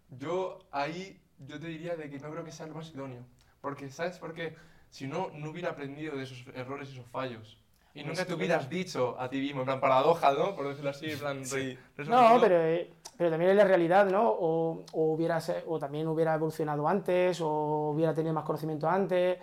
Yo 0.09 0.59
ahí, 0.71 1.21
yo 1.39 1.59
te 1.59 1.67
diría 1.67 1.95
de 1.95 2.09
que 2.09 2.19
no 2.19 2.31
creo 2.31 2.43
que 2.43 2.51
sea 2.51 2.67
lo 2.67 2.75
más 2.75 2.93
idóneo. 2.93 3.25
Porque, 3.61 3.89
¿sabes 3.89 4.17
por 4.17 4.33
qué? 4.33 4.55
Si 4.89 5.07
no, 5.07 5.29
no 5.33 5.51
hubiera 5.51 5.71
aprendido 5.71 6.15
de 6.15 6.23
esos 6.23 6.45
errores 6.55 6.89
y 6.89 6.93
esos 6.93 7.07
fallos. 7.07 7.58
Y 7.93 8.03
nunca 8.03 8.25
te 8.25 8.33
hubieras 8.35 8.69
dicho 8.69 9.15
a 9.19 9.29
ti 9.29 9.39
mismo, 9.39 9.61
en 9.61 9.65
plan 9.65 9.79
paradoja, 9.81 10.31
¿no? 10.33 10.55
Por 10.55 10.67
decirlo 10.67 10.89
así, 10.91 11.11
en 11.11 11.19
plan... 11.19 11.37
re- 11.37 11.77
No, 12.11 12.27
pero, 12.41 12.55
eh, 12.63 12.93
pero 13.17 13.29
también 13.29 13.51
es 13.51 13.57
la 13.57 13.63
realidad, 13.65 14.05
¿no? 14.05 14.29
O, 14.29 14.83
o, 14.93 15.13
hubiera 15.13 15.39
se- 15.41 15.63
o 15.67 15.79
también 15.79 16.07
hubiera 16.07 16.33
evolucionado 16.35 16.87
antes, 16.87 17.41
o 17.41 17.89
hubiera 17.91 18.13
tenido 18.13 18.33
más 18.33 18.45
conocimiento 18.45 18.87
antes, 18.87 19.37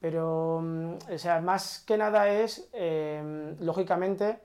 pero, 0.00 0.60
mm, 0.62 0.94
o 1.14 1.18
sea, 1.18 1.40
más 1.40 1.84
que 1.86 1.96
nada 1.96 2.28
es, 2.28 2.68
eh, 2.72 3.54
lógicamente, 3.60 4.40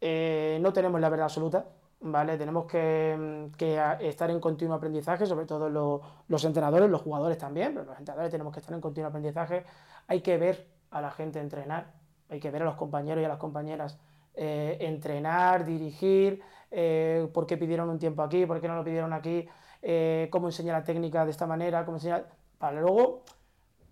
eh, 0.00 0.58
no 0.60 0.72
tenemos 0.72 1.00
la 1.00 1.08
verdad 1.08 1.24
absoluta, 1.24 1.66
¿vale? 2.00 2.36
Tenemos 2.38 2.66
que, 2.66 3.16
mm, 3.50 3.56
que 3.56 3.80
estar 4.00 4.30
en 4.30 4.40
continuo 4.40 4.76
aprendizaje, 4.76 5.26
sobre 5.26 5.46
todo 5.46 5.68
lo- 5.68 6.00
los 6.28 6.44
entrenadores, 6.44 6.88
los 6.90 7.02
jugadores 7.02 7.38
también, 7.38 7.72
pero 7.74 7.86
los 7.86 7.98
entrenadores 7.98 8.30
tenemos 8.30 8.52
que 8.52 8.60
estar 8.60 8.74
en 8.74 8.80
continuo 8.80 9.08
aprendizaje. 9.08 9.64
Hay 10.06 10.20
que 10.20 10.38
ver 10.38 10.68
a 10.90 11.00
la 11.00 11.10
gente 11.10 11.40
entrenar, 11.40 11.92
hay 12.28 12.40
que 12.40 12.50
ver 12.50 12.62
a 12.62 12.64
los 12.66 12.76
compañeros 12.76 13.22
y 13.22 13.24
a 13.24 13.28
las 13.28 13.38
compañeras 13.38 13.98
eh, 14.34 14.76
entrenar, 14.80 15.64
dirigir, 15.64 16.40
eh, 16.70 17.28
por 17.32 17.46
qué 17.46 17.56
pidieron 17.56 17.88
un 17.88 17.98
tiempo 17.98 18.22
aquí, 18.22 18.46
por 18.46 18.60
qué 18.60 18.68
no 18.68 18.76
lo 18.76 18.84
pidieron 18.84 19.12
aquí, 19.12 19.46
eh, 19.82 20.28
cómo 20.30 20.48
enseñar 20.48 20.78
la 20.78 20.84
técnica 20.84 21.24
de 21.24 21.30
esta 21.30 21.46
manera, 21.46 21.84
cómo 21.84 21.96
enseñar, 21.96 22.28
para 22.58 22.80
luego, 22.80 23.22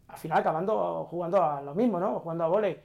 al 0.08 0.18
final 0.18 0.38
acabando 0.38 1.04
jugando 1.10 1.42
a 1.42 1.62
lo 1.62 1.74
mismo, 1.74 1.98
¿no? 1.98 2.20
Jugando 2.20 2.44
a 2.44 2.48
vóley. 2.48 2.80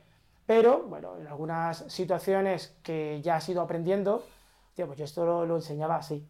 Pero, 0.46 0.84
bueno, 0.84 1.18
en 1.18 1.28
algunas 1.28 1.78
situaciones 1.88 2.78
que 2.84 3.22
ya 3.22 3.36
has 3.36 3.48
ido 3.48 3.62
aprendiendo, 3.62 4.24
tío, 4.74 4.88
pues 4.88 4.98
yo 4.98 5.06
esto 5.06 5.26
lo, 5.26 5.46
lo 5.46 5.56
enseñaba 5.58 5.98
así. 5.98 6.28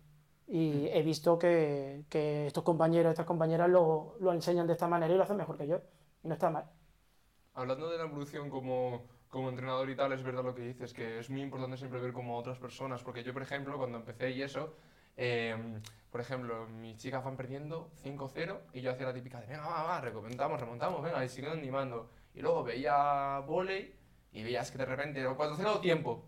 Y 0.48 0.88
he 0.90 1.02
visto 1.02 1.40
que, 1.40 2.04
que 2.10 2.48
estos 2.48 2.64
compañeros, 2.64 3.12
estas 3.12 3.26
compañeras 3.26 3.70
lo, 3.70 4.16
lo 4.20 4.34
enseñan 4.34 4.68
de 4.68 4.74
esta 4.74 4.88
manera 4.88 5.14
y 5.14 5.18
lo 5.18 5.24
hacen 5.24 5.38
mejor 5.38 5.58
que 5.58 5.68
yo. 5.68 5.80
Y 6.24 6.28
no 6.28 6.34
está 6.34 6.50
mal. 6.50 6.66
Hablando 7.54 7.90
de 7.90 7.98
la 7.98 8.04
evolución 8.04 8.50
como, 8.50 9.08
como 9.28 9.50
entrenador 9.50 9.90
y 9.90 9.96
tal, 9.96 10.14
es 10.14 10.24
verdad 10.24 10.44
lo 10.44 10.56
que 10.56 10.62
dices, 10.62 10.94
que 10.94 11.20
es 11.20 11.30
muy 11.30 11.42
importante 11.42 11.78
siempre 11.78 12.00
ver 12.00 12.14
como 12.14 12.38
otras 12.38 12.60
personas, 12.60 13.04
porque 13.04 13.24
yo, 13.24 13.34
por 13.34 13.42
ejemplo, 13.42 13.78
cuando 13.78 13.98
empecé 13.98 14.32
y 14.32 14.42
eso, 14.42 14.76
eh, 15.18 15.56
por 16.10 16.22
ejemplo, 16.22 16.68
mis 16.68 16.98
chicas 16.98 17.24
van 17.24 17.36
perdiendo 17.36 17.92
5-0 18.04 18.60
y 18.74 18.82
yo 18.82 18.92
hacía 18.92 19.08
la 19.08 19.14
típica 19.14 19.40
de, 19.42 19.48
venga, 19.48 19.68
va, 19.68 19.84
va, 19.84 20.02
remontamos, 20.02 20.60
remontamos, 20.60 21.04
venga, 21.04 21.24
y 21.24 21.30
siguen 21.30 21.52
animando. 21.52 22.10
Y 22.34 22.42
luego 22.42 22.64
veía 22.64 23.40
volei 23.46 23.94
y 24.32 24.44
veías 24.44 24.72
que 24.72 24.78
de 24.78 24.86
repente 24.86 25.20
era 25.20 25.36
4-0 25.36 25.82
tiempo. 25.82 26.26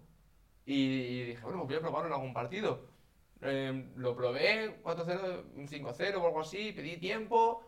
Y, 0.65 0.73
y 0.73 1.23
dije, 1.25 1.41
bueno, 1.43 1.59
pues 1.59 1.69
voy 1.69 1.75
a 1.77 1.81
probarlo 1.81 2.07
en 2.07 2.13
algún 2.13 2.33
partido. 2.33 2.87
Eh, 3.41 3.91
lo 3.97 4.15
probé, 4.15 4.81
4-0, 4.83 5.67
5-0 5.67 6.15
o 6.15 6.27
algo 6.27 6.41
así, 6.41 6.71
pedí 6.71 6.97
tiempo, 6.97 7.61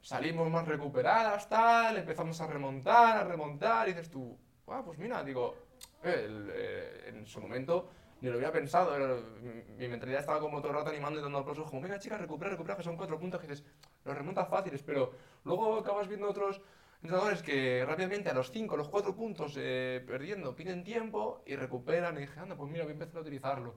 salimos 0.00 0.50
más 0.50 0.66
recuperadas, 0.66 1.48
tal, 1.48 1.96
empezamos 1.98 2.40
a 2.40 2.46
remontar, 2.46 3.18
a 3.18 3.24
remontar, 3.24 3.88
y 3.88 3.92
dices 3.92 4.10
tú, 4.10 4.36
ah, 4.68 4.82
pues 4.84 4.98
mira, 4.98 5.22
digo, 5.22 5.54
eh, 6.02 6.22
el- 6.26 6.50
eh, 6.52 7.04
en 7.08 7.26
su 7.26 7.40
momento 7.40 7.90
ni 8.20 8.28
lo 8.28 8.36
había 8.36 8.52
pensado, 8.52 8.94
mi 9.78 9.88
mentalidad 9.88 10.20
estaba 10.20 10.40
como 10.40 10.60
todo 10.60 10.72
el 10.72 10.76
rato 10.78 10.90
animando 10.90 11.18
y 11.18 11.22
dando 11.22 11.38
aplausos, 11.38 11.70
como, 11.70 11.80
venga 11.80 11.98
chicas, 11.98 12.20
recupera, 12.20 12.50
recupera, 12.50 12.76
que 12.76 12.82
son 12.82 12.96
cuatro 12.96 13.18
puntos, 13.18 13.40
que 13.40 13.46
dices, 13.46 13.64
los 14.04 14.14
remontas 14.14 14.46
fáciles, 14.48 14.82
pero 14.82 15.12
luego 15.44 15.78
acabas 15.78 16.06
viendo 16.06 16.28
otros 16.28 16.60
entrenadores 17.02 17.42
que 17.42 17.82
rápidamente 17.86 18.28
a 18.28 18.34
los 18.34 18.50
cinco, 18.50 18.76
los 18.76 18.90
cuatro 18.90 19.16
puntos 19.16 19.54
eh, 19.56 20.04
perdiendo, 20.06 20.54
piden 20.54 20.84
tiempo 20.84 21.42
y 21.46 21.56
recuperan, 21.56 22.18
y 22.18 22.20
dije, 22.20 22.38
anda, 22.38 22.56
pues 22.56 22.70
mira, 22.70 22.84
voy 22.84 22.90
a 22.90 22.92
empezar 22.94 23.16
a 23.16 23.20
utilizarlo. 23.22 23.74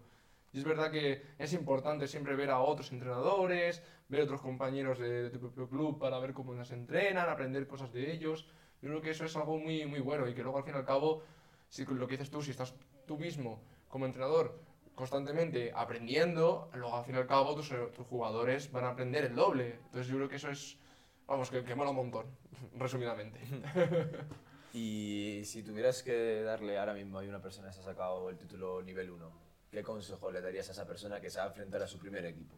Y 0.54 0.60
es 0.60 0.64
verdad 0.64 0.92
que 0.92 1.24
es 1.40 1.52
importante 1.54 2.08
siempre 2.08 2.36
ver 2.36 2.52
a 2.52 2.60
otros 2.60 2.92
entrenadores, 2.92 3.82
ver 4.08 4.22
a 4.22 4.24
otros 4.26 4.42
compañeros 4.42 5.00
de, 5.00 5.32
tu 5.32 5.40
propio 5.40 5.68
club 5.68 6.00
para 6.00 6.20
ver 6.20 6.34
cómo 6.34 6.54
las 6.54 6.72
entrenan, 6.72 7.28
aprender 7.28 7.68
cosas 7.68 7.92
de 7.92 8.12
ellos. 8.14 8.48
Yo 8.82 8.90
creo 8.90 9.02
que 9.02 9.10
eso 9.10 9.26
es 9.26 9.36
algo 9.36 9.58
muy, 9.58 9.86
muy 9.88 10.00
bueno 10.00 10.28
y 10.28 10.36
que 10.36 10.44
luego 10.44 10.60
al 10.60 10.64
fin 10.64 10.76
y 10.76 10.78
al 10.78 10.86
cabo, 10.86 11.24
si 11.70 11.86
lo 11.86 12.08
que 12.08 12.18
dices 12.18 12.30
tú, 12.30 12.44
si 12.44 12.52
estás 12.52 12.76
tú 13.08 13.18
mismo 13.18 13.62
como 13.90 14.06
entrenador 14.06 14.60
constantemente 14.94 15.72
aprendiendo, 15.74 16.70
luego 16.76 16.98
al 16.98 17.06
fin 17.06 17.16
y 17.16 17.18
al 17.18 17.26
cabo 17.26 17.56
tus, 17.56 17.70
tus 17.96 18.06
jugadores 18.06 18.72
van 18.72 18.86
a 18.86 18.90
aprender 18.90 19.26
el 19.26 19.36
doble. 19.36 19.80
Entonces 19.86 20.08
yo 20.08 20.18
creo 20.18 20.30
que 20.30 20.36
eso 20.36 20.52
es, 20.52 20.78
vamos, 21.26 21.50
que, 21.50 21.64
que 21.64 21.74
mola 21.74 21.90
un 21.90 21.96
montón, 21.96 22.28
resumidamente. 22.78 23.40
Y 24.74 25.44
si 25.46 25.62
tuvieras 25.62 26.02
que 26.02 26.42
darle 26.42 26.80
ahora 26.80 26.96
mismo 26.96 27.20
a 27.20 27.22
una 27.22 27.40
persona 27.40 27.68
que 27.68 27.76
se 27.76 27.82
ha 27.82 27.84
sacado 27.84 28.28
el 28.32 28.38
título 28.38 28.82
nivel 28.82 29.12
1, 29.12 29.32
¿qué 29.74 29.84
consejo 29.84 30.32
le 30.32 30.42
darías 30.42 30.70
a 30.70 30.72
esa 30.72 30.86
persona 30.88 31.20
que 31.22 31.30
se 31.30 31.40
va 31.40 31.46
a 31.46 31.48
enfrentar 31.50 31.82
a 31.84 31.88
su 31.88 31.98
primer 32.00 32.26
equipo? 32.26 32.56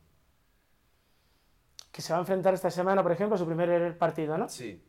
Que 1.93 2.01
se 2.03 2.11
va 2.13 2.17
a 2.19 2.23
enfrentar 2.25 2.53
esta 2.53 2.69
semana, 2.69 3.01
por 3.03 3.11
ejemplo, 3.11 3.35
a 3.35 3.39
su 3.39 3.45
primer 3.47 3.97
partido, 3.97 4.37
¿no? 4.37 4.47
Sí, 4.49 4.81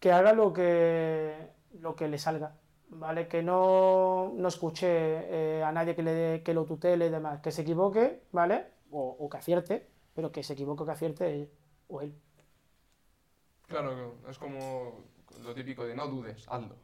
que 0.00 0.12
haga 0.12 0.32
lo 0.32 0.52
que, 0.52 1.50
lo 1.80 1.96
que 1.96 2.08
le 2.08 2.18
salga, 2.18 2.56
¿vale? 2.88 3.28
Que 3.28 3.42
no, 3.42 4.32
no 4.36 4.48
escuche 4.48 4.86
eh, 4.88 5.62
a 5.64 5.72
nadie 5.72 5.94
que, 5.96 6.02
le, 6.02 6.12
dé- 6.12 6.42
que 6.42 6.54
lo 6.54 6.64
tutele 6.64 7.06
y 7.06 7.10
demás, 7.10 7.40
que 7.40 7.50
se 7.52 7.62
equivoque, 7.62 8.22
¿vale? 8.32 8.66
O, 8.90 9.16
o 9.18 9.28
que 9.28 9.38
acierte, 9.38 9.88
pero 10.14 10.32
que 10.32 10.42
se 10.42 10.52
equivoque 10.54 10.82
o 10.82 10.86
que 10.86 10.92
acierte 10.92 11.32
ella 11.34 11.48
o 11.88 12.02
él. 12.02 12.14
Claro, 13.68 14.18
es 14.28 14.38
como 14.38 15.04
lo 15.42 15.54
típico 15.54 15.84
de 15.84 15.94
no 15.94 16.06
dudes, 16.08 16.44
hazlo. 16.48 16.76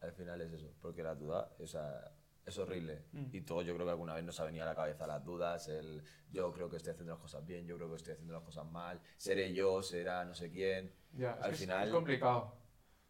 al 0.00 0.12
final 0.12 0.40
es 0.42 0.52
eso, 0.52 0.72
porque 0.82 1.02
la 1.02 1.14
duda 1.14 1.50
o 1.60 1.66
sea, 1.66 2.12
es 2.46 2.58
horrible. 2.58 3.02
Mm. 3.12 3.26
Y 3.32 3.40
todo 3.42 3.60
yo 3.62 3.74
creo 3.74 3.84
que 3.86 3.90
alguna 3.90 4.14
vez 4.14 4.24
nos 4.24 4.38
ha 4.40 4.44
venido 4.44 4.62
a 4.64 4.68
la 4.68 4.74
cabeza 4.74 5.06
las 5.06 5.24
dudas, 5.24 5.68
el 5.68 6.02
yo 6.30 6.52
creo 6.52 6.70
que 6.70 6.76
estoy 6.76 6.92
haciendo 6.92 7.12
las 7.12 7.20
cosas 7.20 7.44
bien, 7.44 7.66
yo 7.66 7.76
creo 7.76 7.88
que 7.90 7.96
estoy 7.96 8.12
haciendo 8.14 8.34
las 8.34 8.42
cosas 8.44 8.64
mal, 8.70 9.00
seré 9.16 9.52
yo, 9.52 9.82
será 9.82 10.24
no 10.24 10.34
sé 10.34 10.50
quién. 10.50 10.92
Ya, 11.12 11.32
Al 11.32 11.52
es- 11.52 11.58
final- 11.60 11.88
es 11.88 11.92
complicado. 11.94 12.54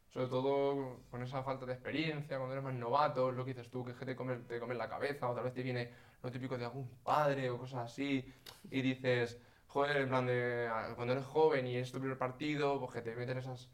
Sobre 0.09 0.29
todo 0.29 1.01
con 1.11 1.23
esa 1.23 1.43
falta 1.43 1.67
de 1.67 1.75
experiencia, 1.75 2.39
cuando 2.39 2.55
eres 2.55 2.65
más 2.65 2.73
novato, 2.75 3.31
lo 3.31 3.45
que 3.45 3.53
dices 3.53 3.71
tú, 3.71 3.85
que 3.85 3.93
te 3.93 4.17
comes, 4.17 4.47
te 4.47 4.59
comes 4.59 4.77
la 4.79 4.89
cabeza, 4.89 5.29
o 5.29 5.35
tal 5.35 5.45
vez 5.45 5.53
te 5.53 5.63
viene 5.63 5.91
lo 6.23 6.31
típico 6.31 6.57
de 6.57 6.65
algún 6.65 6.89
padre 7.05 7.51
o 7.51 7.59
cosas 7.59 7.93
así, 7.93 8.25
y 8.71 8.81
dices, 8.81 9.39
joder, 9.67 9.99
en 9.99 10.09
plan 10.09 10.25
de, 10.27 10.69
ah, 10.71 10.93
cuando 10.97 11.13
eres 11.13 11.27
joven 11.27 11.67
y 11.67 11.77
es 11.77 11.93
tu 11.93 11.99
primer 11.99 12.17
partido, 12.17 12.79
pues 12.81 12.93
que 12.93 13.03
te 13.03 13.15
meten 13.15 13.37
esas 13.39 13.69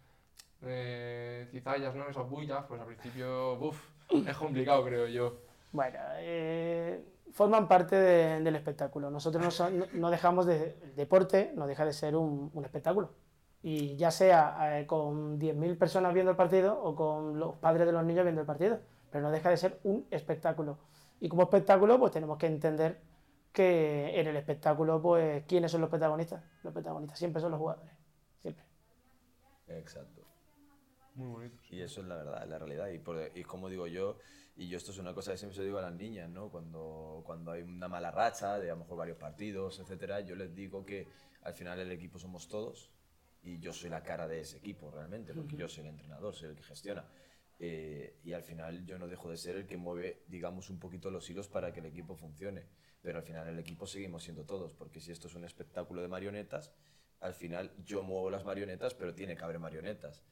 eh, 0.63 1.47
cizallas, 1.51 1.95
¿no? 1.95 2.09
Esas 2.09 2.29
bullas, 2.29 2.65
pues 2.67 2.81
al 2.81 2.87
principio, 2.87 3.55
uff, 3.61 3.81
es 4.27 4.37
complicado, 4.37 4.85
creo 4.85 5.07
yo. 5.07 5.39
Bueno, 5.73 5.99
eh, 6.19 7.03
forman 7.33 7.67
parte 7.67 7.97
de- 7.97 8.41
del 8.41 8.57
espectáculo. 8.57 9.11
Nosotros 9.11 9.43
no, 9.43 9.51
son- 9.51 9.87
no- 9.95 10.11
dejamos 10.11 10.47
de, 10.47 10.77
el 10.83 10.95
deporte, 10.95 11.53
no 11.55 11.67
deja 11.67 11.85
de 11.85 11.93
ser 11.93 12.15
un, 12.17 12.51
un 12.53 12.65
espectáculo. 12.65 13.11
Y 13.63 13.97
ya 13.97 14.11
sea 14.11 14.81
eh, 14.81 14.87
con 14.87 15.39
10.000 15.39 15.77
personas 15.79 16.13
viendo 16.13 16.31
el 16.33 16.37
partido 16.37 16.79
o 16.83 16.95
con 16.97 17.39
los 17.39 17.57
padres 17.57 17.87
de 17.87 17.93
los 17.93 18.05
niños 18.05 18.25
viendo 18.25 18.41
el 18.41 18.47
partido, 18.47 18.81
pero 19.11 19.23
no 19.23 19.31
deja 19.31 19.51
de 19.51 19.57
ser 19.57 19.79
un 19.85 20.07
espectáculo. 20.11 20.79
Y 21.21 21.29
como 21.29 21.43
espectáculo, 21.43 21.99
pues 21.99 22.13
tenemos 22.13 22.37
que 22.39 22.47
entender 22.49 23.01
que 23.53 24.19
en 24.19 24.27
el 24.27 24.37
espectáculo, 24.37 25.01
pues, 25.01 25.45
¿quiénes 25.47 25.71
son 25.71 25.81
los 25.83 25.91
protagonistas? 25.91 26.43
Los 26.65 26.73
protagonistas 26.73 27.19
siempre 27.19 27.41
son 27.41 27.53
los 27.53 27.61
jugadores, 27.61 27.93
siempre. 28.41 28.65
Exacto. 29.69 30.23
Muy 31.15 31.29
bonito. 31.29 31.63
Y 31.71 31.83
eso 31.83 32.01
es 32.01 32.07
la 32.09 32.17
verdad, 32.17 32.43
es 32.43 32.49
la 32.49 32.59
realidad. 32.59 32.89
Y, 32.89 32.99
por, 32.99 33.17
y 33.35 33.45
como 33.45 33.69
digo 33.69 33.87
yo, 33.87 34.17
y 34.57 34.69
yo 34.69 34.77
esto 34.77 34.91
es 34.91 34.99
una 34.99 35.15
cosa 35.15 35.33
que 35.33 35.39
siempre 35.39 35.57
se 35.57 35.65
digo 35.65 35.79
a 35.79 35.83
las 35.83 35.95
niñas, 35.95 36.29
¿no? 36.29 36.51
Cuando, 36.51 37.23
cuando 37.25 37.53
hay 37.53 37.63
una 37.63 37.89
mala 37.89 38.11
racha, 38.11 38.59
de 38.59 38.71
a 38.71 38.75
lo 38.75 38.81
mejor 38.81 38.99
varios 38.99 39.17
partidos, 39.17 39.79
etcétera, 39.79 40.21
yo 40.21 40.37
les 40.37 40.55
digo 40.55 40.85
que 40.85 41.09
al 41.43 41.55
final 41.55 41.81
el 41.81 41.91
equipo 41.91 42.19
somos 42.19 42.49
todos 42.49 42.91
y 43.43 43.59
yo 43.59 43.73
soy 43.73 43.91
la 43.91 44.03
cara 44.03 44.29
de 44.29 44.41
ese 44.41 44.59
equipo 44.59 44.91
realmente, 44.91 45.35
porque 45.35 45.57
yo 45.57 45.69
soy 45.69 45.85
el 45.85 45.91
entrenador, 45.91 46.35
soy 46.35 46.51
el 46.51 46.57
que 46.57 46.63
gestiona. 46.63 47.05
Eh, 47.59 48.19
y 48.25 48.33
al 48.33 48.43
final 48.43 48.85
yo 48.85 48.99
no 48.99 49.07
dejo 49.07 49.31
de 49.31 49.37
ser 49.37 49.57
el 49.57 49.67
que 49.67 49.77
mueve, 49.77 50.25
digamos, 50.27 50.69
un 50.69 50.79
poquito 50.79 51.11
los 51.11 51.29
hilos 51.31 51.49
para 51.49 51.73
que 51.73 51.81
el 51.81 51.87
equipo 51.87 52.17
funcione. 52.17 52.67
Pero 53.01 53.19
al 53.19 53.25
final 53.25 53.49
el 53.49 53.59
equipo 53.59 53.87
seguimos 53.87 54.25
siendo 54.25 54.45
todos, 54.45 54.75
porque 54.75 55.01
si 55.01 55.13
esto 55.13 55.29
es 55.29 55.35
un 55.35 55.45
espectáculo 55.45 56.03
de 56.03 56.09
marionetas, 56.09 56.73
al 57.21 57.35
final 57.35 57.73
yo 57.85 58.03
muevo 58.03 58.31
las 58.31 58.45
marionetas, 58.45 58.95
pero 58.95 59.15
tiene 59.15 59.37
que 59.37 59.45
haber 59.45 59.59
marionetas. 59.59 60.23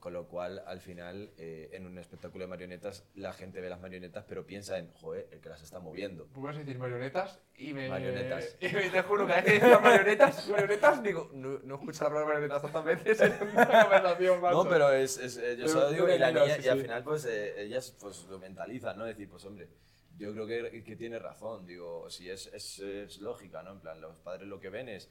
Con 0.00 0.14
lo 0.14 0.26
cual, 0.28 0.62
al 0.66 0.80
final, 0.80 1.30
eh, 1.36 1.68
en 1.74 1.84
un 1.86 1.98
espectáculo 1.98 2.44
de 2.44 2.48
marionetas, 2.48 3.04
la 3.14 3.34
gente 3.34 3.60
ve 3.60 3.68
las 3.68 3.80
marionetas, 3.80 4.24
pero 4.26 4.46
piensa 4.46 4.78
en, 4.78 4.90
joder, 4.94 5.28
el 5.30 5.40
que 5.40 5.50
las 5.50 5.62
está 5.62 5.78
moviendo. 5.78 6.26
Puedes 6.28 6.56
decir 6.56 6.78
marionetas 6.78 7.38
y 7.54 7.74
me. 7.74 7.86
Marionetas. 7.90 8.56
Y 8.60 8.68
me, 8.72 8.88
te 8.88 9.02
juro 9.02 9.26
que 9.26 9.34
a 9.34 9.36
veces 9.42 9.52
dices 9.62 9.80
marionetas, 9.82 10.48
marionetas, 10.48 11.02
digo, 11.02 11.30
no, 11.34 11.58
no 11.64 11.74
escucho 11.74 12.04
la 12.04 12.08
palabra 12.10 12.34
marionetas 12.34 12.62
tantas 12.62 12.84
veces 12.86 13.20
en 13.20 13.48
una 13.50 13.66
conversación, 13.82 14.40
macho. 14.40 14.64
No, 14.64 14.70
pero 14.70 14.90
es, 14.90 15.18
es, 15.18 15.36
eh, 15.36 15.50
yo 15.58 15.66
Pero 15.66 15.68
solo 15.68 15.90
digo 15.90 16.08
y, 16.08 16.18
la 16.18 16.32
niña- 16.32 16.56
sí, 16.56 16.62
y 16.64 16.68
al 16.68 16.80
final, 16.80 17.04
pues, 17.04 17.24
eh, 17.26 17.62
ellas 17.62 17.94
pues, 18.00 18.24
lo 18.24 18.38
mentalizan, 18.38 18.96
¿no? 18.96 19.04
Decir, 19.04 19.28
pues, 19.28 19.44
hombre, 19.44 19.68
yo 20.16 20.32
creo 20.32 20.46
que, 20.46 20.82
que 20.82 20.96
tiene 20.96 21.18
razón, 21.18 21.66
digo, 21.66 22.08
si 22.08 22.30
es, 22.30 22.46
es, 22.54 22.78
es 22.78 23.18
lógica, 23.20 23.62
¿no? 23.62 23.72
En 23.72 23.80
plan, 23.80 24.00
los 24.00 24.18
padres 24.20 24.48
lo 24.48 24.60
que 24.60 24.70
ven 24.70 24.88
es, 24.88 25.10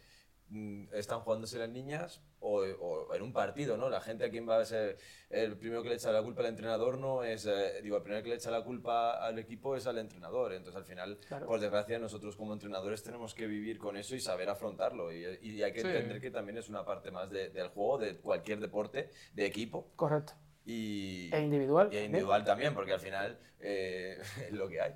están 0.94 1.20
jugándose 1.20 1.60
las 1.60 1.70
niñas 1.70 2.22
o, 2.40 2.62
o 2.62 3.14
en 3.14 3.22
un 3.22 3.32
partido, 3.34 3.78
¿no? 3.78 3.88
La 3.90 4.02
gente 4.02 4.26
a 4.26 4.30
quien 4.32 4.48
va 4.50 4.58
a 4.60 4.66
ser 4.66 4.98
el 5.30 5.58
primero 5.58 5.84
que 5.84 5.90
le 5.90 5.96
echa 5.96 6.12
la 6.12 6.24
culpa 6.24 6.42
al 6.42 6.48
entrenador 6.48 6.98
no 6.98 7.24
es, 7.24 7.46
eh, 7.46 7.82
digo, 7.84 7.98
el 7.98 8.02
primero 8.04 8.24
que 8.24 8.30
le 8.30 8.36
echa 8.36 8.50
la 8.50 8.64
culpa 8.64 9.24
al 9.24 9.38
equipo 9.38 9.76
es 9.76 9.86
al 9.86 9.98
entrenador. 10.00 10.54
Entonces, 10.54 10.76
al 10.78 10.86
final, 10.86 11.20
Claro. 11.28 11.46
por 11.46 11.60
desgracia, 11.60 12.00
nosotros 12.00 12.36
como 12.36 12.54
entrenadores 12.54 13.04
tenemos 13.04 13.36
que 13.36 13.46
vivir 13.46 13.78
con 13.78 13.96
eso 13.96 14.16
y 14.16 14.20
saber 14.22 14.50
afrontarlo. 14.50 15.12
Y, 15.14 15.24
y 15.42 15.62
hay 15.62 15.72
que 15.72 15.82
Sí. 15.82 15.88
entender 15.88 16.20
que 16.20 16.32
también 16.32 16.58
es 16.58 16.68
una 16.70 16.84
parte 16.84 17.12
más 17.12 17.30
de- 17.30 17.50
del 17.50 17.68
juego, 17.68 18.00
de 18.00 18.18
cualquier 18.18 18.60
deporte, 18.60 19.10
de 19.34 19.46
equipo 19.46 19.92
Correcto. 19.96 20.34
y, 20.66 21.30
E 21.34 21.42
individual. 21.42 21.90
y 21.94 21.98
individual 21.98 22.44
también, 22.44 22.74
porque 22.74 22.94
al 22.94 23.00
final 23.00 23.38
eh, 23.60 24.18
es 24.50 24.52
lo 24.54 24.68
que 24.68 24.82
hay. 24.82 24.96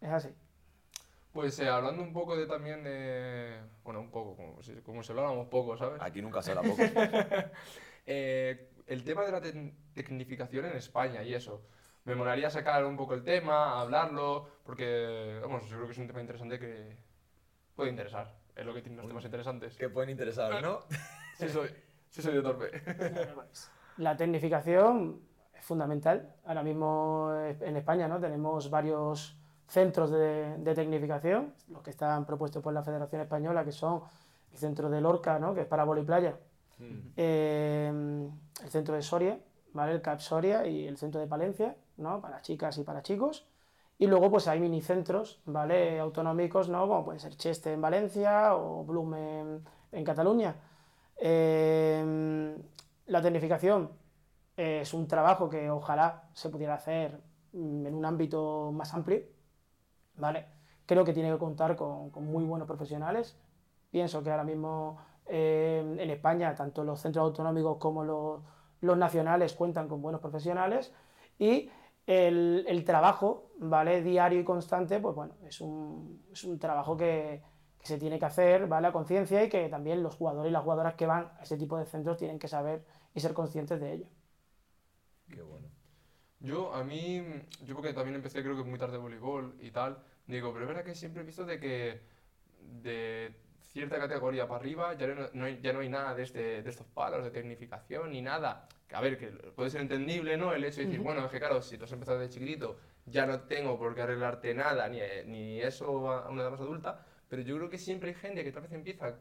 Es 0.00 0.10
así. 0.10 0.28
Pues 1.32 1.58
eh, 1.60 1.68
hablando 1.68 2.02
un 2.02 2.12
poco 2.12 2.36
de 2.36 2.46
también 2.46 2.84
de. 2.84 3.58
Bueno, 3.84 4.00
un 4.00 4.10
poco, 4.10 4.36
como 4.36 4.62
si, 4.62 4.74
como 4.82 5.02
si 5.02 5.12
habláramos 5.12 5.48
poco, 5.48 5.76
¿sabes? 5.76 6.00
Aquí 6.02 6.20
nunca 6.20 6.42
se 6.42 6.50
habla 6.52 6.62
poco. 6.62 6.82
Eh, 8.04 8.72
el 8.88 9.04
tema 9.04 9.24
de 9.24 9.30
la 9.30 9.40
tec- 9.40 9.72
tecnificación 9.94 10.64
en 10.66 10.76
España 10.76 11.22
y 11.22 11.34
eso. 11.34 11.62
Me 12.04 12.16
molaría 12.16 12.50
sacar 12.50 12.84
un 12.84 12.96
poco 12.96 13.14
el 13.14 13.22
tema, 13.22 13.80
hablarlo, 13.80 14.48
porque, 14.64 15.38
vamos, 15.40 15.62
yo 15.68 15.76
creo 15.76 15.86
que 15.86 15.92
es 15.92 15.98
un 15.98 16.08
tema 16.08 16.20
interesante 16.20 16.58
que 16.58 16.96
puede 17.76 17.90
interesar. 17.90 18.34
Es 18.56 18.66
lo 18.66 18.74
que 18.74 18.82
tiene 18.82 18.96
los 18.96 19.06
temas 19.06 19.24
interesantes. 19.24 19.76
que 19.76 19.88
pueden 19.88 20.10
interesar, 20.10 20.60
¿no? 20.60 20.80
Sí 21.38 21.48
soy, 21.48 21.70
sí 22.10 22.20
soy 22.22 22.34
de 22.34 22.42
torpe. 22.42 22.82
La 23.98 24.16
tecnificación 24.16 25.20
es 25.54 25.64
fundamental. 25.64 26.34
Ahora 26.44 26.64
mismo 26.64 27.32
eh, 27.36 27.56
en 27.60 27.76
España 27.76 28.08
¿no? 28.08 28.18
tenemos 28.20 28.68
varios 28.68 29.38
centros 29.72 30.10
de, 30.10 30.58
de 30.58 30.74
tecnificación, 30.74 31.54
los 31.70 31.82
que 31.82 31.90
están 31.90 32.26
propuestos 32.26 32.62
por 32.62 32.74
la 32.74 32.82
Federación 32.82 33.22
Española, 33.22 33.64
que 33.64 33.72
son 33.72 34.02
el 34.52 34.58
centro 34.58 34.90
de 34.90 35.00
Lorca, 35.00 35.38
¿no? 35.38 35.54
que 35.54 35.62
es 35.62 35.66
para 35.66 35.84
vóley 35.84 36.04
playa, 36.04 36.36
eh, 37.16 37.90
el 38.62 38.68
centro 38.68 38.94
de 38.94 39.00
Soria, 39.00 39.38
¿vale? 39.72 39.92
el 39.92 40.02
CAP 40.02 40.20
Soria 40.20 40.66
y 40.66 40.86
el 40.86 40.98
centro 40.98 41.22
de 41.22 41.26
Palencia, 41.26 41.74
¿no? 41.96 42.20
para 42.20 42.42
chicas 42.42 42.76
y 42.76 42.84
para 42.84 43.02
chicos. 43.02 43.46
Y 43.98 44.06
luego 44.08 44.30
pues 44.30 44.46
hay 44.46 44.60
minicentros 44.60 45.40
¿vale? 45.46 45.98
autonómicos, 45.98 46.68
¿no? 46.68 46.86
como 46.86 47.06
puede 47.06 47.18
ser 47.18 47.34
Cheste 47.36 47.72
en 47.72 47.80
Valencia 47.80 48.54
o 48.54 48.84
Blume 48.84 49.60
en 49.90 50.04
Cataluña. 50.04 50.54
Eh, 51.16 52.54
la 53.06 53.22
tecnificación 53.22 53.88
es 54.54 54.92
un 54.92 55.08
trabajo 55.08 55.48
que 55.48 55.70
ojalá 55.70 56.24
se 56.34 56.50
pudiera 56.50 56.74
hacer 56.74 57.18
mm, 57.54 57.86
en 57.86 57.94
un 57.94 58.04
ámbito 58.04 58.70
más 58.74 58.92
amplio, 58.92 59.22
¿vale? 60.16 60.46
Creo 60.86 61.04
que 61.04 61.12
tiene 61.12 61.30
que 61.30 61.38
contar 61.38 61.76
con, 61.76 62.10
con 62.10 62.26
muy 62.26 62.44
buenos 62.44 62.66
profesionales. 62.66 63.38
Pienso 63.90 64.22
que 64.22 64.30
ahora 64.30 64.44
mismo 64.44 64.98
eh, 65.26 65.96
en 65.98 66.10
España 66.10 66.54
tanto 66.54 66.84
los 66.84 67.00
centros 67.00 67.24
autonómicos 67.24 67.76
como 67.78 68.04
los, 68.04 68.42
los 68.80 68.96
nacionales 68.96 69.54
cuentan 69.54 69.88
con 69.88 70.02
buenos 70.02 70.20
profesionales 70.20 70.92
y 71.38 71.70
el, 72.06 72.64
el 72.66 72.84
trabajo, 72.84 73.50
¿vale? 73.58 74.02
Diario 74.02 74.40
y 74.40 74.44
constante, 74.44 74.98
pues 74.98 75.14
bueno, 75.14 75.34
es 75.44 75.60
un, 75.60 76.24
es 76.32 76.42
un 76.44 76.58
trabajo 76.58 76.96
que, 76.96 77.42
que 77.78 77.86
se 77.86 77.98
tiene 77.98 78.18
que 78.18 78.24
hacer, 78.24 78.66
¿vale? 78.66 78.88
A 78.88 78.92
conciencia 78.92 79.44
y 79.44 79.48
que 79.48 79.68
también 79.68 80.02
los 80.02 80.16
jugadores 80.16 80.50
y 80.50 80.52
las 80.52 80.62
jugadoras 80.62 80.94
que 80.94 81.06
van 81.06 81.30
a 81.38 81.42
ese 81.42 81.56
tipo 81.56 81.78
de 81.78 81.84
centros 81.84 82.16
tienen 82.16 82.38
que 82.38 82.48
saber 82.48 82.84
y 83.14 83.20
ser 83.20 83.34
conscientes 83.34 83.80
de 83.80 83.92
ello. 83.92 84.06
Qué 85.28 85.42
bueno. 85.42 85.68
Yo, 86.42 86.74
a 86.74 86.82
mí, 86.82 87.22
yo 87.64 87.74
porque 87.74 87.92
también 87.92 88.16
empecé 88.16 88.42
creo 88.42 88.56
que 88.56 88.64
muy 88.64 88.78
tarde 88.78 88.98
voleibol 88.98 89.54
y 89.60 89.70
tal, 89.70 90.02
digo, 90.26 90.52
pero 90.52 90.64
es 90.64 90.68
verdad 90.68 90.84
que 90.84 90.96
siempre 90.96 91.22
he 91.22 91.24
visto 91.24 91.44
de 91.44 91.60
que 91.60 92.00
de 92.82 93.32
cierta 93.60 93.98
categoría 93.98 94.48
para 94.48 94.60
arriba 94.60 94.94
ya 94.94 95.06
no, 95.06 95.28
no 95.32 95.44
hay, 95.44 95.60
ya 95.62 95.72
no 95.72 95.80
hay 95.80 95.88
nada 95.88 96.14
de, 96.14 96.24
este, 96.24 96.62
de 96.62 96.68
estos 96.68 96.86
palos 96.88 97.22
de 97.22 97.30
tecnificación 97.30 98.10
ni 98.10 98.22
nada. 98.22 98.68
A 98.92 99.00
ver, 99.00 99.18
que 99.18 99.28
puede 99.28 99.70
ser 99.70 99.80
entendible, 99.82 100.36
¿no? 100.36 100.52
El 100.52 100.64
hecho 100.64 100.80
de 100.80 100.86
decir, 100.86 101.00
bueno, 101.00 101.24
es 101.24 101.30
que 101.30 101.38
claro, 101.38 101.62
si 101.62 101.78
tú 101.78 101.84
has 101.84 101.92
empezado 101.92 102.18
de 102.18 102.28
chiquitito, 102.28 102.76
ya 103.06 103.24
no 103.24 103.40
tengo 103.42 103.78
por 103.78 103.94
qué 103.94 104.02
arreglarte 104.02 104.52
nada, 104.52 104.88
ni, 104.88 104.98
ni 105.26 105.60
eso 105.60 106.10
a 106.10 106.28
una 106.28 106.42
edad 106.42 106.50
más 106.50 106.60
adulta, 106.60 107.06
pero 107.28 107.42
yo 107.42 107.56
creo 107.56 107.70
que 107.70 107.78
siempre 107.78 108.10
hay 108.10 108.14
gente 108.16 108.44
que 108.44 108.52
tal 108.52 108.62
vez 108.62 108.72
empieza 108.72 109.16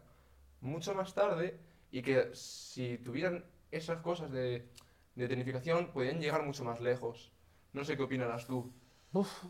mucho 0.60 0.94
más 0.96 1.14
tarde 1.14 1.58
y 1.92 2.02
que 2.02 2.32
si 2.34 2.98
tuvieran 2.98 3.46
esas 3.72 4.02
cosas 4.02 4.32
de 4.32 4.68
de 5.16 5.28
tecnificación 5.28 5.92
podían 5.94 6.20
llegar 6.20 6.44
mucho 6.46 6.64
más 6.64 6.80
lejos. 6.82 7.34
No 7.74 7.84
sé 7.84 7.96
qué 7.98 8.04
opinarás 8.04 8.46
tú. 8.48 8.72
Uf, 9.14 9.46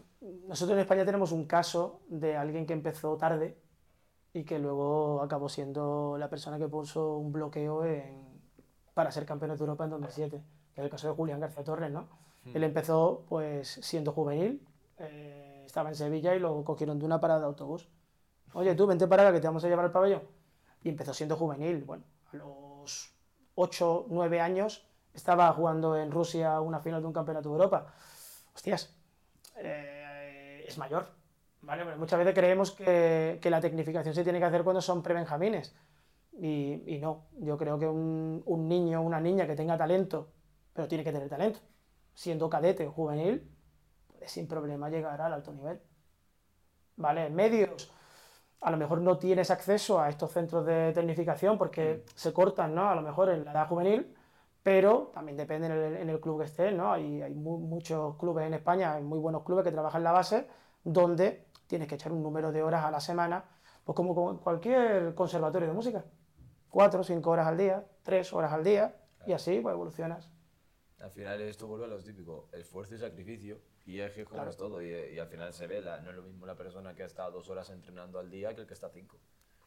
nosotros 0.47 0.75
en 0.75 0.79
España 0.81 1.05
tenemos 1.05 1.31
un 1.31 1.45
caso 1.45 2.01
de 2.09 2.35
alguien 2.35 2.65
que 2.65 2.73
empezó 2.73 3.15
tarde 3.17 3.57
y 4.33 4.43
que 4.43 4.59
luego 4.59 5.21
acabó 5.21 5.49
siendo 5.49 6.17
la 6.17 6.29
persona 6.29 6.57
que 6.57 6.67
puso 6.67 7.17
un 7.17 7.31
bloqueo 7.31 7.85
en- 7.85 8.41
para 8.93 9.11
ser 9.11 9.25
campeón 9.25 9.51
de 9.55 9.57
Europa 9.59 9.83
en 9.85 9.89
2007, 9.91 10.41
que 10.73 10.81
es 10.81 10.85
el 10.85 10.89
caso 10.91 11.07
de 11.09 11.13
Julián 11.15 11.39
García 11.39 11.63
Torres, 11.63 11.91
¿no? 11.91 12.07
Él 12.53 12.63
empezó 12.63 13.25
pues 13.29 13.67
siendo 13.81 14.11
juvenil, 14.11 14.65
eh, 14.97 15.63
estaba 15.65 15.89
en 15.89 15.95
Sevilla 15.95 16.35
y 16.35 16.39
lo 16.39 16.63
cogieron 16.63 16.99
de 16.99 17.05
una 17.05 17.19
parada 17.19 17.41
de 17.41 17.45
autobús. 17.47 17.87
Oye, 18.53 18.75
tú, 18.75 18.87
vente 18.87 19.07
para 19.07 19.23
acá 19.23 19.33
que 19.33 19.39
te 19.41 19.47
vamos 19.47 19.63
a 19.63 19.69
llevar 19.69 19.85
al 19.85 19.91
pabellón. 19.91 20.23
Y 20.83 20.89
empezó 20.89 21.13
siendo 21.13 21.35
juvenil. 21.37 21.83
Bueno, 21.83 22.03
a 22.31 22.35
los 22.37 23.13
8, 23.55 24.05
9 24.09 24.41
años 24.41 24.87
estaba 25.13 25.51
jugando 25.53 25.97
en 25.97 26.11
Rusia 26.11 26.59
una 26.61 26.79
final 26.79 27.01
de 27.01 27.07
un 27.07 27.13
campeonato 27.13 27.49
de 27.49 27.53
Europa. 27.55 27.93
Hostias, 28.53 28.93
eh, 29.57 30.65
es 30.67 30.77
mayor. 30.77 31.07
¿vale? 31.61 31.85
Pero 31.85 31.97
muchas 31.97 32.19
veces 32.19 32.33
creemos 32.33 32.71
que, 32.71 33.39
que 33.41 33.49
la 33.49 33.61
tecnificación 33.61 34.13
se 34.13 34.23
tiene 34.23 34.39
que 34.39 34.45
hacer 34.45 34.63
cuando 34.63 34.81
son 34.81 35.01
prebenjamines. 35.01 35.73
Y, 36.33 36.95
y 36.95 36.99
no, 36.99 37.27
yo 37.39 37.57
creo 37.57 37.77
que 37.77 37.87
un, 37.87 38.41
un 38.45 38.67
niño 38.67 39.01
o 39.01 39.03
una 39.03 39.19
niña 39.19 39.45
que 39.45 39.55
tenga 39.55 39.77
talento, 39.77 40.31
pero 40.73 40.87
tiene 40.87 41.03
que 41.03 41.11
tener 41.11 41.29
talento, 41.29 41.59
siendo 42.13 42.49
cadete 42.49 42.87
o 42.87 42.91
juvenil, 42.91 43.49
puede 44.07 44.27
sin 44.27 44.47
problema 44.47 44.89
llegar 44.89 45.21
al 45.21 45.33
alto 45.33 45.51
nivel. 45.53 45.79
¿Vale? 46.95 47.29
Medios, 47.29 47.91
a 48.61 48.71
lo 48.71 48.77
mejor 48.77 49.01
no 49.01 49.17
tienes 49.17 49.51
acceso 49.51 49.99
a 49.99 50.09
estos 50.09 50.31
centros 50.31 50.65
de 50.65 50.93
tecnificación 50.93 51.57
porque 51.57 52.05
se 52.15 52.31
cortan, 52.31 52.75
¿no? 52.75 52.89
A 52.89 52.95
lo 52.95 53.01
mejor 53.01 53.29
en 53.29 53.43
la 53.43 53.51
edad 53.51 53.67
juvenil, 53.67 54.15
pero 54.63 55.11
también 55.13 55.37
depende 55.37 55.67
en 55.67 55.73
el, 55.73 55.97
en 55.97 56.09
el 56.09 56.19
club 56.19 56.39
que 56.39 56.45
estés, 56.45 56.73
¿no? 56.73 56.91
Hay, 56.91 57.21
hay 57.21 57.33
mu- 57.33 57.57
muchos 57.59 58.15
clubes 58.17 58.45
en 58.45 58.53
España, 58.53 58.93
hay 58.93 59.03
muy 59.03 59.19
buenos 59.19 59.43
clubes 59.43 59.63
que 59.63 59.71
trabajan 59.71 60.03
la 60.03 60.11
base, 60.11 60.47
donde 60.83 61.45
tienes 61.67 61.87
que 61.87 61.95
echar 61.95 62.11
un 62.11 62.21
número 62.21 62.51
de 62.51 62.61
horas 62.63 62.83
a 62.85 62.91
la 62.91 62.99
semana, 62.99 63.45
pues 63.83 63.95
como 63.95 64.13
con 64.13 64.37
cualquier 64.39 65.15
conservatorio 65.15 65.67
de 65.67 65.73
música. 65.73 66.05
Cuatro, 66.69 67.03
cinco 67.03 67.31
horas 67.31 67.47
al 67.47 67.57
día, 67.57 67.85
tres 68.03 68.31
horas 68.33 68.53
al 68.53 68.63
día, 68.63 68.95
y 69.25 69.33
así 69.33 69.59
pues 69.59 69.73
evolucionas. 69.73 70.29
Al 70.99 71.11
final 71.11 71.41
esto 71.41 71.67
vuelve 71.67 71.85
a 71.85 71.87
lo 71.87 71.97
típico, 71.97 72.47
esfuerzo 72.53 72.95
y 72.95 72.99
sacrificio. 72.99 73.59
Y 73.85 73.99
es 73.99 74.13
que 74.13 74.23
como 74.23 74.35
Claro. 74.37 74.51
es 74.51 74.57
todo. 74.57 74.81
Y, 74.81 74.89
y 75.15 75.17
al 75.19 75.27
final 75.27 75.51
se 75.53 75.65
ve, 75.65 75.81
la- 75.81 75.99
no 76.01 76.11
es 76.11 76.15
lo 76.15 76.21
mismo 76.21 76.45
la 76.45 76.55
persona 76.55 76.93
que 76.93 77.01
ha 77.01 77.07
estado 77.07 77.31
dos 77.31 77.49
horas 77.49 77.69
entrenando 77.71 78.19
al 78.19 78.29
día 78.29 78.53
que 78.53 78.61
el 78.61 78.67
que 78.67 78.75
está 78.75 78.89
cinco. 78.89 79.17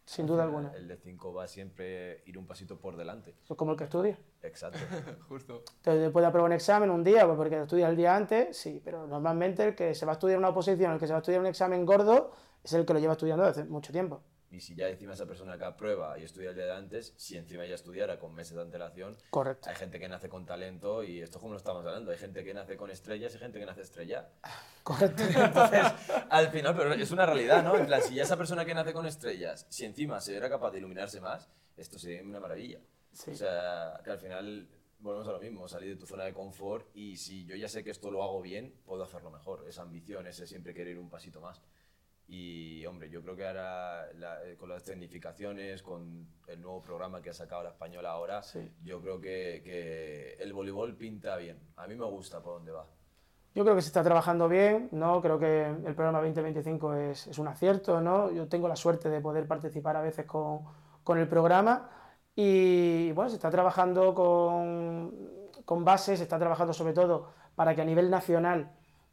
Sin 0.06 0.26
duda 0.26 0.42
alguna. 0.42 0.72
El 0.74 0.86
de 0.86 0.96
cinco 0.98 1.32
va 1.32 1.48
siempre 1.48 2.22
ir 2.26 2.36
un 2.36 2.46
pasito 2.46 2.78
por 2.78 2.96
delante. 2.96 3.30
Eso 3.42 3.54
es 3.54 3.58
como 3.58 3.72
el 3.72 3.78
que 3.78 3.84
estudia. 3.84 4.18
Exacto. 4.42 4.78
Justo. 5.28 5.62
Te 5.80 6.10
puede 6.10 6.26
aprobar 6.26 6.50
un 6.50 6.54
examen 6.54 6.90
un 6.90 7.02
día, 7.02 7.24
pues 7.24 7.36
porque 7.38 7.62
estudia 7.62 7.88
el 7.88 7.96
día 7.96 8.14
antes, 8.14 8.56
sí, 8.56 8.82
pero 8.84 9.06
normalmente 9.06 9.64
el 9.64 9.74
que 9.74 9.94
se 9.94 10.04
va 10.04 10.12
a 10.12 10.14
estudiar 10.14 10.38
una 10.38 10.50
oposición, 10.50 10.92
el 10.92 10.98
que 10.98 11.06
se 11.06 11.12
va 11.14 11.18
a 11.18 11.20
estudiar 11.20 11.40
un 11.40 11.46
examen 11.46 11.86
gordo, 11.86 12.32
es 12.62 12.72
el 12.74 12.84
que 12.84 12.92
lo 12.92 12.98
lleva 12.98 13.12
estudiando 13.12 13.46
desde 13.46 13.64
mucho 13.64 13.92
tiempo. 13.92 14.22
Y 14.54 14.60
si 14.60 14.76
ya 14.76 14.88
encima 14.88 15.14
esa 15.14 15.26
persona 15.26 15.58
que 15.58 15.64
aprueba 15.64 16.16
y 16.16 16.22
estudia 16.22 16.50
el 16.50 16.54
día 16.54 16.66
de 16.66 16.74
antes, 16.74 17.12
si 17.16 17.36
encima 17.36 17.66
ya 17.66 17.74
estudiara 17.74 18.20
con 18.20 18.32
meses 18.32 18.54
de 18.54 18.62
antelación, 18.62 19.16
Correcto. 19.28 19.68
hay 19.68 19.74
gente 19.74 19.98
que 19.98 20.08
nace 20.08 20.28
con 20.28 20.46
talento 20.46 21.02
y 21.02 21.20
esto 21.20 21.38
es 21.38 21.40
como 21.40 21.54
lo 21.54 21.58
estamos 21.58 21.84
hablando, 21.84 22.12
hay 22.12 22.18
gente 22.18 22.44
que 22.44 22.54
nace 22.54 22.76
con 22.76 22.88
estrellas 22.88 23.34
y 23.34 23.38
gente 23.38 23.58
que 23.58 23.66
nace 23.66 23.80
estrella. 23.80 24.28
Correcto. 24.84 25.24
Entonces, 25.34 25.82
al 26.30 26.50
final, 26.50 26.76
pero 26.76 26.94
es 26.94 27.10
una 27.10 27.26
realidad, 27.26 27.64
¿no? 27.64 27.76
En 27.76 27.86
plan, 27.86 28.00
si 28.00 28.14
ya 28.14 28.22
esa 28.22 28.36
persona 28.36 28.64
que 28.64 28.74
nace 28.74 28.92
con 28.92 29.06
estrellas, 29.06 29.66
si 29.70 29.84
encima 29.84 30.20
se 30.20 30.36
era 30.36 30.48
capaz 30.48 30.70
de 30.70 30.78
iluminarse 30.78 31.20
más, 31.20 31.48
esto 31.76 31.98
sería 31.98 32.22
una 32.22 32.38
maravilla. 32.38 32.78
Sí. 33.12 33.32
O 33.32 33.36
sea, 33.36 34.00
que 34.04 34.10
al 34.10 34.18
final 34.20 34.68
volvemos 35.00 35.26
a 35.26 35.32
lo 35.32 35.40
mismo, 35.40 35.66
salir 35.66 35.90
de 35.90 35.96
tu 35.96 36.06
zona 36.06 36.24
de 36.24 36.32
confort 36.32 36.88
y 36.94 37.16
si 37.16 37.44
yo 37.44 37.56
ya 37.56 37.68
sé 37.68 37.82
que 37.82 37.90
esto 37.90 38.12
lo 38.12 38.22
hago 38.22 38.40
bien, 38.40 38.72
puedo 38.86 39.02
hacerlo 39.02 39.32
mejor. 39.32 39.64
Esa 39.68 39.82
ambición, 39.82 40.28
ese 40.28 40.46
siempre 40.46 40.72
querer 40.74 40.92
ir 40.92 40.98
un 41.00 41.10
pasito 41.10 41.40
más. 41.40 41.60
Y, 42.26 42.84
hombre, 42.86 43.10
yo 43.10 43.22
creo 43.22 43.36
que 43.36 43.46
ahora 43.46 44.06
la- 44.14 44.42
eh, 44.44 44.56
con 44.56 44.68
las 44.70 44.82
tecnificaciones, 44.82 45.82
con 45.82 46.26
el 46.48 46.60
nuevo 46.60 46.82
programa 46.82 47.20
que 47.20 47.30
ha 47.30 47.34
sacado 47.34 47.62
la 47.62 47.68
española 47.70 48.10
ahora, 48.12 48.42
Sí. 48.42 48.72
yo 48.82 49.00
creo 49.02 49.20
que, 49.20 49.60
que 49.62 50.34
el 50.40 50.52
voleibol 50.52 50.96
pinta 50.96 51.36
bien. 51.36 51.58
A 51.76 51.86
mí 51.86 51.94
me 51.94 52.06
gusta 52.06 52.42
por 52.42 52.54
dónde 52.54 52.72
va. 52.72 52.86
Yo 53.54 53.62
creo 53.62 53.76
que 53.76 53.82
se 53.82 53.88
está 53.88 54.02
trabajando 54.02 54.48
bien, 54.48 54.88
¿no? 54.92 55.20
Creo 55.22 55.38
que 55.38 55.66
el 55.66 55.94
programa 55.94 56.18
2025 56.20 56.94
es, 56.94 57.26
es 57.28 57.38
un 57.38 57.46
acierto, 57.46 58.00
¿no? 58.00 58.30
Yo 58.32 58.48
tengo 58.48 58.66
la 58.68 58.74
suerte 58.74 59.08
de 59.10 59.20
poder 59.20 59.46
participar 59.46 59.96
a 59.96 60.00
veces 60.00 60.24
con, 60.26 60.60
con 61.04 61.18
el 61.18 61.28
programa 61.28 61.88
y, 62.34 63.12
bueno, 63.12 63.28
se 63.30 63.36
está 63.36 63.50
trabajando 63.50 64.12
con, 64.12 65.14
con 65.64 65.84
bases, 65.84 66.18
se 66.18 66.24
está 66.24 66.36
trabajando 66.38 66.72
sobre 66.72 66.94
todo 66.94 67.28
para 67.54 67.74
que 67.76 67.82
a 67.82 67.84
nivel 67.84 68.10
nacional 68.10 68.72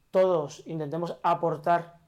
todos 0.09 0.63
intentemos 0.65 1.15
aportar 1.21 2.00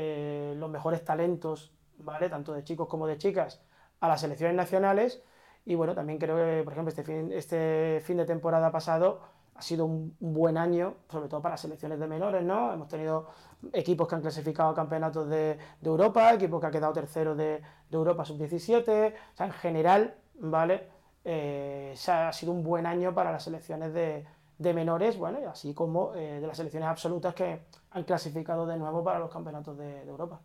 eh, 0.00 0.54
los 0.56 0.70
mejores 0.70 1.04
talentos, 1.04 1.72
¿vale? 1.98 2.28
Tanto 2.30 2.52
de 2.52 2.62
chicos 2.62 2.86
como 2.86 3.08
de 3.08 3.18
chicas 3.18 3.60
a 3.98 4.06
las 4.06 4.20
selecciones 4.20 4.54
nacionales 4.54 5.24
y, 5.64 5.74
bueno, 5.74 5.92
también 5.92 6.20
creo 6.20 6.36
que, 6.36 6.62
por 6.62 6.72
ejemplo, 6.72 6.90
este 6.90 7.02
fin, 7.02 7.32
este 7.32 8.00
fin 8.04 8.16
de 8.16 8.24
temporada 8.24 8.70
pasado 8.70 9.20
ha 9.56 9.60
sido 9.60 9.86
un, 9.86 10.14
buen 10.20 10.56
año, 10.56 10.94
sobre 11.10 11.28
todo 11.28 11.42
para 11.42 11.56
selecciones 11.56 11.98
de 11.98 12.06
menores, 12.06 12.44
¿no? 12.44 12.72
Hemos 12.72 12.86
tenido 12.86 13.26
equipos 13.72 14.06
que 14.06 14.14
han 14.14 14.20
clasificado 14.20 14.68
a 14.70 14.74
campeonatos 14.74 15.28
de, 15.28 15.58
de 15.80 15.88
Europa, 15.90 16.32
equipos 16.32 16.60
que 16.60 16.66
han 16.66 16.72
quedado 16.72 16.92
terceros 16.92 17.36
de, 17.36 17.60
de 17.90 17.96
Europa 17.96 18.24
sub-17, 18.24 19.14
o 19.32 19.36
sea, 19.36 19.46
en 19.46 19.52
general, 19.52 20.14
¿vale? 20.34 20.88
Eh, 21.24 21.92
ha, 22.06 22.28
ha 22.28 22.32
sido 22.32 22.52
un 22.52 22.62
buen 22.62 22.86
año 22.86 23.12
para 23.12 23.32
las 23.32 23.42
selecciones 23.42 23.92
de, 23.92 24.24
de 24.58 24.74
menores, 24.74 25.16
bueno, 25.16 25.40
y 25.40 25.44
así 25.44 25.74
como 25.74 26.14
eh, 26.14 26.40
de 26.40 26.46
las 26.46 26.56
selecciones 26.56 26.88
absolutas 26.88 27.34
que 27.34 27.60
han 27.90 28.04
clasificado 28.04 28.66
de 28.66 28.76
nuevo 28.76 29.02
para 29.04 29.18
los 29.20 29.30
campeonatos 29.30 29.78
de, 29.78 30.04
de 30.04 30.10
Europa. 30.10 30.40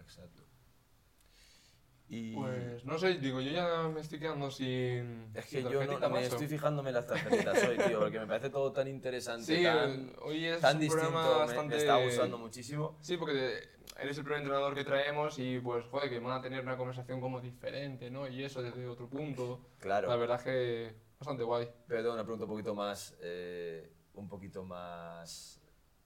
Exacto. 0.00 0.42
Y 2.08 2.34
Pues 2.34 2.84
no 2.84 2.98
sé, 2.98 3.14
digo, 3.14 3.40
yo 3.40 3.50
ya 3.50 3.88
me 3.92 4.00
estoy 4.00 4.20
quedando 4.20 4.48
sin. 4.48 5.26
es 5.34 5.44
que 5.46 5.60
sin 5.60 5.68
yo 5.68 5.84
no, 5.84 5.98
me 5.98 6.08
macho. 6.08 6.20
estoy 6.20 6.46
fijándome 6.46 6.90
en 6.90 6.94
las 6.94 7.06
tarjetitas 7.08 7.64
hoy, 7.64 7.78
tío, 7.78 7.98
porque 7.98 8.20
me 8.20 8.26
parece 8.28 8.48
todo 8.48 8.72
tan 8.72 8.86
interesante, 8.86 9.56
Sí, 9.56 9.62
tan, 9.64 10.12
hoy 10.22 10.44
es 10.46 10.60
tan 10.60 10.76
un 10.76 10.80
distinto, 10.82 11.02
programa 11.10 11.32
me- 11.32 11.46
bastante. 11.46 11.74
me, 11.74 11.80
está 11.80 11.96
gustando 11.96 12.38
muchísimo. 12.38 12.96
Sí, 13.00 13.16
porque 13.16 13.58
eres 13.98 14.16
el 14.18 14.22
primer 14.24 14.38
entrenador 14.42 14.74
que 14.76 14.84
traemos 14.84 15.36
y 15.40 15.58
pues, 15.58 15.84
joder, 15.86 16.08
que 16.08 16.20
van 16.20 16.38
a 16.38 16.42
tener 16.42 16.60
una 16.62 16.76
conversación 16.76 17.20
como 17.20 17.40
diferente, 17.40 18.08
¿no? 18.08 18.28
Y 18.28 18.44
eso 18.44 18.62
desde 18.62 18.86
otro 18.86 19.08
punto. 19.08 19.58
Claro. 19.80 20.08
La 20.08 20.14
verdad 20.14 20.36
es 20.38 20.42
que 20.44 20.94
bastante 21.18 21.42
guay. 21.44 21.68
Pero 21.86 22.00
tengo 22.02 22.14
una 22.14 22.22
pregunta 22.24 22.44
un 22.44 22.50
poquito 22.50 22.74
más, 22.74 23.16
eh, 23.20 23.90
un 24.14 24.28
poquito 24.28 24.64
más 24.64 25.60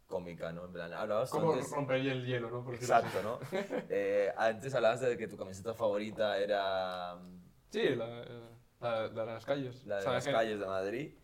cómica, 0.06 0.52
¿no? 0.52 0.64
En 0.64 0.72
plan, 0.72 0.92
hablabas 0.92 1.30
¿Cómo 1.30 1.52
antes... 1.52 1.70
rompería 1.70 2.12
el 2.12 2.26
hielo, 2.26 2.50
no? 2.50 2.64
Por. 2.64 2.74
Exacto, 2.74 3.22
¿no? 3.22 3.38
Eh, 3.88 4.32
antes 4.36 4.74
hablabas 4.74 5.00
de 5.00 5.16
que 5.16 5.28
tu 5.28 5.36
camiseta 5.36 5.74
favorita 5.74 6.36
era 6.38 7.16
Sí, 7.70 7.90
la, 7.94 8.06
la- 8.80 9.08
la 9.08 9.08
de 9.08 9.26
las 9.26 9.44
calles. 9.44 9.84
la 9.86 9.98
de 10.00 10.04
las 10.06 10.24
calles 10.26 10.58
de 10.58 10.66
Madrid. 10.66 11.14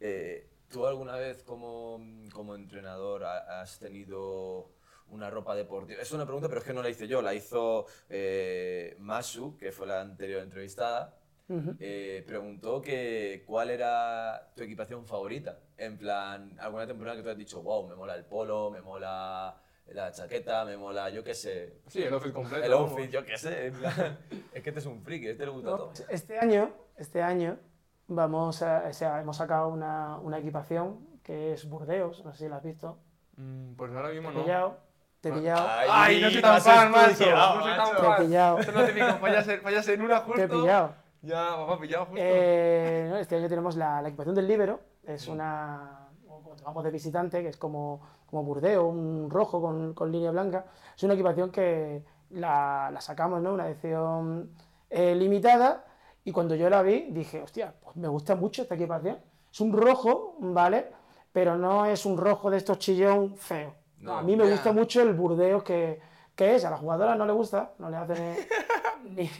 Eh, 0.00 0.46
¿Tú 0.70 0.86
alguna 0.86 1.16
vez 1.16 1.42
como, 1.42 2.00
como 2.32 2.54
entrenador 2.54 3.24
ha- 3.24 3.60
has 3.60 3.78
tenido 3.78 4.70
una 5.08 5.28
ropa 5.28 5.54
deportiva? 5.54 6.00
Es 6.00 6.12
una 6.12 6.24
pregunta, 6.24 6.48
pero 6.48 6.60
es 6.60 6.66
que 6.66 6.72
no 6.72 6.82
la 6.82 6.88
hice 6.88 7.08
yo, 7.08 7.20
la 7.20 7.34
hizo 7.34 7.86
eh, 8.08 8.96
Masu, 9.00 9.56
que 9.58 9.72
fue 9.72 9.86
la 9.86 10.00
anterior 10.00 10.42
entrevistada. 10.42 11.18
Ujú. 11.50 11.74
Eh, 11.80 12.22
preguntó 12.26 12.80
que 12.80 13.42
cuál 13.46 13.70
era 13.70 14.50
tu 14.54 14.62
equipación 14.62 15.04
favorita. 15.04 15.58
En 15.76 15.98
plan, 15.98 16.56
alguna 16.60 16.86
temporada 16.86 17.16
que 17.16 17.22
tú 17.24 17.30
has 17.30 17.36
dicho, 17.36 17.60
wow, 17.62 17.88
me 17.88 17.96
mola 17.96 18.14
el 18.14 18.24
polo, 18.24 18.70
me 18.70 18.80
mola 18.80 19.56
la 19.88 20.12
chaqueta, 20.12 20.64
me 20.64 20.76
mola, 20.76 21.10
yo 21.10 21.24
qué 21.24 21.34
sé, 21.34 21.80
Sí, 21.88 22.02
el 22.04 22.14
outfit 22.14 22.32
completo. 22.32 22.64
el 22.64 22.72
outfit, 22.72 23.10
yo 23.10 23.24
qué 23.24 23.36
sé. 23.36 23.66
en 23.66 23.74
plan, 23.74 24.18
es 24.54 24.62
que 24.62 24.70
este 24.70 24.78
es 24.78 24.86
un 24.86 25.02
friki, 25.02 25.26
este 25.26 25.44
le 25.44 25.50
gusta 25.50 25.70
No, 25.70 25.76
todo. 25.76 25.92
este 26.08 26.38
año, 26.38 26.70
este 26.96 27.20
año 27.20 27.58
vamos 28.06 28.62
a, 28.62 28.84
o 28.88 28.92
sea, 28.92 29.20
hemos 29.20 29.36
sacado 29.36 29.68
una, 29.68 30.18
una 30.18 30.38
equipación 30.38 31.04
que 31.24 31.52
es 31.54 31.68
Burdeos, 31.68 32.24
no 32.24 32.32
sé 32.32 32.44
si 32.44 32.48
la 32.48 32.56
has 32.58 32.62
visto. 32.62 32.98
Mm, 33.36 33.74
Pues 33.74 33.90
ahora 33.92 34.10
mismo 34.10 34.28
Te 34.30 34.34
no. 34.36 34.42
pillado, 34.44 34.78
te 35.20 35.28
he 35.28 35.32
pillado, 35.32 35.66
¡Ay, 35.68 36.20
no 36.20 36.30
soy 36.30 36.40
tan 36.42 36.60
fan, 36.62 36.90
macho! 36.92 37.30
No 37.30 37.62
soy 37.62 37.72
tan 37.74 37.90
te 37.90 37.96
he 38.00 38.04
fan. 38.04 38.26
pillado, 38.26 38.58
Esto 38.60 38.70
es 38.70 38.76
lo 38.78 38.86
típico, 38.86 39.18
fallas 39.18 39.60
fallas 39.60 39.88
en 39.88 40.02
una 40.02 40.18
justo. 40.20 40.34
te 40.36 40.42
he 40.44 40.48
pillado. 40.48 40.94
Ya, 41.22 41.56
papá, 41.56 41.78
pillado 41.78 42.06
justo. 42.06 42.20
Eh, 42.22 43.06
no, 43.10 43.16
este 43.18 43.36
año 43.36 43.48
tenemos 43.48 43.76
la, 43.76 44.00
la 44.00 44.08
equipación 44.08 44.34
del 44.34 44.48
Libero, 44.48 44.80
es 45.04 45.28
una, 45.28 46.08
o 46.28 46.40
cuando 46.40 46.64
vamos 46.64 46.84
de 46.84 46.90
visitante, 46.90 47.42
que 47.42 47.48
es 47.48 47.56
como, 47.56 48.00
como 48.26 48.42
Burdeo, 48.42 48.86
un 48.86 49.28
rojo 49.30 49.60
con, 49.60 49.92
con 49.94 50.10
línea 50.10 50.30
blanca. 50.30 50.66
Es 50.96 51.02
una 51.02 51.14
equipación 51.14 51.50
que 51.50 52.02
la, 52.30 52.90
la 52.92 53.00
sacamos, 53.00 53.42
¿no? 53.42 53.52
Una 53.52 53.68
edición 53.68 54.50
eh, 54.88 55.14
limitada, 55.14 55.84
y 56.24 56.32
cuando 56.32 56.54
yo 56.54 56.70
la 56.70 56.82
vi 56.82 57.08
dije, 57.10 57.42
hostia, 57.42 57.74
pues 57.82 57.96
me 57.96 58.08
gusta 58.08 58.34
mucho 58.34 58.62
esta 58.62 58.74
equipación. 58.74 59.18
Es 59.52 59.60
un 59.60 59.72
rojo, 59.72 60.36
¿vale? 60.38 60.90
Pero 61.32 61.56
no 61.56 61.86
es 61.86 62.06
un 62.06 62.18
rojo 62.18 62.50
de 62.50 62.58
estos 62.58 62.78
chillón 62.78 63.36
feo. 63.36 63.74
No, 63.98 64.16
a 64.16 64.22
mí 64.22 64.36
me 64.36 64.50
gusta 64.50 64.72
mucho 64.72 65.02
el 65.02 65.12
Burdeos 65.12 65.62
que, 65.62 66.00
que 66.34 66.54
es, 66.54 66.64
a 66.64 66.70
la 66.70 66.78
jugadora 66.78 67.14
no 67.14 67.26
le 67.26 67.32
gusta, 67.32 67.72
no 67.78 67.90
le 67.90 67.96
hace 67.96 68.48
ni, 69.10 69.30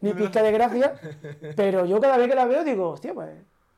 ni, 0.00 0.12
pizca 0.14 0.42
de 0.42 0.52
gracia, 0.52 0.94
pero 1.56 1.84
yo 1.86 2.00
cada 2.00 2.16
vez 2.16 2.28
que 2.28 2.34
la 2.34 2.44
veo 2.46 2.64
digo, 2.64 2.90
hostia, 2.90 3.14
pues 3.14 3.30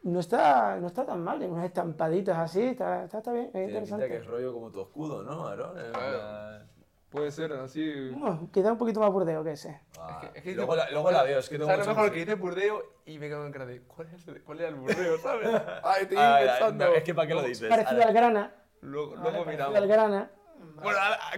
No 0.02 0.20
está, 0.20 0.76
no 0.80 0.86
está 0.86 1.04
tan 1.04 1.22
mal, 1.22 1.42
unas 1.42 1.64
estampaditas 1.66 2.36
así, 2.38 2.62
está, 2.62 3.04
está, 3.04 3.18
está 3.18 3.32
bien, 3.32 3.46
es 3.46 3.52
Tiene 3.52 3.66
pinta 3.66 3.78
interesante. 3.80 4.08
que 4.08 4.16
es 4.16 4.26
rollo 4.26 4.52
como 4.52 4.70
tu 4.70 4.80
escudo, 4.80 5.22
¿no, 5.22 5.46
Aaron? 5.46 5.78
En 5.78 5.92
plan- 5.92 6.68
Puede 7.10 7.30
ser 7.30 7.50
así. 7.54 8.10
Bueno, 8.10 8.50
quizá 8.52 8.70
un 8.72 8.76
poquito 8.76 9.00
más 9.00 9.10
burdeo 9.10 9.42
que 9.42 9.52
ese. 9.52 9.80
Ah, 9.98 10.30
es 10.34 10.42
que 10.42 10.52
luego, 10.54 10.76
la, 10.76 10.90
luego 10.90 11.10
la 11.10 11.22
veo, 11.22 11.38
es 11.38 11.48
que 11.48 11.56
tengo 11.56 11.64
¿Sabes 11.70 11.86
lo 11.86 11.92
mucho- 11.94 12.00
mejor 12.02 12.12
que 12.14 12.20
dice 12.20 12.34
burdeo 12.34 12.82
y 13.06 13.18
me 13.18 13.28
quedo 13.28 13.46
en 13.46 13.52
cara 13.52 13.64
de 13.64 13.80
¿cuál, 13.80 14.08
es 14.14 14.28
el- 14.28 14.42
cuál 14.42 14.58
era 14.60 14.68
el 14.68 14.74
burdeo, 14.74 15.16
sabes? 15.22 15.48
Ay, 15.84 16.02
estoy 16.02 16.18
Ah, 16.20 16.38
pensando. 16.42 16.84
no, 16.84 16.92
es 16.94 17.02
que 17.04 17.14
¿para 17.14 17.26
qué 17.28 17.34
lo 17.34 17.42
dices? 17.42 17.66
Parecido 17.66 18.02
al 18.02 18.12
grana. 18.12 18.52
Luego, 18.82 19.12
¿vale? 19.16 19.22
luego 19.22 19.44
Parecido 19.46 19.70
miramos. 19.70 19.76
al 19.76 19.88
grana. 19.88 20.30
Bueno, 20.58 20.98
ah, 21.00 21.30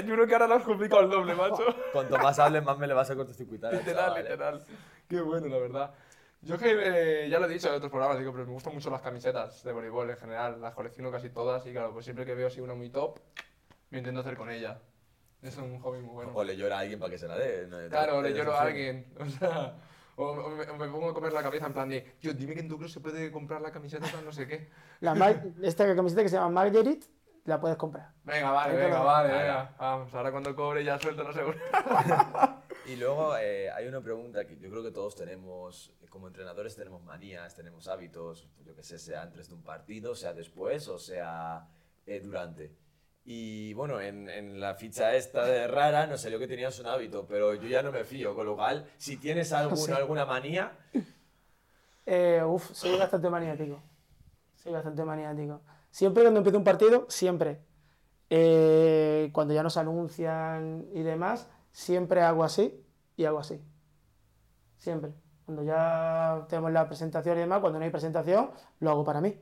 yo 0.00 0.14
creo 0.14 0.26
que 0.26 0.32
ahora 0.34 0.46
lo 0.46 0.54
has 0.54 0.64
complicado 0.64 1.02
el 1.02 1.10
doble, 1.10 1.34
macho. 1.34 1.64
Cuanto 1.92 2.18
más 2.18 2.38
hables, 2.38 2.62
más 2.62 2.78
me 2.78 2.86
le 2.86 2.94
vas 2.94 3.10
a 3.10 3.16
cortocircuitar. 3.16 3.72
literal, 3.72 4.16
¿eh? 4.18 4.22
literal. 4.22 4.64
Qué 5.08 5.20
bueno, 5.20 5.46
la 5.48 5.58
verdad. 5.58 5.94
Yo 6.42 6.56
que 6.56 7.24
eh, 7.24 7.28
ya 7.28 7.38
lo 7.38 7.46
he 7.46 7.48
dicho 7.50 7.68
en 7.68 7.74
otros 7.74 7.90
programas, 7.90 8.18
digo, 8.18 8.32
pero 8.32 8.46
me 8.46 8.52
gustan 8.52 8.72
mucho 8.74 8.88
las 8.90 9.02
camisetas 9.02 9.62
de 9.62 9.72
voleibol 9.72 10.08
en 10.08 10.16
general, 10.16 10.60
las 10.60 10.74
colecciono 10.74 11.10
casi 11.10 11.28
todas 11.30 11.66
y 11.66 11.72
claro, 11.72 11.92
pues 11.92 12.04
siempre 12.06 12.24
que 12.24 12.34
veo 12.34 12.46
así 12.46 12.60
una 12.60 12.74
muy 12.74 12.88
top, 12.88 13.18
me 13.90 13.98
intento 13.98 14.20
hacer 14.20 14.36
con 14.36 14.50
ella. 14.50 14.78
Es 15.42 15.56
un 15.56 15.78
hobby 15.80 16.00
muy 16.00 16.14
bueno. 16.14 16.32
O 16.34 16.44
le 16.44 16.56
llora 16.56 16.76
a 16.76 16.80
alguien 16.80 16.98
para 16.98 17.10
que 17.10 17.18
se 17.18 17.26
la 17.28 17.36
dé. 17.36 17.66
¿no? 17.66 17.76
Claro, 17.88 18.22
le 18.22 18.30
Es 18.30 18.36
lloro 18.36 18.54
a 18.54 18.62
alguien, 18.62 19.06
o 19.18 19.26
sea, 19.26 19.74
o, 20.16 20.24
o 20.30 20.50
me, 20.50 20.64
o 20.64 20.76
me 20.76 20.88
pongo 20.88 21.10
a 21.10 21.14
comer 21.14 21.32
la 21.32 21.42
cabeza 21.42 21.66
en 21.66 21.72
plan 21.72 21.88
de, 21.88 22.00
tío, 22.20 22.32
dime 22.34 22.54
que 22.54 22.60
en 22.60 22.68
tu 22.68 22.76
club 22.78 22.88
se 22.90 23.00
puede 23.00 23.30
comprar 23.32 23.60
la 23.62 23.70
camiseta 23.72 24.06
tal 24.10 24.24
no 24.24 24.32
sé 24.32 24.46
qué. 24.46 24.68
La 25.00 25.14
Mar- 25.14 25.42
esta 25.62 25.94
camiseta 25.94 26.22
que 26.22 26.28
se 26.28 26.36
llama 26.36 26.50
Marguerite, 26.50 27.06
la 27.44 27.60
puedes 27.60 27.76
comprar. 27.76 28.12
Venga, 28.24 28.50
vale, 28.50 28.76
venga, 28.76 28.98
lo- 28.98 29.04
vale, 29.04 29.28
Venga. 29.28 29.42
venga. 29.42 29.74
Vamos, 29.78 30.14
ahora 30.14 30.30
cuando 30.30 30.54
cobre 30.54 30.84
ya 30.84 30.98
suelto 30.98 31.22
los 31.24 31.36
euros. 31.36 31.56
Y 32.86 32.96
luego 32.96 33.36
eh, 33.36 33.70
hay 33.70 33.86
una 33.86 34.00
pregunta 34.00 34.46
que 34.46 34.58
yo 34.58 34.68
creo 34.70 34.82
que 34.82 34.90
todos 34.90 35.14
tenemos, 35.14 35.92
como 36.08 36.26
entrenadores 36.26 36.74
tenemos 36.74 37.02
manías, 37.04 37.54
tenemos 37.54 37.86
hábitos, 37.86 38.48
yo 38.64 38.74
que 38.74 38.82
sé, 38.82 38.98
sea 38.98 39.22
antes 39.22 39.48
de 39.48 39.54
un 39.54 39.62
partido, 39.62 40.14
sea 40.16 40.32
después 40.32 40.88
o 40.88 40.98
sea 40.98 41.68
eh, 42.06 42.18
durante. 42.20 42.74
Y 43.24 43.74
bueno, 43.74 44.00
en, 44.00 44.28
en 44.30 44.58
la 44.58 44.74
ficha 44.74 45.14
esta 45.14 45.44
de 45.44 45.68
rara 45.68 46.06
nos 46.06 46.22
salió 46.22 46.38
que 46.38 46.48
tenías 46.48 46.80
un 46.80 46.86
hábito, 46.86 47.26
pero 47.28 47.54
yo 47.54 47.68
ya 47.68 47.82
no 47.82 47.92
me 47.92 48.02
fío, 48.02 48.34
con 48.34 48.46
lo 48.46 48.56
cual, 48.56 48.84
si 48.96 49.18
tienes 49.18 49.52
alguna, 49.52 49.76
Sí. 49.86 49.92
alguna 49.92 50.24
manía, 50.24 50.72
Eh, 52.06 52.42
uf, 52.44 52.72
soy 52.72 52.98
bastante 52.98 53.28
maniático. 53.30 53.80
Soy 54.56 54.72
bastante 54.72 55.04
maniático. 55.04 55.60
Siempre 55.90 56.22
cuando 56.22 56.38
empiezo 56.38 56.58
un 56.58 56.64
partido, 56.64 57.06
siempre. 57.08 57.60
Eh, 58.28 59.30
cuando 59.32 59.52
ya 59.54 59.62
nos 59.62 59.76
anuncian 59.76 60.86
y 60.92 61.02
demás, 61.02 61.50
siempre 61.72 62.22
hago 62.22 62.44
así 62.44 62.84
y 63.16 63.24
hago 63.24 63.38
así. 63.38 63.60
Siempre. 64.76 65.12
Cuando 65.44 65.64
ya 65.64 66.46
tenemos 66.48 66.70
la 66.72 66.86
presentación 66.86 67.36
y 67.36 67.40
demás, 67.40 67.60
cuando 67.60 67.78
no 67.78 67.84
hay 67.84 67.90
presentación, 67.90 68.50
lo 68.78 68.90
hago 68.90 69.04
para 69.04 69.20
mí. 69.20 69.40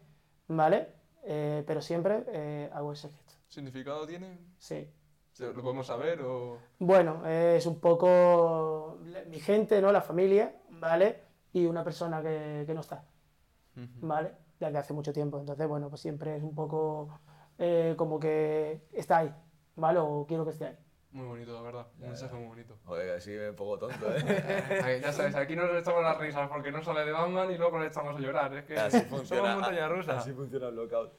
¿Vale? 0.48 0.94
Eh, 1.24 1.62
pero 1.66 1.82
siempre 1.82 2.24
eh, 2.28 2.70
hago 2.72 2.92
ese 2.92 3.10
gesto. 3.10 3.34
¿Significado 3.48 4.06
tiene? 4.06 4.38
Sí. 4.58 4.90
¿Lo 5.38 5.62
podemos 5.62 5.86
saber 5.86 6.22
o...? 6.22 6.58
Bueno, 6.78 7.24
es 7.26 7.64
un 7.66 7.78
poco 7.78 8.98
mi 9.28 9.38
gente, 9.38 9.80
¿no? 9.80 9.92
La 9.92 10.00
familia, 10.00 10.56
¿vale? 10.70 11.22
Y 11.52 11.66
una 11.66 11.84
persona 11.84 12.20
que, 12.22 12.64
que 12.66 12.74
no 12.74 12.80
está. 12.80 13.04
¿vale? 14.00 14.32
Desde 14.60 14.78
hace 14.78 14.92
mucho 14.92 15.12
tiempo. 15.12 15.38
Entonces, 15.38 15.66
bueno, 15.68 15.88
pues 15.88 16.00
siempre 16.00 16.36
es 16.36 16.42
un 16.42 16.54
poco 16.54 17.20
eh, 17.58 17.94
como 17.96 18.18
que 18.18 18.82
está 18.92 19.18
ahí, 19.18 19.34
¿vale? 19.76 19.98
O 20.00 20.26
quiero 20.26 20.44
que 20.44 20.50
esté 20.50 20.66
ahí. 20.66 20.76
Muy 21.10 21.26
bonito, 21.26 21.54
la 21.54 21.62
verdad. 21.62 21.86
Un 22.00 22.08
mensaje 22.08 22.34
muy 22.34 22.48
bonito. 22.48 22.76
joder, 22.84 23.16
así 23.16 23.30
me 23.30 23.52
pongo 23.54 23.78
tonto, 23.78 24.06
¿eh? 24.14 24.80
Ay, 24.84 25.00
ya 25.00 25.12
sabes, 25.12 25.34
aquí 25.36 25.56
nos 25.56 25.70
echamos 25.74 26.02
las 26.02 26.18
risas 26.18 26.48
porque 26.48 26.70
no 26.70 26.82
sale 26.84 27.04
de 27.04 27.12
Batman 27.12 27.50
y 27.50 27.56
luego 27.56 27.78
nos 27.78 27.88
echamos 27.88 28.14
a 28.16 28.18
llorar. 28.20 28.54
Es 28.54 28.64
que 28.64 28.78
Así 28.78 28.98
somos 28.98 29.18
funciona, 29.20 29.54
montaña 29.54 29.88
rusa. 29.88 30.18
así 30.18 30.32
funciona 30.32 30.68
el 30.68 30.76
lockout. 30.76 31.12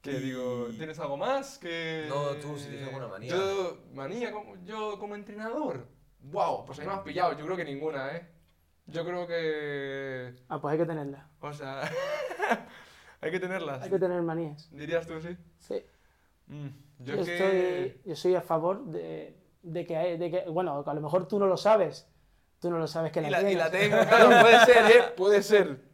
Que 0.00 0.12
digo, 0.12 0.68
¿tienes 0.76 0.98
algo 1.00 1.16
más? 1.16 1.58
Que... 1.58 2.06
No, 2.08 2.26
tú, 2.36 2.56
si 2.56 2.68
tienes 2.68 2.86
alguna 2.86 3.08
manía. 3.08 3.30
Yo, 3.30 3.78
manía, 3.92 4.30
como, 4.30 4.54
yo 4.64 4.96
como 4.98 5.16
entrenador. 5.16 5.88
Wow, 6.20 6.64
pues 6.64 6.78
ahí 6.78 6.86
me 6.86 6.92
has 6.92 7.00
pillado. 7.00 7.36
Yo 7.36 7.44
creo 7.44 7.56
que 7.56 7.64
ninguna, 7.64 8.14
¿eh? 8.14 8.28
Yo 8.88 9.04
creo 9.04 9.26
que... 9.26 10.34
Ah, 10.48 10.60
pues 10.60 10.72
hay 10.72 10.78
que 10.78 10.86
tenerla. 10.86 11.28
O 11.40 11.52
sea... 11.52 11.82
hay 13.20 13.30
que 13.30 13.38
tenerlas. 13.40 13.82
Hay 13.82 13.90
que 13.90 13.98
tener 13.98 14.22
manías. 14.22 14.68
¿Dirías 14.72 15.06
tú 15.06 15.20
sí? 15.20 15.36
Sí. 15.58 15.82
Mm, 16.46 16.68
yo 17.00 17.14
Yo, 17.16 17.20
es 17.20 17.26
que... 17.26 17.34
estoy, 17.86 18.00
yo 18.04 18.16
soy 18.16 18.34
a 18.34 18.40
favor 18.40 18.86
de, 18.86 19.36
de 19.62 19.86
que, 19.86 19.96
hay- 19.96 20.16
de 20.16 20.30
que, 20.30 20.44
bueno, 20.48 20.82
a 20.86 20.94
lo 20.94 21.00
mejor 21.00 21.28
tú 21.28 21.38
no 21.38 21.46
lo 21.46 21.56
sabes. 21.56 22.08
Tú 22.60 22.70
no 22.70 22.78
lo 22.78 22.86
sabes 22.88 23.12
que 23.12 23.20
la, 23.20 23.28
Y 23.28 23.30
la, 23.30 23.40
y 23.40 23.44
tienes. 23.44 23.58
la 23.58 23.70
tengo, 23.70 23.96
claro, 24.08 24.28
puede 24.42 24.64
ser, 24.64 24.86
¿eh? 24.90 25.02
Puede 25.16 25.42
ser. 25.42 25.87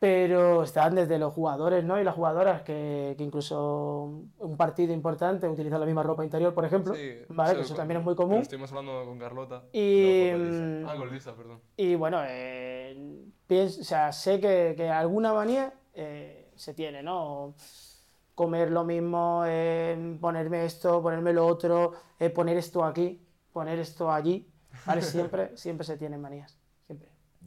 Pero 0.00 0.62
están 0.62 0.94
desde 0.94 1.18
los 1.18 1.34
jugadores 1.34 1.82
¿no? 1.84 2.00
y 2.00 2.04
las 2.04 2.14
jugadoras 2.14 2.62
que, 2.62 3.16
que 3.18 3.24
incluso 3.24 4.22
un 4.38 4.56
partido 4.56 4.92
importante 4.94 5.48
utilizan 5.48 5.80
la 5.80 5.86
misma 5.86 6.04
ropa 6.04 6.22
interior, 6.24 6.54
por 6.54 6.64
ejemplo. 6.64 6.94
Sí, 6.94 7.14
¿vale? 7.30 7.54
que 7.56 7.60
eso 7.62 7.70
con- 7.70 7.76
también 7.78 7.98
es 7.98 8.04
muy 8.04 8.14
común. 8.14 8.38
Estuvimos 8.40 8.70
hablando 8.70 9.04
con 9.06 9.18
Carlota. 9.18 9.64
Y, 9.72 10.30
No, 10.30 10.38
con 10.38 10.46
Lisa. 10.48 10.62
mm, 10.62 10.88
Ah, 10.88 10.96
con 10.96 11.10
Lisa, 11.12 11.34
perdón. 11.34 11.60
y 11.76 11.94
bueno, 11.96 12.20
eh, 12.24 13.24
pienso, 13.48 13.80
o 13.80 13.84
sea, 13.84 14.12
sé 14.12 14.38
que, 14.38 14.74
que 14.76 14.88
alguna 14.88 15.32
manía 15.32 15.72
eh, 15.94 16.52
se 16.54 16.74
tiene, 16.74 17.02
¿no? 17.02 17.54
Comer 18.36 18.70
lo 18.70 18.84
mismo, 18.84 19.42
eh, 19.46 20.16
ponerme 20.20 20.64
esto, 20.64 21.02
ponerme 21.02 21.32
lo 21.32 21.44
otro, 21.44 21.92
eh, 22.20 22.30
poner 22.30 22.56
esto 22.56 22.84
aquí, 22.84 23.20
poner 23.52 23.80
esto 23.80 24.12
allí. 24.12 24.48
¿vale? 24.86 25.02
Siempre, 25.02 25.56
siempre 25.56 25.84
se 25.84 25.96
tienen 25.96 26.20
manías. 26.20 26.56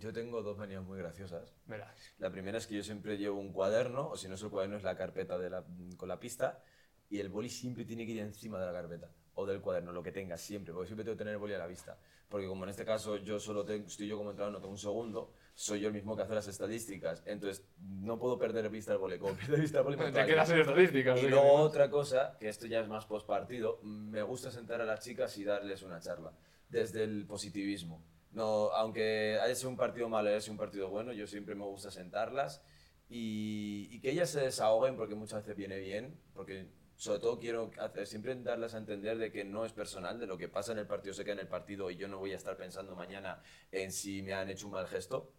Yo 0.01 0.11
tengo 0.11 0.41
dos 0.41 0.57
manías 0.57 0.83
muy 0.83 0.97
graciosas. 0.97 1.53
Verás. 1.67 1.95
La 2.17 2.31
primera 2.31 2.57
es 2.57 2.65
que 2.65 2.75
yo 2.75 2.83
siempre 2.83 3.17
llevo 3.17 3.39
un 3.39 3.53
cuaderno, 3.53 4.09
o 4.09 4.17
si 4.17 4.27
no 4.27 4.33
es 4.33 4.41
el 4.41 4.49
cuaderno 4.49 4.77
es 4.77 4.83
la 4.83 4.97
carpeta 4.97 5.37
de 5.37 5.49
la- 5.51 5.63
con 5.95 6.09
la 6.09 6.19
pista, 6.19 6.59
y 7.07 7.19
el 7.19 7.29
boli 7.29 7.49
siempre 7.49 7.85
tiene 7.85 8.05
que 8.05 8.13
ir 8.13 8.19
encima 8.19 8.59
de 8.59 8.65
la 8.65 8.73
carpeta, 8.73 9.11
o 9.35 9.45
del 9.45 9.61
cuaderno, 9.61 9.91
lo 9.91 10.01
que 10.01 10.11
tenga, 10.11 10.37
siempre, 10.37 10.73
porque 10.73 10.87
siempre 10.87 11.03
tengo 11.03 11.15
que 11.15 11.19
tener 11.19 11.33
el 11.33 11.39
boli 11.39 11.53
a 11.53 11.59
la 11.59 11.67
vista. 11.67 11.99
Porque 12.29 12.47
como 12.47 12.63
en 12.63 12.69
este 12.71 12.83
caso 12.83 13.17
yo 13.17 13.39
solo 13.39 13.63
tengo, 13.63 13.85
estoy 13.85 14.07
yo 14.07 14.17
como 14.17 14.31
entrenador, 14.31 14.53
no 14.53 14.59
tengo 14.59 14.71
un 14.71 14.77
segundo, 14.79 15.33
soy 15.53 15.81
yo 15.81 15.89
el 15.89 15.93
mismo 15.93 16.15
que 16.15 16.23
hace 16.23 16.33
las 16.33 16.47
estadísticas, 16.47 17.21
entonces 17.27 17.63
no 17.77 18.17
puedo 18.17 18.39
perder 18.39 18.63
de 18.63 18.69
vista 18.69 18.93
el 18.93 18.97
boli, 18.97 19.19
como 19.19 19.35
pierdo 19.37 19.57
vista 19.57 19.79
el 19.79 19.83
boli 19.83 19.97
me 19.97 20.11
Te 20.11 20.25
quedas 20.25 20.49
en 20.49 20.61
estadísticas. 20.61 21.21
Y 21.21 21.27
luego 21.27 21.51
otra 21.53 21.91
cosa, 21.91 22.37
que 22.39 22.49
esto 22.49 22.65
ya 22.65 22.79
es 22.79 22.87
más 22.87 23.05
post 23.05 23.27
partido, 23.27 23.79
me 23.83 24.23
gusta 24.23 24.49
sentar 24.49 24.81
a 24.81 24.85
las 24.85 25.01
chicas 25.01 25.37
y 25.37 25.43
darles 25.43 25.83
una 25.83 25.99
charla, 25.99 26.31
desde 26.69 27.03
el 27.03 27.27
positivismo. 27.27 28.01
No, 28.31 28.71
aunque 28.71 29.37
haya 29.41 29.55
sido 29.55 29.69
un 29.69 29.77
partido 29.77 30.07
malo, 30.07 30.29
haya 30.29 30.39
sido 30.39 30.53
un 30.53 30.57
partido 30.57 30.89
bueno, 30.89 31.11
yo 31.11 31.27
siempre 31.27 31.53
me 31.53 31.65
gusta 31.65 31.91
sentarlas 31.91 32.61
y, 33.09 33.99
que 33.99 34.11
ellas 34.11 34.29
se 34.29 34.39
desahoguen 34.39 34.95
porque 34.95 35.15
muchas 35.15 35.41
veces 35.41 35.57
viene 35.57 35.77
bien, 35.79 36.17
porque 36.33 36.67
sobre 36.95 37.19
todo 37.19 37.39
quiero 37.39 37.71
hacer, 37.77 38.07
siempre 38.07 38.33
darles 38.35 38.73
a 38.73 38.77
entender 38.77 39.17
de 39.17 39.31
que 39.31 39.43
no 39.43 39.65
es 39.65 39.73
personal, 39.73 40.17
de 40.17 40.27
lo 40.27 40.37
que 40.37 40.47
pasa 40.47 40.71
en 40.71 40.77
el 40.79 40.87
partido 40.87 41.13
se 41.13 41.23
queda 41.25 41.33
en 41.33 41.39
el 41.41 41.47
partido 41.47 41.91
y 41.91 41.97
yo 41.97 42.07
no 42.07 42.19
voy 42.19 42.31
a 42.31 42.37
estar 42.37 42.55
pensando 42.55 42.95
mañana 42.95 43.41
en 43.71 43.91
si 43.91 44.21
me 44.21 44.33
han 44.33 44.49
hecho 44.49 44.67
un 44.67 44.73
mal 44.73 44.87
gesto, 44.87 45.33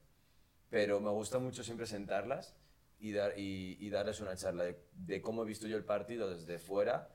pero 0.69 1.01
me 1.01 1.11
gusta 1.11 1.39
mucho 1.39 1.65
siempre 1.65 1.87
sentarlas 1.87 2.57
y, 2.99 3.13
dar, 3.13 3.33
y, 3.39 3.89
darles 3.89 4.21
una 4.21 4.37
charla 4.37 4.65
de, 4.93 5.23
cómo 5.23 5.45
he 5.45 5.47
visto 5.47 5.67
yo 5.67 5.79
el 5.79 5.85
partido 5.85 6.29
desde 6.29 6.59
fuera 6.59 7.09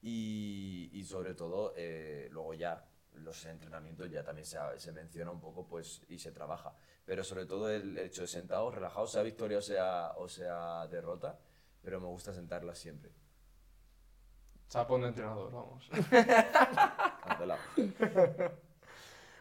y, 0.00 0.90
y 0.92 1.04
sobre 1.04 1.34
todo 1.34 1.74
eh, 1.76 2.28
luego 2.30 2.54
ya 2.54 2.88
los 3.14 3.44
entrenamientos 3.46 4.10
ya 4.10 4.22
también 4.24 4.46
se, 4.46 4.58
se 4.78 4.92
menciona 4.92 5.30
un 5.30 5.40
poco 5.40 5.66
pues 5.66 6.02
y 6.08 6.18
se 6.18 6.32
trabaja 6.32 6.74
pero 7.04 7.22
sobre 7.24 7.46
todo 7.46 7.70
el 7.70 7.96
hecho 7.98 8.22
de 8.22 8.26
sentados 8.28 8.74
relajados 8.74 9.12
sea 9.12 9.22
victoria 9.22 9.58
o 9.58 9.62
sea 9.62 10.12
o 10.16 10.28
sea 10.28 10.86
derrota 10.88 11.38
pero 11.82 12.00
me 12.00 12.06
gusta 12.06 12.32
sentarlas 12.32 12.78
siempre 12.78 13.10
Chapón 14.68 15.02
de 15.02 15.08
entrenador, 15.08 15.52
vamos. 15.52 15.88
Cancelado. 16.10 17.60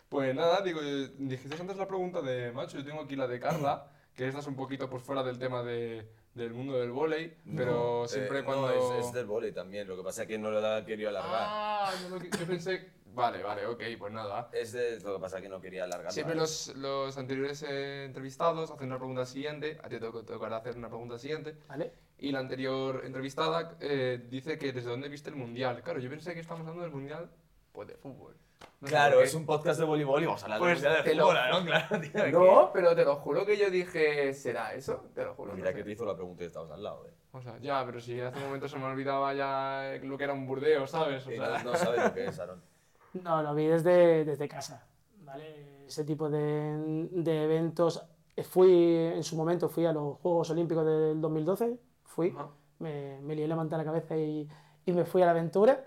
Pues 0.10 0.36
nada, 0.36 0.62
digo, 0.62 0.80
eh, 0.84 1.12
dijiste 1.18 1.60
antes 1.60 1.78
la 1.78 1.88
pregunta 1.88 2.22
de 2.22 2.52
Macho, 2.52 2.78
yo 2.78 2.86
tengo 2.86 3.02
aquí 3.02 3.16
la 3.16 3.28
de 3.28 3.40
Carla, 3.40 3.88
que 4.14 4.28
esta 4.28 4.42
es 4.42 4.48
un 4.48 4.56
poquito 4.56 4.88
pues 4.90 5.02
fuera 5.02 5.24
del 5.24 5.40
tema 5.40 5.64
de, 5.64 6.08
del 6.36 6.54
mundo 6.54 6.78
del 6.80 6.92
vóley, 6.92 7.36
pero 7.56 8.02
No, 8.02 8.08
siempre 8.08 8.40
eh, 8.40 8.44
cuando... 8.44 8.68
no, 8.68 8.98
es, 9.00 9.06
es 9.08 9.14
del 9.14 9.26
vóley 9.26 9.52
también 9.54 9.88
lo 9.88 9.98
que 9.98 10.04
pasa 10.04 10.24
es 10.24 10.28
que 10.28 10.38
no 10.38 10.52
lo 10.52 10.64
ha 10.68 10.86
querido 10.86 11.10
alargar 11.10 11.42
Ah, 11.50 11.92
no 12.04 12.10
lo 12.10 12.20
que- 12.22 12.30
yo 12.38 12.46
pensé... 12.46 12.92
Vale, 13.14 13.44
vale, 13.44 13.66
ok, 13.68 13.82
pues 14.00 14.12
nada. 14.12 14.50
es 14.54 14.74
lo 15.04 15.16
que 15.16 15.20
pasa 15.22 15.38
es 15.38 15.44
que 15.44 15.50
no 15.50 15.62
quería 15.62 15.84
alargar 15.84 16.12
Siempre 16.12 16.36
los, 16.36 16.76
los 16.76 17.16
anteriores 17.18 17.64
eh, 17.68 18.06
entrevistados 18.06 18.72
hacen 18.72 18.88
una 18.88 18.98
pregunta 18.98 19.26
siguiente, 19.26 19.78
a 19.84 19.88
ti 19.90 20.00
te 20.00 20.12
to- 20.12 20.24
tocará 20.24 20.58
hacer 20.58 20.76
una 20.78 20.90
pregunta 20.90 21.18
siguiente, 21.20 21.56
¿Vale? 21.68 21.94
y 22.18 22.32
la 22.32 22.40
anterior 22.40 23.04
entrevistada 23.06 23.76
eh, 23.82 24.26
dice 24.30 24.58
que 24.58 24.72
desde 24.74 24.90
dónde 24.90 25.10
viste 25.10 25.30
el 25.30 25.36
Mundial. 25.36 25.82
Claro, 25.84 26.00
yo 26.00 26.10
pensé 26.10 26.34
que 26.34 26.40
estamos 26.40 26.62
hablando 26.62 26.82
del 26.84 26.92
Mundial, 26.92 27.30
pues 27.72 27.88
de 27.88 27.96
fútbol. 27.98 28.36
No 28.80 28.88
sé 28.88 28.94
claro 28.94 29.22
es 29.22 29.34
un 29.34 29.46
podcast 29.46 29.78
de 29.80 29.86
voleibol 29.86 30.24
y 30.24 30.26
vamos 30.26 30.42
a 30.42 30.46
hablar 30.46 30.60
Pues 30.60 30.82
de 30.82 30.90
de 30.90 31.04
te 31.04 31.16
lo- 31.16 31.28
fútbol, 31.28 31.40
¿no? 31.52 31.66
claro 31.66 32.00
tío, 32.02 32.32
No, 32.32 32.72
pero 32.74 32.96
te 32.96 33.04
lo 33.04 33.16
juro 33.18 33.46
que 33.46 33.58
yo 33.58 33.70
dije, 33.70 34.34
¿será 34.34 34.74
eso? 34.74 35.10
Te 35.14 35.24
lo 35.24 35.34
juro. 35.36 35.52
no 35.52 35.58
mira 35.58 35.70
sé. 35.72 35.76
que 35.76 35.84
te 35.84 35.92
hizo 35.92 36.06
la 36.06 36.16
pregunta 36.16 36.44
y 36.44 36.48
estabas 36.48 36.72
al 36.72 36.82
lado 36.82 37.06
eh. 37.06 37.12
O 37.34 37.42
sea, 37.42 37.58
ya, 37.60 37.84
pero 37.86 38.00
si 38.00 38.20
hace 38.22 38.38
un 38.38 38.46
momento 38.46 38.68
se 38.68 38.78
me 38.78 38.86
olvidaba 38.86 39.34
ya 39.34 40.00
lo 40.04 40.18
que 40.18 40.24
era 40.24 40.34
un 40.34 40.46
burdeo, 40.48 40.88
¿sabes? 40.88 41.26
O 41.28 41.30
sea, 41.32 41.58
no, 41.64 41.72
no 41.72 41.76
sabes 41.76 42.04
lo 42.04 42.14
que 42.14 42.26
es 42.28 42.40
Aaron 42.40 42.62
No, 43.14 43.42
lo 43.44 43.54
vi 43.54 43.66
desde, 43.68 44.26
desde 44.26 44.48
casa, 44.48 44.88
¿vale? 45.24 45.86
Ese 45.88 46.04
tipo 46.04 46.30
de, 46.30 47.08
de 47.12 47.44
eventos 47.44 48.04
fui, 48.44 48.72
en 48.96 49.24
su 49.24 49.36
momento, 49.36 49.70
fui 49.70 49.86
a 49.86 49.94
los 49.94 50.18
Juegos 50.20 50.50
Olímpicos 50.50 50.86
del 50.86 51.22
2012, 51.22 51.80
fui, 52.04 52.30
Ajá. 52.36 52.50
me, 52.80 53.20
me 53.22 53.36
lié 53.36 53.48
la 53.48 53.56
manta 53.56 53.76
a 53.76 53.80
la 53.80 53.86
cabeza 53.86 54.18
y, 54.18 54.48
y 54.86 54.92
me 54.94 55.06
fui 55.06 55.22
a 55.22 55.26
la 55.26 55.32
aventura, 55.32 55.86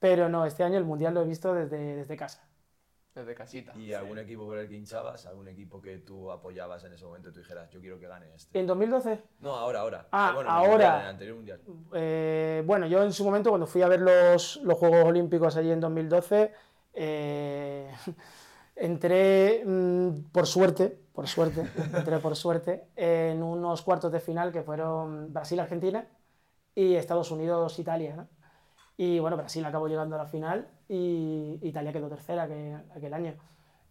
pero 0.00 0.28
no, 0.28 0.46
este 0.46 0.64
año 0.64 0.78
el 0.78 0.84
Mundial 0.84 1.14
lo 1.14 1.22
he 1.22 1.26
visto 1.26 1.54
desde, 1.54 1.96
desde 1.96 2.16
casa. 2.16 2.47
Desde 3.18 3.34
casita. 3.34 3.72
¿Y 3.76 3.92
algún 3.92 4.16
equipo 4.18 4.46
por 4.46 4.58
el 4.58 4.68
que 4.68 4.76
hinchabas? 4.76 5.26
¿Algún 5.26 5.48
equipo 5.48 5.80
que 5.82 5.98
tú 5.98 6.30
apoyabas 6.30 6.84
en 6.84 6.92
ese 6.92 7.04
momento 7.04 7.30
y 7.30 7.32
tú 7.32 7.40
dijeras, 7.40 7.68
yo 7.70 7.80
quiero 7.80 7.98
que 7.98 8.06
gane 8.06 8.32
este? 8.32 8.56
¿En 8.56 8.64
2012? 8.64 9.20
No, 9.40 9.56
ahora, 9.56 9.80
ahora. 9.80 10.06
Ah, 10.12 10.30
Bueno, 10.36 10.48
ahora. 10.48 10.96
en 10.96 11.02
el 11.02 11.08
anterior 11.08 11.36
mundial. 11.36 11.60
Eh, 11.94 12.62
bueno, 12.64 12.86
yo 12.86 13.02
en 13.02 13.12
su 13.12 13.24
momento, 13.24 13.50
cuando 13.50 13.66
fui 13.66 13.82
a 13.82 13.88
ver 13.88 14.00
los, 14.02 14.60
los 14.62 14.78
Juegos 14.78 15.04
Olímpicos 15.04 15.56
allí 15.56 15.72
en 15.72 15.80
2012, 15.80 16.52
eh, 16.94 17.90
entré 18.76 19.64
mm, 19.66 20.30
por 20.30 20.46
suerte, 20.46 20.96
por 21.12 21.26
suerte, 21.26 21.62
entré 21.94 22.18
por 22.20 22.36
suerte, 22.36 22.84
en 22.94 23.42
unos 23.42 23.82
cuartos 23.82 24.12
de 24.12 24.20
final 24.20 24.52
que 24.52 24.62
fueron 24.62 25.32
Brasil-Argentina 25.32 26.06
y 26.72 26.94
Estados 26.94 27.32
Unidos-Italia. 27.32 28.14
¿no? 28.14 28.28
Y 28.98 29.20
bueno, 29.20 29.36
Brasil 29.36 29.64
acabó 29.64 29.86
llegando 29.88 30.16
a 30.16 30.18
la 30.18 30.26
final 30.26 30.68
y 30.88 31.58
Italia 31.62 31.92
quedó 31.92 32.08
tercera 32.08 32.46
que, 32.48 32.76
aquel 32.94 33.14
año. 33.14 33.34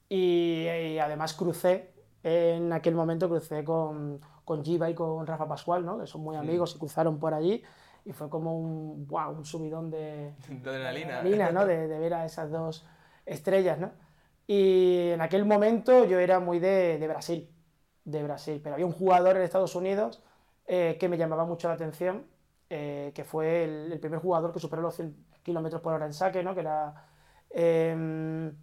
Y, 0.09 0.67
y 0.67 0.99
además 0.99 1.33
crucé, 1.33 1.93
en 2.23 2.73
aquel 2.73 2.93
momento 2.93 3.29
crucé 3.29 3.63
con, 3.63 4.19
con 4.43 4.63
Giva 4.63 4.89
y 4.89 4.93
con 4.93 5.25
Rafa 5.25 5.47
Pascual, 5.47 5.85
¿no? 5.85 5.97
que 5.97 6.07
son 6.07 6.21
muy 6.21 6.35
amigos 6.35 6.75
y 6.75 6.79
cruzaron 6.79 7.19
por 7.19 7.33
allí. 7.33 7.63
Y 8.03 8.11
fue 8.11 8.29
como 8.29 8.59
un, 8.59 9.07
wow, 9.07 9.31
un 9.31 9.45
subidón 9.45 9.89
de, 9.89 10.33
De 10.49 10.69
adrenalina. 10.69 11.19
adrenalina, 11.19 11.51
¿no? 11.51 11.65
De, 11.65 11.87
de 11.87 11.99
ver 11.99 12.13
a 12.13 12.25
esas 12.25 12.51
dos 12.51 12.85
estrellas, 13.25 13.79
¿no? 13.79 13.91
Y 14.45 15.09
en 15.09 15.21
aquel 15.21 15.45
momento 15.45 16.05
yo 16.05 16.19
era 16.19 16.39
muy 16.39 16.59
de, 16.59 16.97
de 16.97 17.07
Brasil, 17.07 17.49
de 18.05 18.23
Brasil, 18.23 18.61
pero 18.63 18.75
había 18.75 18.85
un 18.85 18.93
jugador 18.93 19.35
en 19.35 19.43
Estados 19.43 19.75
Unidos 19.75 20.23
eh, 20.67 20.97
que 20.99 21.09
me 21.09 21.17
llamaba 21.17 21.45
mucho 21.45 21.67
la 21.67 21.73
atención, 21.73 22.25
eh, 22.69 23.11
que 23.15 23.23
fue 23.23 23.63
el, 23.63 23.91
el 23.93 23.99
primer 23.99 24.19
jugador 24.19 24.51
que 24.53 24.59
superó 24.59 24.81
los 24.81 24.95
100 24.95 25.15
kilómetros 25.43 25.81
por 25.81 25.93
hora 25.93 26.05
en 26.05 26.13
saque, 26.13 26.43
¿no? 26.43 26.53
Que 26.53 26.61
era... 26.61 27.05
em, 27.49 28.53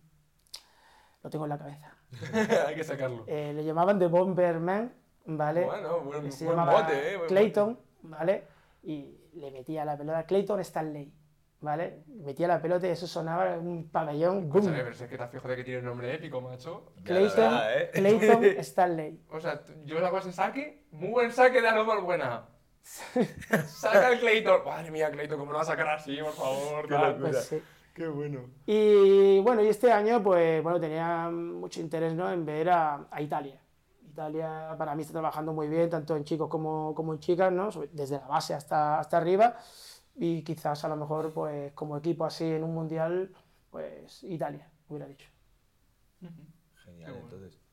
lo 1.22 1.30
tengo 1.30 1.44
en 1.44 1.48
la 1.48 1.58
cabeza. 1.58 1.96
Hay 2.66 2.74
que 2.74 2.84
sacarlo. 2.84 3.24
Eh, 3.26 3.52
le 3.54 3.64
llamaban 3.64 3.98
The 3.98 4.06
Bomberman, 4.08 4.92
¿vale? 5.24 5.64
Bueno, 5.64 6.00
buen, 6.00 6.30
se 6.30 6.44
buen 6.44 6.56
llamaba 6.56 6.82
mote, 6.82 7.12
¿eh? 7.12 7.16
Buen 7.16 7.28
Clayton, 7.28 7.78
¿vale? 8.02 8.44
Y 8.82 9.18
le 9.34 9.50
metía 9.50 9.84
la 9.84 9.96
pelota, 9.96 10.26
Clayton 10.26 10.60
Stanley, 10.60 11.12
¿vale? 11.60 12.04
Metía 12.06 12.46
la 12.46 12.60
pelota 12.60 12.86
y 12.86 12.90
eso 12.90 13.06
sonaba 13.06 13.54
en 13.54 13.66
un 13.66 13.88
pabellón. 13.88 14.50
¡boom! 14.50 14.58
Escúchame, 14.58 14.82
pero 14.84 14.94
si 14.94 15.04
es 15.04 15.10
que 15.10 15.16
te 15.16 15.22
has 15.22 15.30
fijado 15.30 15.48
de 15.48 15.56
que 15.56 15.64
tiene 15.64 15.80
nombre 15.82 16.14
épico, 16.14 16.40
macho. 16.42 16.92
La 16.96 17.02
Clayton, 17.04 17.36
verdad, 17.36 17.80
¿eh? 17.80 17.90
Clayton 17.94 18.44
Stanley. 18.58 19.20
O 19.30 19.40
sea, 19.40 19.62
yo 19.84 19.98
le 19.98 20.06
hago 20.06 20.18
ese 20.18 20.30
saque, 20.32 20.84
muy 20.90 21.10
buen 21.10 21.32
saque 21.32 21.62
de 21.62 21.68
Aroma 21.68 21.98
buena. 22.00 22.48
Saca 22.84 24.12
el 24.12 24.20
Clayton. 24.20 24.64
Madre 24.64 24.90
mía, 24.90 25.10
Clayton, 25.10 25.38
¿cómo 25.38 25.52
lo 25.52 25.56
va 25.58 25.62
a 25.62 25.66
sacar 25.66 25.88
así, 25.88 26.16
por 26.18 26.32
favor? 26.32 26.88
tal? 26.88 27.16
Pues 27.16 27.44
sí. 27.44 27.62
Qué 27.94 28.08
bueno. 28.08 28.40
Y 28.66 29.40
bueno, 29.40 29.62
y 29.62 29.68
este 29.68 29.90
año, 29.90 30.22
pues 30.22 30.62
bueno, 30.62 30.80
tenía 30.80 31.30
mucho 31.30 31.80
interés 31.80 32.12
¿no? 32.14 32.30
en 32.30 32.44
ver 32.44 32.68
a, 32.70 33.06
a 33.10 33.22
Italia. 33.22 33.60
Italia 34.04 34.74
para 34.76 34.94
mí 34.94 35.02
está 35.02 35.12
trabajando 35.12 35.52
muy 35.52 35.68
bien, 35.68 35.90
tanto 35.90 36.16
en 36.16 36.24
chicos 36.24 36.48
como, 36.48 36.94
como 36.94 37.12
en 37.14 37.20
chicas, 37.20 37.52
¿no? 37.52 37.70
Desde 37.92 38.18
la 38.18 38.26
base 38.26 38.54
hasta, 38.54 38.98
hasta 38.98 39.16
arriba. 39.16 39.56
Y 40.16 40.42
quizás 40.42 40.84
a 40.84 40.88
lo 40.88 40.96
mejor, 40.96 41.32
pues 41.32 41.72
como 41.72 41.96
equipo 41.96 42.24
así 42.24 42.44
en 42.44 42.62
un 42.64 42.74
mundial, 42.74 43.34
pues 43.70 44.22
Italia, 44.24 44.70
hubiera 44.88 45.06
dicho. 45.06 45.28
Genial, 46.84 47.12
bueno. 47.12 47.24
entonces. 47.24 47.63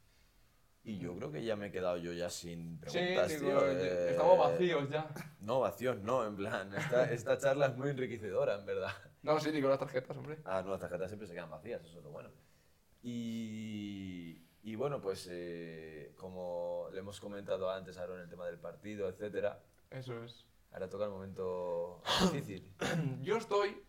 Y 0.83 0.97
yo 0.97 1.15
creo 1.15 1.31
que 1.31 1.43
ya 1.43 1.55
me 1.55 1.67
he 1.67 1.71
quedado 1.71 1.97
yo 1.97 2.11
ya 2.11 2.29
sin 2.29 2.79
Sí, 2.87 2.97
preguntas, 2.97 3.29
digo, 3.39 3.59
tío. 3.59 3.71
eh, 3.71 4.09
estamos 4.11 4.37
vacíos 4.39 4.89
ya. 4.89 5.07
No, 5.41 5.59
vacíos 5.59 5.99
no, 6.01 6.25
en 6.25 6.35
plan, 6.35 6.73
esta, 6.73 7.11
esta 7.11 7.37
charla 7.37 7.67
es 7.67 7.77
muy 7.77 7.89
enriquecedora, 7.89 8.55
en 8.55 8.65
verdad. 8.65 8.91
No, 9.21 9.39
sí, 9.39 9.51
digo 9.51 9.69
las 9.69 9.77
tarjetas, 9.77 10.17
hombre. 10.17 10.39
Ah, 10.45 10.63
no, 10.63 10.71
las 10.71 10.79
tarjetas 10.79 11.09
siempre 11.09 11.27
se 11.27 11.35
quedan 11.35 11.51
vacías, 11.51 11.83
eso 11.85 11.99
es 11.99 12.03
lo 12.03 12.09
bueno. 12.09 12.31
Y, 13.03 14.41
y 14.63 14.75
bueno, 14.75 15.01
pues 15.01 15.27
eh, 15.29 16.13
como 16.17 16.87
le 16.91 16.99
hemos 16.99 17.19
comentado 17.19 17.69
antes, 17.69 17.97
Aaron, 17.97 18.19
el 18.19 18.29
tema 18.29 18.47
del 18.47 18.57
partido, 18.57 19.07
etcétera, 19.09 19.59
Eso 19.91 20.23
es. 20.23 20.45
ahora 20.71 20.89
toca 20.89 21.05
el 21.05 21.11
momento 21.11 22.01
difícil. 22.33 22.71
Yo 23.21 23.37
estoy 23.37 23.83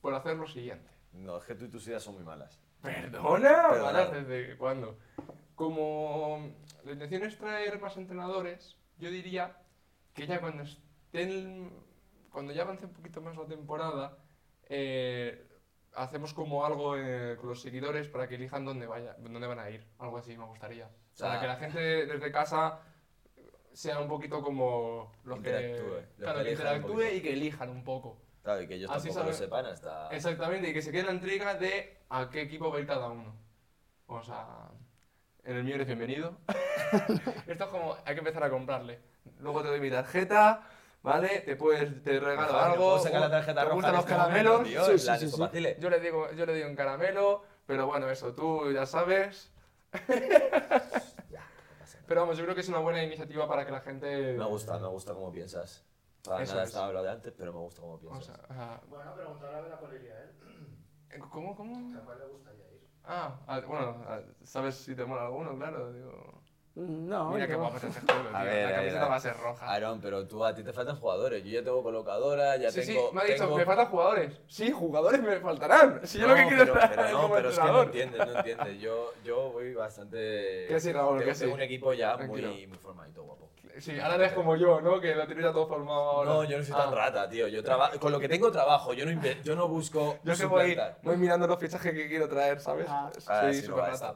por 0.00 0.14
hacer 0.14 0.36
lo 0.36 0.46
siguiente. 0.48 0.90
No, 1.12 1.38
es 1.38 1.44
que 1.44 1.54
tú 1.54 1.66
y 1.66 1.68
tus 1.68 1.86
ideas 1.86 2.02
son 2.02 2.14
muy 2.14 2.24
malas. 2.24 2.60
¿Perdona? 2.82 3.68
Perdona. 3.68 3.82
¿Malas 3.82 4.12
desde 4.12 4.56
cuándo? 4.56 4.98
Como 5.56 6.54
la 6.84 6.92
intención 6.92 7.24
es 7.24 7.36
traer 7.36 7.80
más 7.80 7.96
entrenadores, 7.96 8.76
yo 8.98 9.10
diría 9.10 9.56
que 10.14 10.26
ya 10.26 10.40
cuando 10.40 10.62
estén, 10.62 11.72
cuando 12.30 12.52
ya 12.52 12.62
avance 12.62 12.86
un 12.86 12.92
poquito 12.92 13.20
más 13.20 13.36
la 13.36 13.46
temporada, 13.46 14.18
eh, 14.68 15.48
hacemos 15.94 16.34
como 16.34 16.64
algo 16.64 16.96
eh, 16.96 17.36
con 17.40 17.48
los 17.48 17.62
seguidores 17.62 18.06
para 18.08 18.28
que 18.28 18.36
elijan 18.36 18.64
dónde, 18.64 18.86
vaya, 18.86 19.16
dónde 19.18 19.46
van 19.46 19.58
a 19.58 19.70
ir. 19.70 19.84
Algo 19.98 20.18
así 20.18 20.36
me 20.36 20.44
gustaría. 20.44 20.86
O 20.86 21.16
sea, 21.16 21.32
sea, 21.32 21.40
que 21.40 21.46
la 21.46 21.56
gente 21.56 21.80
desde 22.06 22.30
casa 22.30 22.80
sea 23.72 24.00
un 24.00 24.08
poquito 24.08 24.42
como 24.42 25.12
los 25.24 25.38
Interactúe, 25.38 25.84
que, 25.84 26.22
claro, 26.22 26.44
que 26.44 26.50
interactúe 26.50 27.02
y 27.14 27.20
que 27.22 27.32
elijan 27.32 27.70
un 27.70 27.82
poco. 27.82 28.22
Claro, 28.42 28.62
y 28.62 28.68
que 28.68 28.74
ellos 28.74 28.90
Así 28.90 29.08
tampoco 29.08 29.30
lo 29.30 29.34
sepan 29.34 29.66
hasta... 29.66 30.08
Exactamente, 30.10 30.70
y 30.70 30.72
que 30.72 30.82
se 30.82 30.92
quede 30.92 31.04
la 31.04 31.12
intriga 31.12 31.54
de 31.54 31.98
a 32.08 32.30
qué 32.30 32.42
equipo 32.42 32.70
va 32.70 32.76
a 32.76 32.80
ir 32.80 32.86
cada 32.86 33.08
uno. 33.08 33.34
O 34.06 34.22
sea, 34.22 34.70
en 35.46 35.56
el 35.56 35.64
mío 35.64 35.74
eres 35.76 35.86
bienvenido. 35.86 36.36
Esto 37.46 37.64
es 37.64 37.70
como, 37.70 37.96
hay 38.04 38.14
que 38.14 38.18
empezar 38.20 38.42
a 38.44 38.50
comprarle. 38.50 39.00
Luego 39.40 39.62
te 39.62 39.68
doy 39.68 39.80
mi 39.80 39.90
tarjeta, 39.90 40.62
¿vale? 41.02 41.40
Te 41.40 41.56
puedes, 41.56 42.02
te 42.02 42.18
regalo 42.20 42.58
algo. 42.58 42.98
sacar 42.98 43.20
la 43.20 43.30
tarjeta 43.30 43.60
¿Te 43.62 43.68
roja 43.68 43.74
gustan 43.74 43.92
los 43.94 44.04
este 44.04 44.14
momento, 44.16 44.34
caramelos? 44.34 44.68
tío, 44.68 44.84
Sí, 44.84 44.98
sí, 44.98 45.30
sí. 45.30 45.76
Yo 45.80 45.90
le 45.90 46.00
digo, 46.00 46.30
yo 46.32 46.46
le 46.46 46.52
doy 46.52 46.62
un 46.62 46.76
caramelo, 46.76 47.44
pero 47.66 47.86
bueno, 47.86 48.08
eso, 48.10 48.32
tú 48.34 48.70
ya 48.72 48.86
sabes. 48.86 49.52
Pero 52.08 52.20
vamos, 52.20 52.38
yo 52.38 52.44
creo 52.44 52.54
que 52.54 52.60
es 52.60 52.68
una 52.68 52.78
buena 52.78 53.02
iniciativa 53.02 53.48
para 53.48 53.66
que 53.66 53.72
la 53.72 53.80
gente... 53.80 54.34
Me 54.38 54.44
gusta, 54.44 54.78
me 54.78 54.86
gusta 54.86 55.12
cómo 55.12 55.32
piensas. 55.32 55.84
Para 56.22 56.40
Eso 56.44 56.52
nada 56.52 56.62
es. 56.62 56.68
estaba 56.68 56.86
hablado 56.86 57.04
de 57.04 57.10
antes, 57.10 57.32
pero 57.36 57.52
me 57.52 57.58
gusta 57.58 57.80
cómo 57.80 57.94
O 57.94 57.98
piensas. 57.98 58.26
sea, 58.26 58.46
ah, 58.50 58.80
Bueno, 58.88 59.12
preguntar 59.16 59.52
a 59.52 59.60
ver 59.60 59.72
a 59.72 59.76
cuál 59.76 59.94
iría 59.96 60.14
él. 60.22 61.20
¿Cómo, 61.32 61.56
cómo? 61.56 61.98
¿A 61.98 62.04
cuál 62.04 62.18
le 62.20 62.26
gustaría? 62.26 62.65
Ah, 63.06 63.36
ah, 63.46 63.60
bueno, 63.66 64.04
ah, 64.08 64.20
¿sabes 64.44 64.74
si 64.76 64.94
te 64.94 65.04
mola 65.04 65.22
alguno? 65.26 65.56
Claro, 65.56 65.92
digo... 65.92 66.32
No, 66.74 67.30
Mira 67.30 67.46
qué 67.46 67.54
yo- 67.54 67.60
guapo 67.60 67.78
es 67.78 67.84
este 67.84 68.00
juego, 68.00 68.20
tío. 68.28 68.36
A 68.36 68.42
ver, 68.44 68.52
la 68.52 68.68
a 68.68 68.70
ver, 68.70 68.74
camiseta 68.74 68.98
a 68.98 69.02
ver. 69.04 69.10
va 69.10 69.16
a 69.16 69.20
ser 69.20 69.36
roja. 69.38 69.66
Aaron, 69.72 70.00
pero 70.02 70.26
tú 70.28 70.44
a 70.44 70.54
ti 70.54 70.62
te 70.62 70.74
faltan 70.74 70.96
jugadores. 70.96 71.42
Yo 71.42 71.50
ya 71.52 71.64
tengo 71.64 71.82
colocadora, 71.82 72.56
ya 72.58 72.70
sí, 72.70 72.82
tengo. 72.84 73.08
sí, 73.08 73.14
me 73.14 73.22
ha 73.22 73.24
dicho, 73.24 73.44
tengo- 73.44 73.56
me 73.56 73.64
faltan 73.64 73.86
jugadores. 73.86 74.40
Sí, 74.46 74.70
jugadores 74.70 75.22
me 75.22 75.40
faltarán. 75.40 76.00
Si 76.04 76.18
yo 76.18 76.26
No, 76.26 76.34
lo 76.34 76.40
que 76.40 76.48
quiero 76.54 76.74
pero, 76.74 76.84
es 76.84 76.90
pero 76.90 77.10
no, 77.10 77.22
como 77.22 77.34
pero 77.34 77.48
es 77.48 77.58
que 77.58 77.64
no 77.66 77.82
entiendes, 77.82 78.26
no 78.26 78.32
entiendes. 78.38 78.80
Yo, 78.80 79.12
yo 79.24 79.50
voy 79.52 79.72
bastante. 79.72 80.66
Que 80.68 80.78
sí, 80.78 80.92
Raúl, 80.92 81.16
tengo, 81.18 81.30
que 81.30 81.34
sí. 81.34 81.46
un 81.46 81.60
equipo 81.62 81.94
ya 81.94 82.14
Tranquilo. 82.18 82.48
muy, 82.48 82.66
muy 82.66 82.76
formadito, 82.78 83.22
guapo. 83.22 83.45
Sí, 83.78 83.98
ahora 84.00 84.14
eres 84.16 84.32
como 84.32 84.56
yo, 84.56 84.80
¿no? 84.80 85.00
Que 85.00 85.14
lo 85.14 85.26
tienes 85.26 85.44
ya 85.44 85.52
todo 85.52 85.66
formado 85.68 86.00
ahora. 86.00 86.30
No, 86.30 86.44
yo 86.44 86.58
no 86.58 86.64
soy 86.64 86.74
tan 86.74 86.88
Ah. 86.92 86.94
rata, 86.96 87.28
tío. 87.28 87.46
Yo 87.48 87.62
trabajo 87.62 87.98
con 88.00 88.10
lo 88.12 88.18
que 88.20 88.28
tengo 88.28 88.50
trabajo. 88.50 88.92
Yo 88.94 89.04
no, 89.04 89.12
inve- 89.12 89.42
yo 89.42 89.54
no 89.54 89.68
busco. 89.68 90.18
Yo 90.24 90.34
que 90.36 90.46
voy, 90.46 90.76
voy 91.02 91.16
mirando 91.16 91.46
los 91.46 91.58
fichajes 91.58 91.92
que 91.92 92.08
quiero 92.08 92.28
traer, 92.28 92.60
¿sabes? 92.60 92.86
Ah. 92.88 93.10
Ah, 93.26 93.40
Soy 93.42 93.54
sí, 93.54 93.60
no 93.62 93.66
súper 93.68 93.84
va 93.84 93.90
rata. 93.90 94.14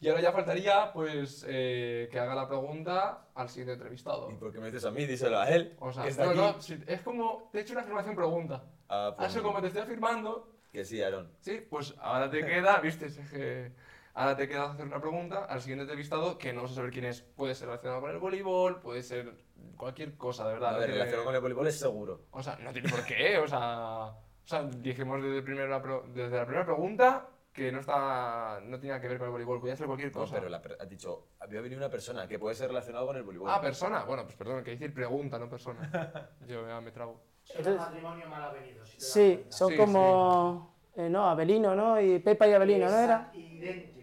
Y 0.00 0.08
ahora 0.08 0.20
ya 0.20 0.32
faltaría, 0.32 0.92
pues, 0.92 1.46
eh, 1.48 2.08
que 2.12 2.18
haga 2.20 2.34
la 2.34 2.46
pregunta 2.46 3.26
al 3.34 3.48
siguiente 3.48 3.72
entrevistado. 3.74 4.30
¿Y 4.30 4.34
por 4.34 4.52
qué 4.52 4.58
me 4.58 4.66
dices 4.66 4.84
a 4.84 4.90
mí? 4.90 5.06
Díselo 5.06 5.38
a 5.38 5.48
él. 5.48 5.74
O 5.80 5.92
sea, 5.92 6.02
que 6.02 6.10
está 6.10 6.24
no, 6.26 6.30
aquí. 6.30 6.38
no, 6.40 6.60
si- 6.62 6.84
es 6.86 7.00
como, 7.00 7.48
te 7.52 7.58
he 7.58 7.62
hecho 7.62 7.72
una 7.72 7.82
afirmación 7.82 8.14
pregunta. 8.14 8.62
Ah, 8.88 9.14
pues 9.16 9.28
Así 9.30 9.40
como 9.40 9.60
te 9.60 9.68
estoy 9.68 9.82
afirmando, 9.82 10.50
Que 10.72 10.84
sí, 10.84 11.00
Aaron. 11.02 11.30
Sí, 11.40 11.64
pues 11.70 11.94
ahora 12.00 12.28
te 12.28 12.44
queda, 12.44 12.78
viste, 12.82 13.06
es 13.06 13.16
que 13.30 13.72
ahora 14.14 14.36
te 14.36 14.48
queda 14.48 14.70
hacer 14.72 14.86
una 14.86 15.00
pregunta 15.00 15.44
al 15.44 15.60
siguiente 15.60 15.82
entrevistado 15.82 16.38
que 16.38 16.52
no 16.52 16.62
vas 16.62 16.72
a 16.72 16.74
saber 16.76 16.90
quién 16.90 17.04
es. 17.04 17.20
Puede 17.22 17.54
ser 17.54 17.68
relacionado 17.68 18.00
con 18.00 18.10
el 18.10 18.18
voleibol, 18.18 18.80
puede 18.80 19.02
ser 19.02 19.34
cualquier 19.76 20.16
cosa, 20.16 20.46
de 20.46 20.54
verdad. 20.54 20.70
A 20.70 20.72
no 20.72 20.78
ver, 20.78 20.86
tiene- 20.86 20.98
relacionado 21.00 21.24
con 21.26 21.34
el 21.34 21.40
voleibol 21.40 21.66
es 21.66 21.78
seguro. 21.78 22.22
O 22.30 22.42
sea, 22.42 22.56
no 22.56 22.72
tiene 22.72 22.88
por 22.88 23.04
qué, 23.04 23.38
o 23.38 23.46
sea, 23.46 24.06
o 24.06 24.16
sea 24.46 24.62
dijimos 24.64 25.22
desde, 25.22 25.42
desde 25.42 26.36
la 26.36 26.44
primera 26.46 26.64
pregunta 26.64 27.28
que 27.52 27.70
no 27.70 27.78
está, 27.78 28.60
no 28.64 28.80
tenía 28.80 29.00
que 29.00 29.06
ver 29.06 29.16
con 29.18 29.26
el 29.26 29.30
voleibol, 29.32 29.60
podía 29.60 29.76
ser 29.76 29.86
cualquier 29.86 30.12
No, 30.12 30.20
cosa. 30.22 30.34
pero 30.34 30.48
la 30.48 30.60
per- 30.60 30.76
has 30.80 30.88
dicho, 30.88 31.28
había 31.38 31.60
venido 31.60 31.78
una 31.80 31.88
persona 31.88 32.26
que 32.26 32.36
puede 32.36 32.56
ser 32.56 32.66
relacionado 32.68 33.06
con 33.06 33.16
el 33.16 33.22
voleibol. 33.22 33.48
Ah, 33.48 33.60
persona. 33.60 34.02
Bueno, 34.04 34.24
pues 34.24 34.34
perdón, 34.34 34.58
hay 34.58 34.64
que 34.64 34.70
decir 34.72 34.92
pregunta, 34.92 35.38
no 35.38 35.48
persona. 35.48 35.78
Yo 36.48 36.66
ya 36.66 36.80
me 36.80 36.90
trago. 36.90 37.20
Entonces- 37.50 37.74
un 37.74 37.78
matrimonio 37.78 38.28
mal 38.28 38.42
avenido, 38.44 38.84
si 38.84 38.96
te 38.98 39.04
Sí, 39.04 39.44
son 39.50 39.70
Sí, 39.70 39.76
como. 39.76 40.74
eh, 40.96 41.08
no, 41.08 41.28
Abelino, 41.28 41.76
¿no? 41.76 42.00
Y 42.00 42.18
Pepa 42.18 42.48
y 42.48 42.52
Abelino, 42.54 42.90
¿no 42.90 42.96
era? 42.98 43.30
Idéntico. 43.34 43.93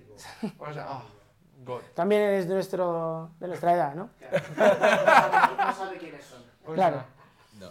O 0.60 0.74
sea, 0.74 1.02
God. 1.64 1.82
También 1.94 2.22
es 2.22 2.48
de, 2.48 2.54
nuestro, 2.56 3.32
de 3.40 3.48
nuestra 3.48 3.74
edad, 3.74 3.94
¿no? 3.96 4.10
Claro. 4.56 5.56
No 5.58 5.74
sabe- 5.74 5.98
quiénes 5.98 6.24
son. 6.26 6.42
O 6.66 6.74
Claro. 6.74 7.04
No. 7.60 7.68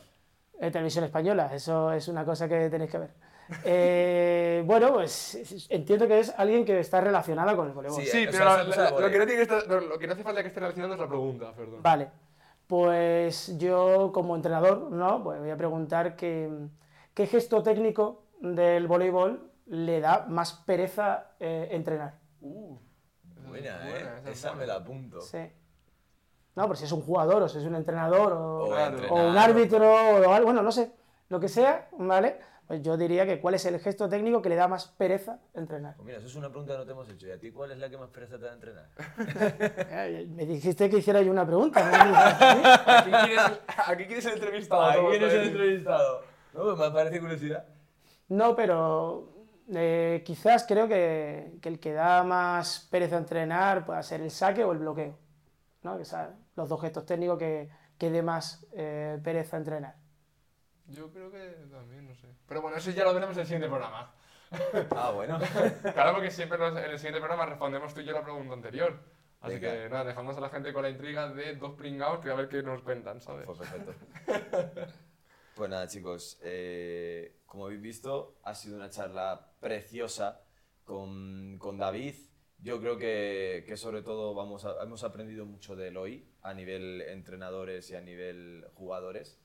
Eh, 0.60 0.70
televisión 0.70 1.04
española, 1.04 1.50
eso 1.54 1.92
es 1.92 2.06
una 2.08 2.24
cosa 2.24 2.48
que 2.48 2.68
tenéis 2.70 2.90
que 2.90 2.98
ver. 2.98 3.10
Eh, 3.64 4.62
bueno, 4.64 4.92
pues 4.92 5.34
es- 5.34 5.50
es- 5.52 5.70
entiendo 5.70 6.06
que 6.06 6.20
es 6.20 6.32
alguien 6.36 6.64
que 6.64 6.78
está 6.78 7.00
relacionada 7.00 7.56
con 7.56 7.66
el 7.66 7.72
voleibol. 7.72 8.00
Sí, 8.02 8.08
Sí, 8.08 8.26
o 8.26 8.30
pero 8.30 8.44
la- 8.44 8.62
la- 8.62 8.90
lo, 8.90 9.10
que 9.10 9.18
no 9.18 9.26
tiene 9.26 9.36
que 9.36 9.42
estar- 9.42 9.66
lo- 9.66 9.98
que 9.98 10.06
no 10.06 10.12
hace 10.12 10.22
falta 10.22 10.42
que 10.42 10.48
esté 10.48 10.60
relacionando 10.60 10.94
es 10.94 11.00
la 11.00 11.08
pregunta, 11.08 11.52
perdón. 11.56 11.82
Vale, 11.82 12.08
pues 12.68 13.58
yo 13.58 14.12
como 14.14 14.36
entrenador, 14.36 14.92
¿no? 14.92 15.24
Pues 15.24 15.40
voy 15.40 15.50
a 15.50 15.56
preguntar 15.56 16.14
que, 16.14 16.48
qué 17.14 17.26
gesto 17.26 17.62
técnico 17.64 18.22
del 18.40 18.86
voleibol 18.86 19.50
le 19.66 20.00
da 20.00 20.26
más 20.28 20.52
pereza 20.52 21.32
eh, 21.40 21.68
entrenar. 21.72 22.14
Uh, 22.40 22.76
es 23.36 23.48
Buena, 23.48 23.88
¿eh? 23.88 24.00
esa 24.00 24.18
es 24.18 24.38
Esa 24.38 24.52
me 24.54 24.66
la 24.66 24.76
apunto. 24.76 25.20
Sí. 25.20 25.38
No, 26.56 26.66
por 26.66 26.76
si 26.76 26.84
es 26.84 26.92
un 26.92 27.02
jugador 27.02 27.42
o 27.42 27.48
si 27.48 27.58
es 27.58 27.64
un 27.64 27.74
entrenador 27.74 28.32
o, 28.32 28.64
O 28.64 28.68
o 28.68 28.78
entrenar, 28.78 29.12
un 29.12 29.38
árbitro 29.38 29.92
o 29.92 30.32
algo, 30.32 30.46
bueno, 30.46 30.62
no 30.62 30.72
sé, 30.72 30.92
lo 31.28 31.38
que 31.40 31.48
sea, 31.48 31.88
¿vale? 31.98 32.38
Pues 32.66 32.82
yo 32.82 32.96
diría 32.96 33.26
que 33.26 33.40
cuál 33.40 33.54
es 33.54 33.64
el 33.66 33.80
gesto 33.80 34.08
técnico 34.08 34.40
que 34.40 34.48
le 34.48 34.54
da 34.54 34.68
más 34.68 34.86
pereza 34.86 35.40
entrenar. 35.54 35.96
Pues 35.96 36.06
mira, 36.06 36.18
eso 36.18 36.28
es 36.28 36.36
una 36.36 36.50
pregunta 36.50 36.74
que 36.74 36.78
no 36.78 36.84
te 36.86 36.92
hemos 36.92 37.08
hecho. 37.08 37.26
¿Y 37.26 37.32
a 37.32 37.38
ti 37.40 37.50
cuál 37.50 37.72
es 37.72 37.78
la 37.78 37.90
que 37.90 37.98
más 37.98 38.10
pereza 38.10 38.38
te 38.38 38.44
da 38.44 38.52
entrenar? 38.52 38.86
Me 40.28 40.46
dijiste 40.46 40.88
que 40.88 40.98
hiciera 40.98 41.20
yo 41.20 41.32
una 41.32 41.44
pregunta. 41.44 41.82
¿no? 41.82 42.14
¿sí? 42.38 42.62
Aquí 42.86 43.10
quieres, 43.26 44.06
quieres 44.06 44.26
el 44.26 44.32
entrevistado. 44.34 44.82
¿A 44.84 45.10
quién 45.10 45.22
es 45.24 45.32
el 45.32 45.48
entrevistado? 45.48 46.22
No, 46.54 46.62
pues 46.62 46.78
me 46.78 46.90
parece 46.92 47.20
curiosidad. 47.20 47.64
No, 48.28 48.54
pero 48.54 49.39
eh, 49.74 50.22
quizás 50.24 50.64
creo 50.66 50.88
que, 50.88 51.52
que 51.60 51.68
el 51.68 51.78
que 51.80 51.92
da 51.92 52.22
más 52.24 52.88
pereza 52.90 53.16
entrenar 53.16 53.84
pueda 53.86 54.02
ser 54.02 54.20
el 54.20 54.30
saque 54.30 54.64
o 54.64 54.72
el 54.72 54.78
bloqueo. 54.78 55.18
¿no? 55.82 55.96
Que 55.98 56.04
son 56.04 56.28
los 56.56 56.68
dos 56.68 56.80
gestos 56.80 57.06
técnicos 57.06 57.38
que, 57.38 57.70
que 57.98 58.10
dé 58.10 58.22
más 58.22 58.66
eh, 58.72 59.18
pereza 59.22 59.56
entrenar. 59.56 59.94
Yo 60.88 61.10
creo 61.12 61.30
que 61.30 61.38
también, 61.70 62.06
no 62.08 62.14
sé. 62.14 62.26
Pero 62.48 62.62
bueno, 62.62 62.76
eso 62.76 62.90
ya 62.90 63.04
lo 63.04 63.14
veremos 63.14 63.36
en 63.36 63.40
el 63.42 63.46
siguiente 63.46 63.68
programa. 63.68 64.12
Ah, 64.96 65.12
bueno. 65.14 65.38
Claro, 65.94 66.14
porque 66.14 66.30
siempre 66.30 66.58
nos- 66.58 66.76
en 66.76 66.90
el 66.90 66.98
siguiente 66.98 67.20
programa 67.20 67.46
respondemos 67.46 67.94
tú 67.94 68.00
y 68.00 68.04
yo 68.04 68.12
la 68.12 68.22
pregunta 68.22 68.54
anterior. 68.54 68.98
Así 69.40 69.54
Venga. 69.58 69.72
que 69.72 69.88
nada, 69.88 70.04
dejamos 70.04 70.36
a 70.36 70.40
la 70.40 70.50
gente 70.50 70.72
con 70.72 70.82
la 70.82 70.90
intriga 70.90 71.28
de 71.32 71.54
dos 71.56 71.72
pringados 71.74 72.18
que 72.20 72.30
a 72.30 72.34
ver 72.34 72.48
qué 72.48 72.62
nos 72.62 72.82
cuentan, 72.82 73.20
¿sabes? 73.22 73.46
Pues 73.46 73.58
perfecto. 73.58 73.94
Pues 75.60 75.68
nada, 75.68 75.86
chicos. 75.88 76.38
eh, 76.42 77.36
como 77.44 77.66
habéis 77.66 77.82
visto, 77.82 78.38
ha 78.44 78.54
sido 78.54 78.76
una 78.76 78.88
charla 78.88 79.52
preciosa 79.60 80.40
con, 80.84 81.58
con 81.58 81.76
David. 81.76 82.14
Yo 82.62 82.80
creo 82.80 82.96
que, 82.96 83.64
que 83.66 83.76
sobre 83.76 84.00
todo 84.00 84.32
vamos 84.34 84.64
a- 84.64 84.82
hemos 84.82 85.04
aprendido 85.04 85.44
mucho 85.44 85.76
de 85.76 85.88
él 85.88 85.98
hoy 85.98 86.26
a 86.40 86.54
nivel 86.54 87.02
entrenadores 87.02 87.90
y 87.90 87.94
a 87.94 88.00
nivel 88.00 88.64
jugadores. 88.72 89.38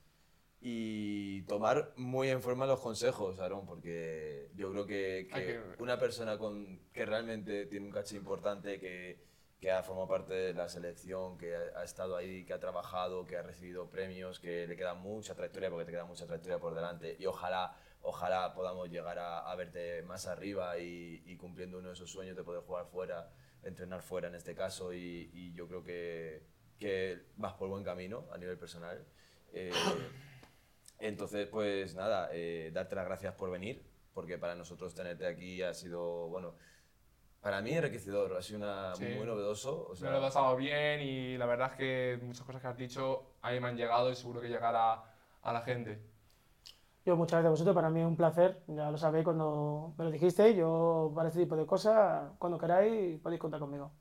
Y 0.58 1.42
tomar 1.42 1.92
muy 1.98 2.30
en 2.30 2.40
forma 2.40 2.64
los 2.64 2.80
consejos, 2.80 3.38
Aaron, 3.38 3.66
porque 3.66 4.48
yo 4.54 4.70
creo 4.72 4.86
que, 4.86 5.28
que- 5.30 5.60
una 5.82 5.98
persona 5.98 6.38
con, 6.38 6.80
que 6.94 7.04
realmente 7.04 7.66
tiene 7.66 7.84
un 7.88 7.92
caché 7.92 8.16
importante, 8.16 8.80
que, 8.80 9.22
que 9.60 9.70
ha 9.70 9.82
formado 9.82 10.08
parte 10.08 10.34
de 10.34 10.54
la 10.54 10.68
selección, 10.68 11.38
que 11.38 11.54
ha, 11.56 11.82
estado 11.82 12.16
ahí, 12.16 12.44
que 12.44 12.52
ha 12.52 12.60
trabajado, 12.60 13.26
que 13.26 13.36
ha 13.36 13.42
recibido 13.42 13.88
premios, 13.90 14.38
que 14.38 14.66
le 14.66 14.76
queda 14.76 14.94
mucha 14.94 15.34
trayectoria, 15.34 15.70
porque 15.70 15.86
te 15.86 15.92
queda 15.92 16.04
mucha 16.04 16.26
trayectoria 16.26 16.58
por 16.58 16.74
delante. 16.74 17.16
Y 17.18 17.26
ojalá, 17.26 17.74
ojalá 18.02 18.52
podamos 18.54 18.90
llegar 18.90 19.18
a, 19.18 19.50
a 19.50 19.54
verte 19.56 20.02
más 20.02 20.26
arriba 20.26 20.78
y, 20.78 21.22
y 21.24 21.36
cumpliendo 21.36 21.78
uno 21.78 21.88
de 21.88 21.94
esos 21.94 22.10
sueños 22.10 22.36
de 22.36 22.44
poder 22.44 22.62
jugar 22.62 22.86
fuera, 22.86 23.30
entrenar 23.62 24.02
fuera 24.02 24.28
en 24.28 24.34
este 24.34 24.54
caso. 24.54 24.92
Y, 24.92 25.30
y 25.32 25.54
yo 25.54 25.66
creo 25.66 25.82
que, 25.82 26.42
que 26.78 27.22
vas 27.36 27.54
por 27.54 27.68
buen 27.68 27.84
camino 27.84 28.26
a 28.32 28.38
nivel 28.38 28.58
personal. 28.58 29.04
Eh, 29.52 29.72
entonces, 30.98 31.48
pues 31.48 31.94
nada, 31.94 32.28
eh, 32.32 32.70
darte 32.72 32.94
las 32.94 33.06
gracias 33.06 33.34
por 33.34 33.50
venir, 33.50 33.82
porque 34.14 34.38
para 34.38 34.54
nosotros 34.54 34.94
tenerte 34.94 35.26
aquí 35.26 35.62
ha 35.62 35.74
sido, 35.74 36.28
bueno, 36.28 36.54
para 37.46 37.62
mí 37.62 37.70
enriquecedor, 37.70 38.36
ha 38.36 38.42
sido 38.42 38.58
una, 38.58 38.92
Sí. 38.96 39.04
muy 39.16 39.24
novedoso. 39.24 39.86
O 39.86 39.90
Me 39.90 39.96
sea, 39.96 40.10
lo 40.10 40.18
he 40.18 40.20
pasado 40.20 40.56
bien 40.56 41.00
y 41.00 41.38
la 41.38 41.46
verdad 41.46 41.70
es 41.70 41.78
que 41.78 42.18
muchas 42.20 42.44
cosas 42.44 42.60
que 42.60 42.66
has 42.66 42.76
dicho 42.76 43.34
a 43.40 43.52
mí 43.52 43.60
me 43.60 43.68
han 43.68 43.76
llegado 43.76 44.10
y 44.10 44.16
seguro 44.16 44.40
que 44.40 44.48
llegará 44.48 45.04
a 45.42 45.52
la 45.52 45.60
gente. 45.60 46.02
Yo 47.04 47.14
muchas 47.14 47.34
gracias 47.34 47.46
a 47.46 47.50
vosotros, 47.50 47.76
para 47.76 47.88
mí 47.88 48.00
es 48.00 48.06
un 48.06 48.16
placer, 48.16 48.64
ya 48.66 48.90
lo 48.90 48.98
sabéis 48.98 49.22
cuando 49.24 49.94
me 49.96 50.06
lo 50.06 50.10
dijisteis, 50.10 50.56
yo 50.56 51.12
para 51.14 51.28
este 51.28 51.38
tipo 51.38 51.54
de 51.54 51.64
cosas, 51.66 52.32
cuando 52.40 52.58
queráis 52.58 53.20
podéis 53.20 53.40
contar 53.40 53.60
conmigo. 53.60 53.92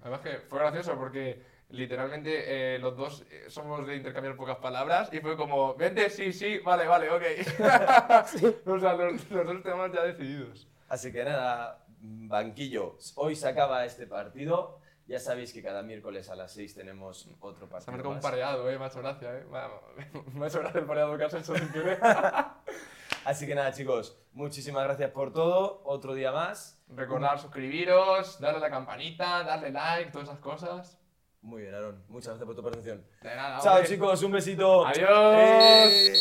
Además 0.00 0.20
que 0.22 0.38
fue 0.48 0.58
gracioso 0.60 0.96
porque 0.96 1.42
literalmente 1.68 2.76
eh, 2.76 2.78
los 2.78 2.96
dos 2.96 3.26
eh, 3.30 3.44
somos 3.50 3.86
de 3.86 3.96
intercambiar 3.96 4.36
pocas 4.36 4.56
palabras 4.56 5.12
y 5.12 5.20
fue 5.20 5.36
como, 5.36 5.74
vente, 5.74 6.08
sí, 6.08 6.32
sí, 6.32 6.60
vale, 6.60 6.86
vale, 6.86 7.10
ok. 7.10 7.22
o 8.66 8.78
sea, 8.80 8.94
los, 8.94 9.30
los 9.30 9.46
dos 9.46 9.62
temas 9.62 9.92
ya 9.92 10.02
decididos. 10.02 10.66
Así 10.88 11.12
que 11.12 11.22
nada, 11.24 11.79
banquillo, 12.00 12.96
hoy 13.16 13.36
se 13.36 13.48
acaba 13.48 13.84
este 13.84 14.06
partido. 14.06 14.78
Ya 15.06 15.18
sabéis 15.18 15.52
que 15.52 15.60
cada 15.60 15.82
miércoles 15.82 16.30
a 16.30 16.36
las 16.36 16.52
6 16.52 16.72
tenemos 16.74 17.28
otro 17.40 17.66
Se 17.66 17.66
ha 17.66 17.68
partido. 17.70 17.92
marcado 17.92 18.14
un 18.14 18.20
pareado, 18.20 18.70
eh, 18.70 18.78
me 18.78 18.84
ha 18.84 18.88
hecho 18.88 19.00
gracia, 19.00 19.38
eh. 19.38 19.44
Me 19.50 19.58
ha, 19.58 19.68
me 20.34 20.44
ha 20.44 20.48
hecho 20.48 20.60
gracia 20.60 20.80
el 20.80 20.86
pareado 20.86 21.18
que 21.18 21.24
has 21.24 21.34
hecho 21.34 21.56
sin 21.56 21.68
querer. 21.72 21.98
Así 23.24 23.46
que 23.46 23.54
nada, 23.56 23.72
chicos, 23.72 24.16
muchísimas 24.32 24.84
gracias 24.84 25.10
por 25.10 25.32
todo. 25.32 25.82
Otro 25.84 26.14
día 26.14 26.30
más. 26.32 26.80
Recordar 26.88 27.38
suscribiros, 27.40 28.40
darle 28.40 28.58
a 28.58 28.60
la 28.60 28.70
campanita, 28.70 29.42
darle 29.42 29.70
like, 29.72 30.12
todas 30.12 30.28
esas 30.28 30.38
cosas. 30.40 30.96
Muy 31.42 31.62
bien, 31.62 31.74
Aaron. 31.74 32.04
Muchas 32.08 32.28
gracias 32.28 32.46
por 32.46 32.54
tu 32.54 32.62
participación. 32.62 33.04
De 33.22 33.34
nada, 33.34 33.58
Chao, 33.60 33.74
hombre. 33.76 33.88
chicos. 33.88 34.22
Un 34.22 34.32
besito. 34.32 34.86
Adiós. 34.86 35.36
Eh. 35.36 36.14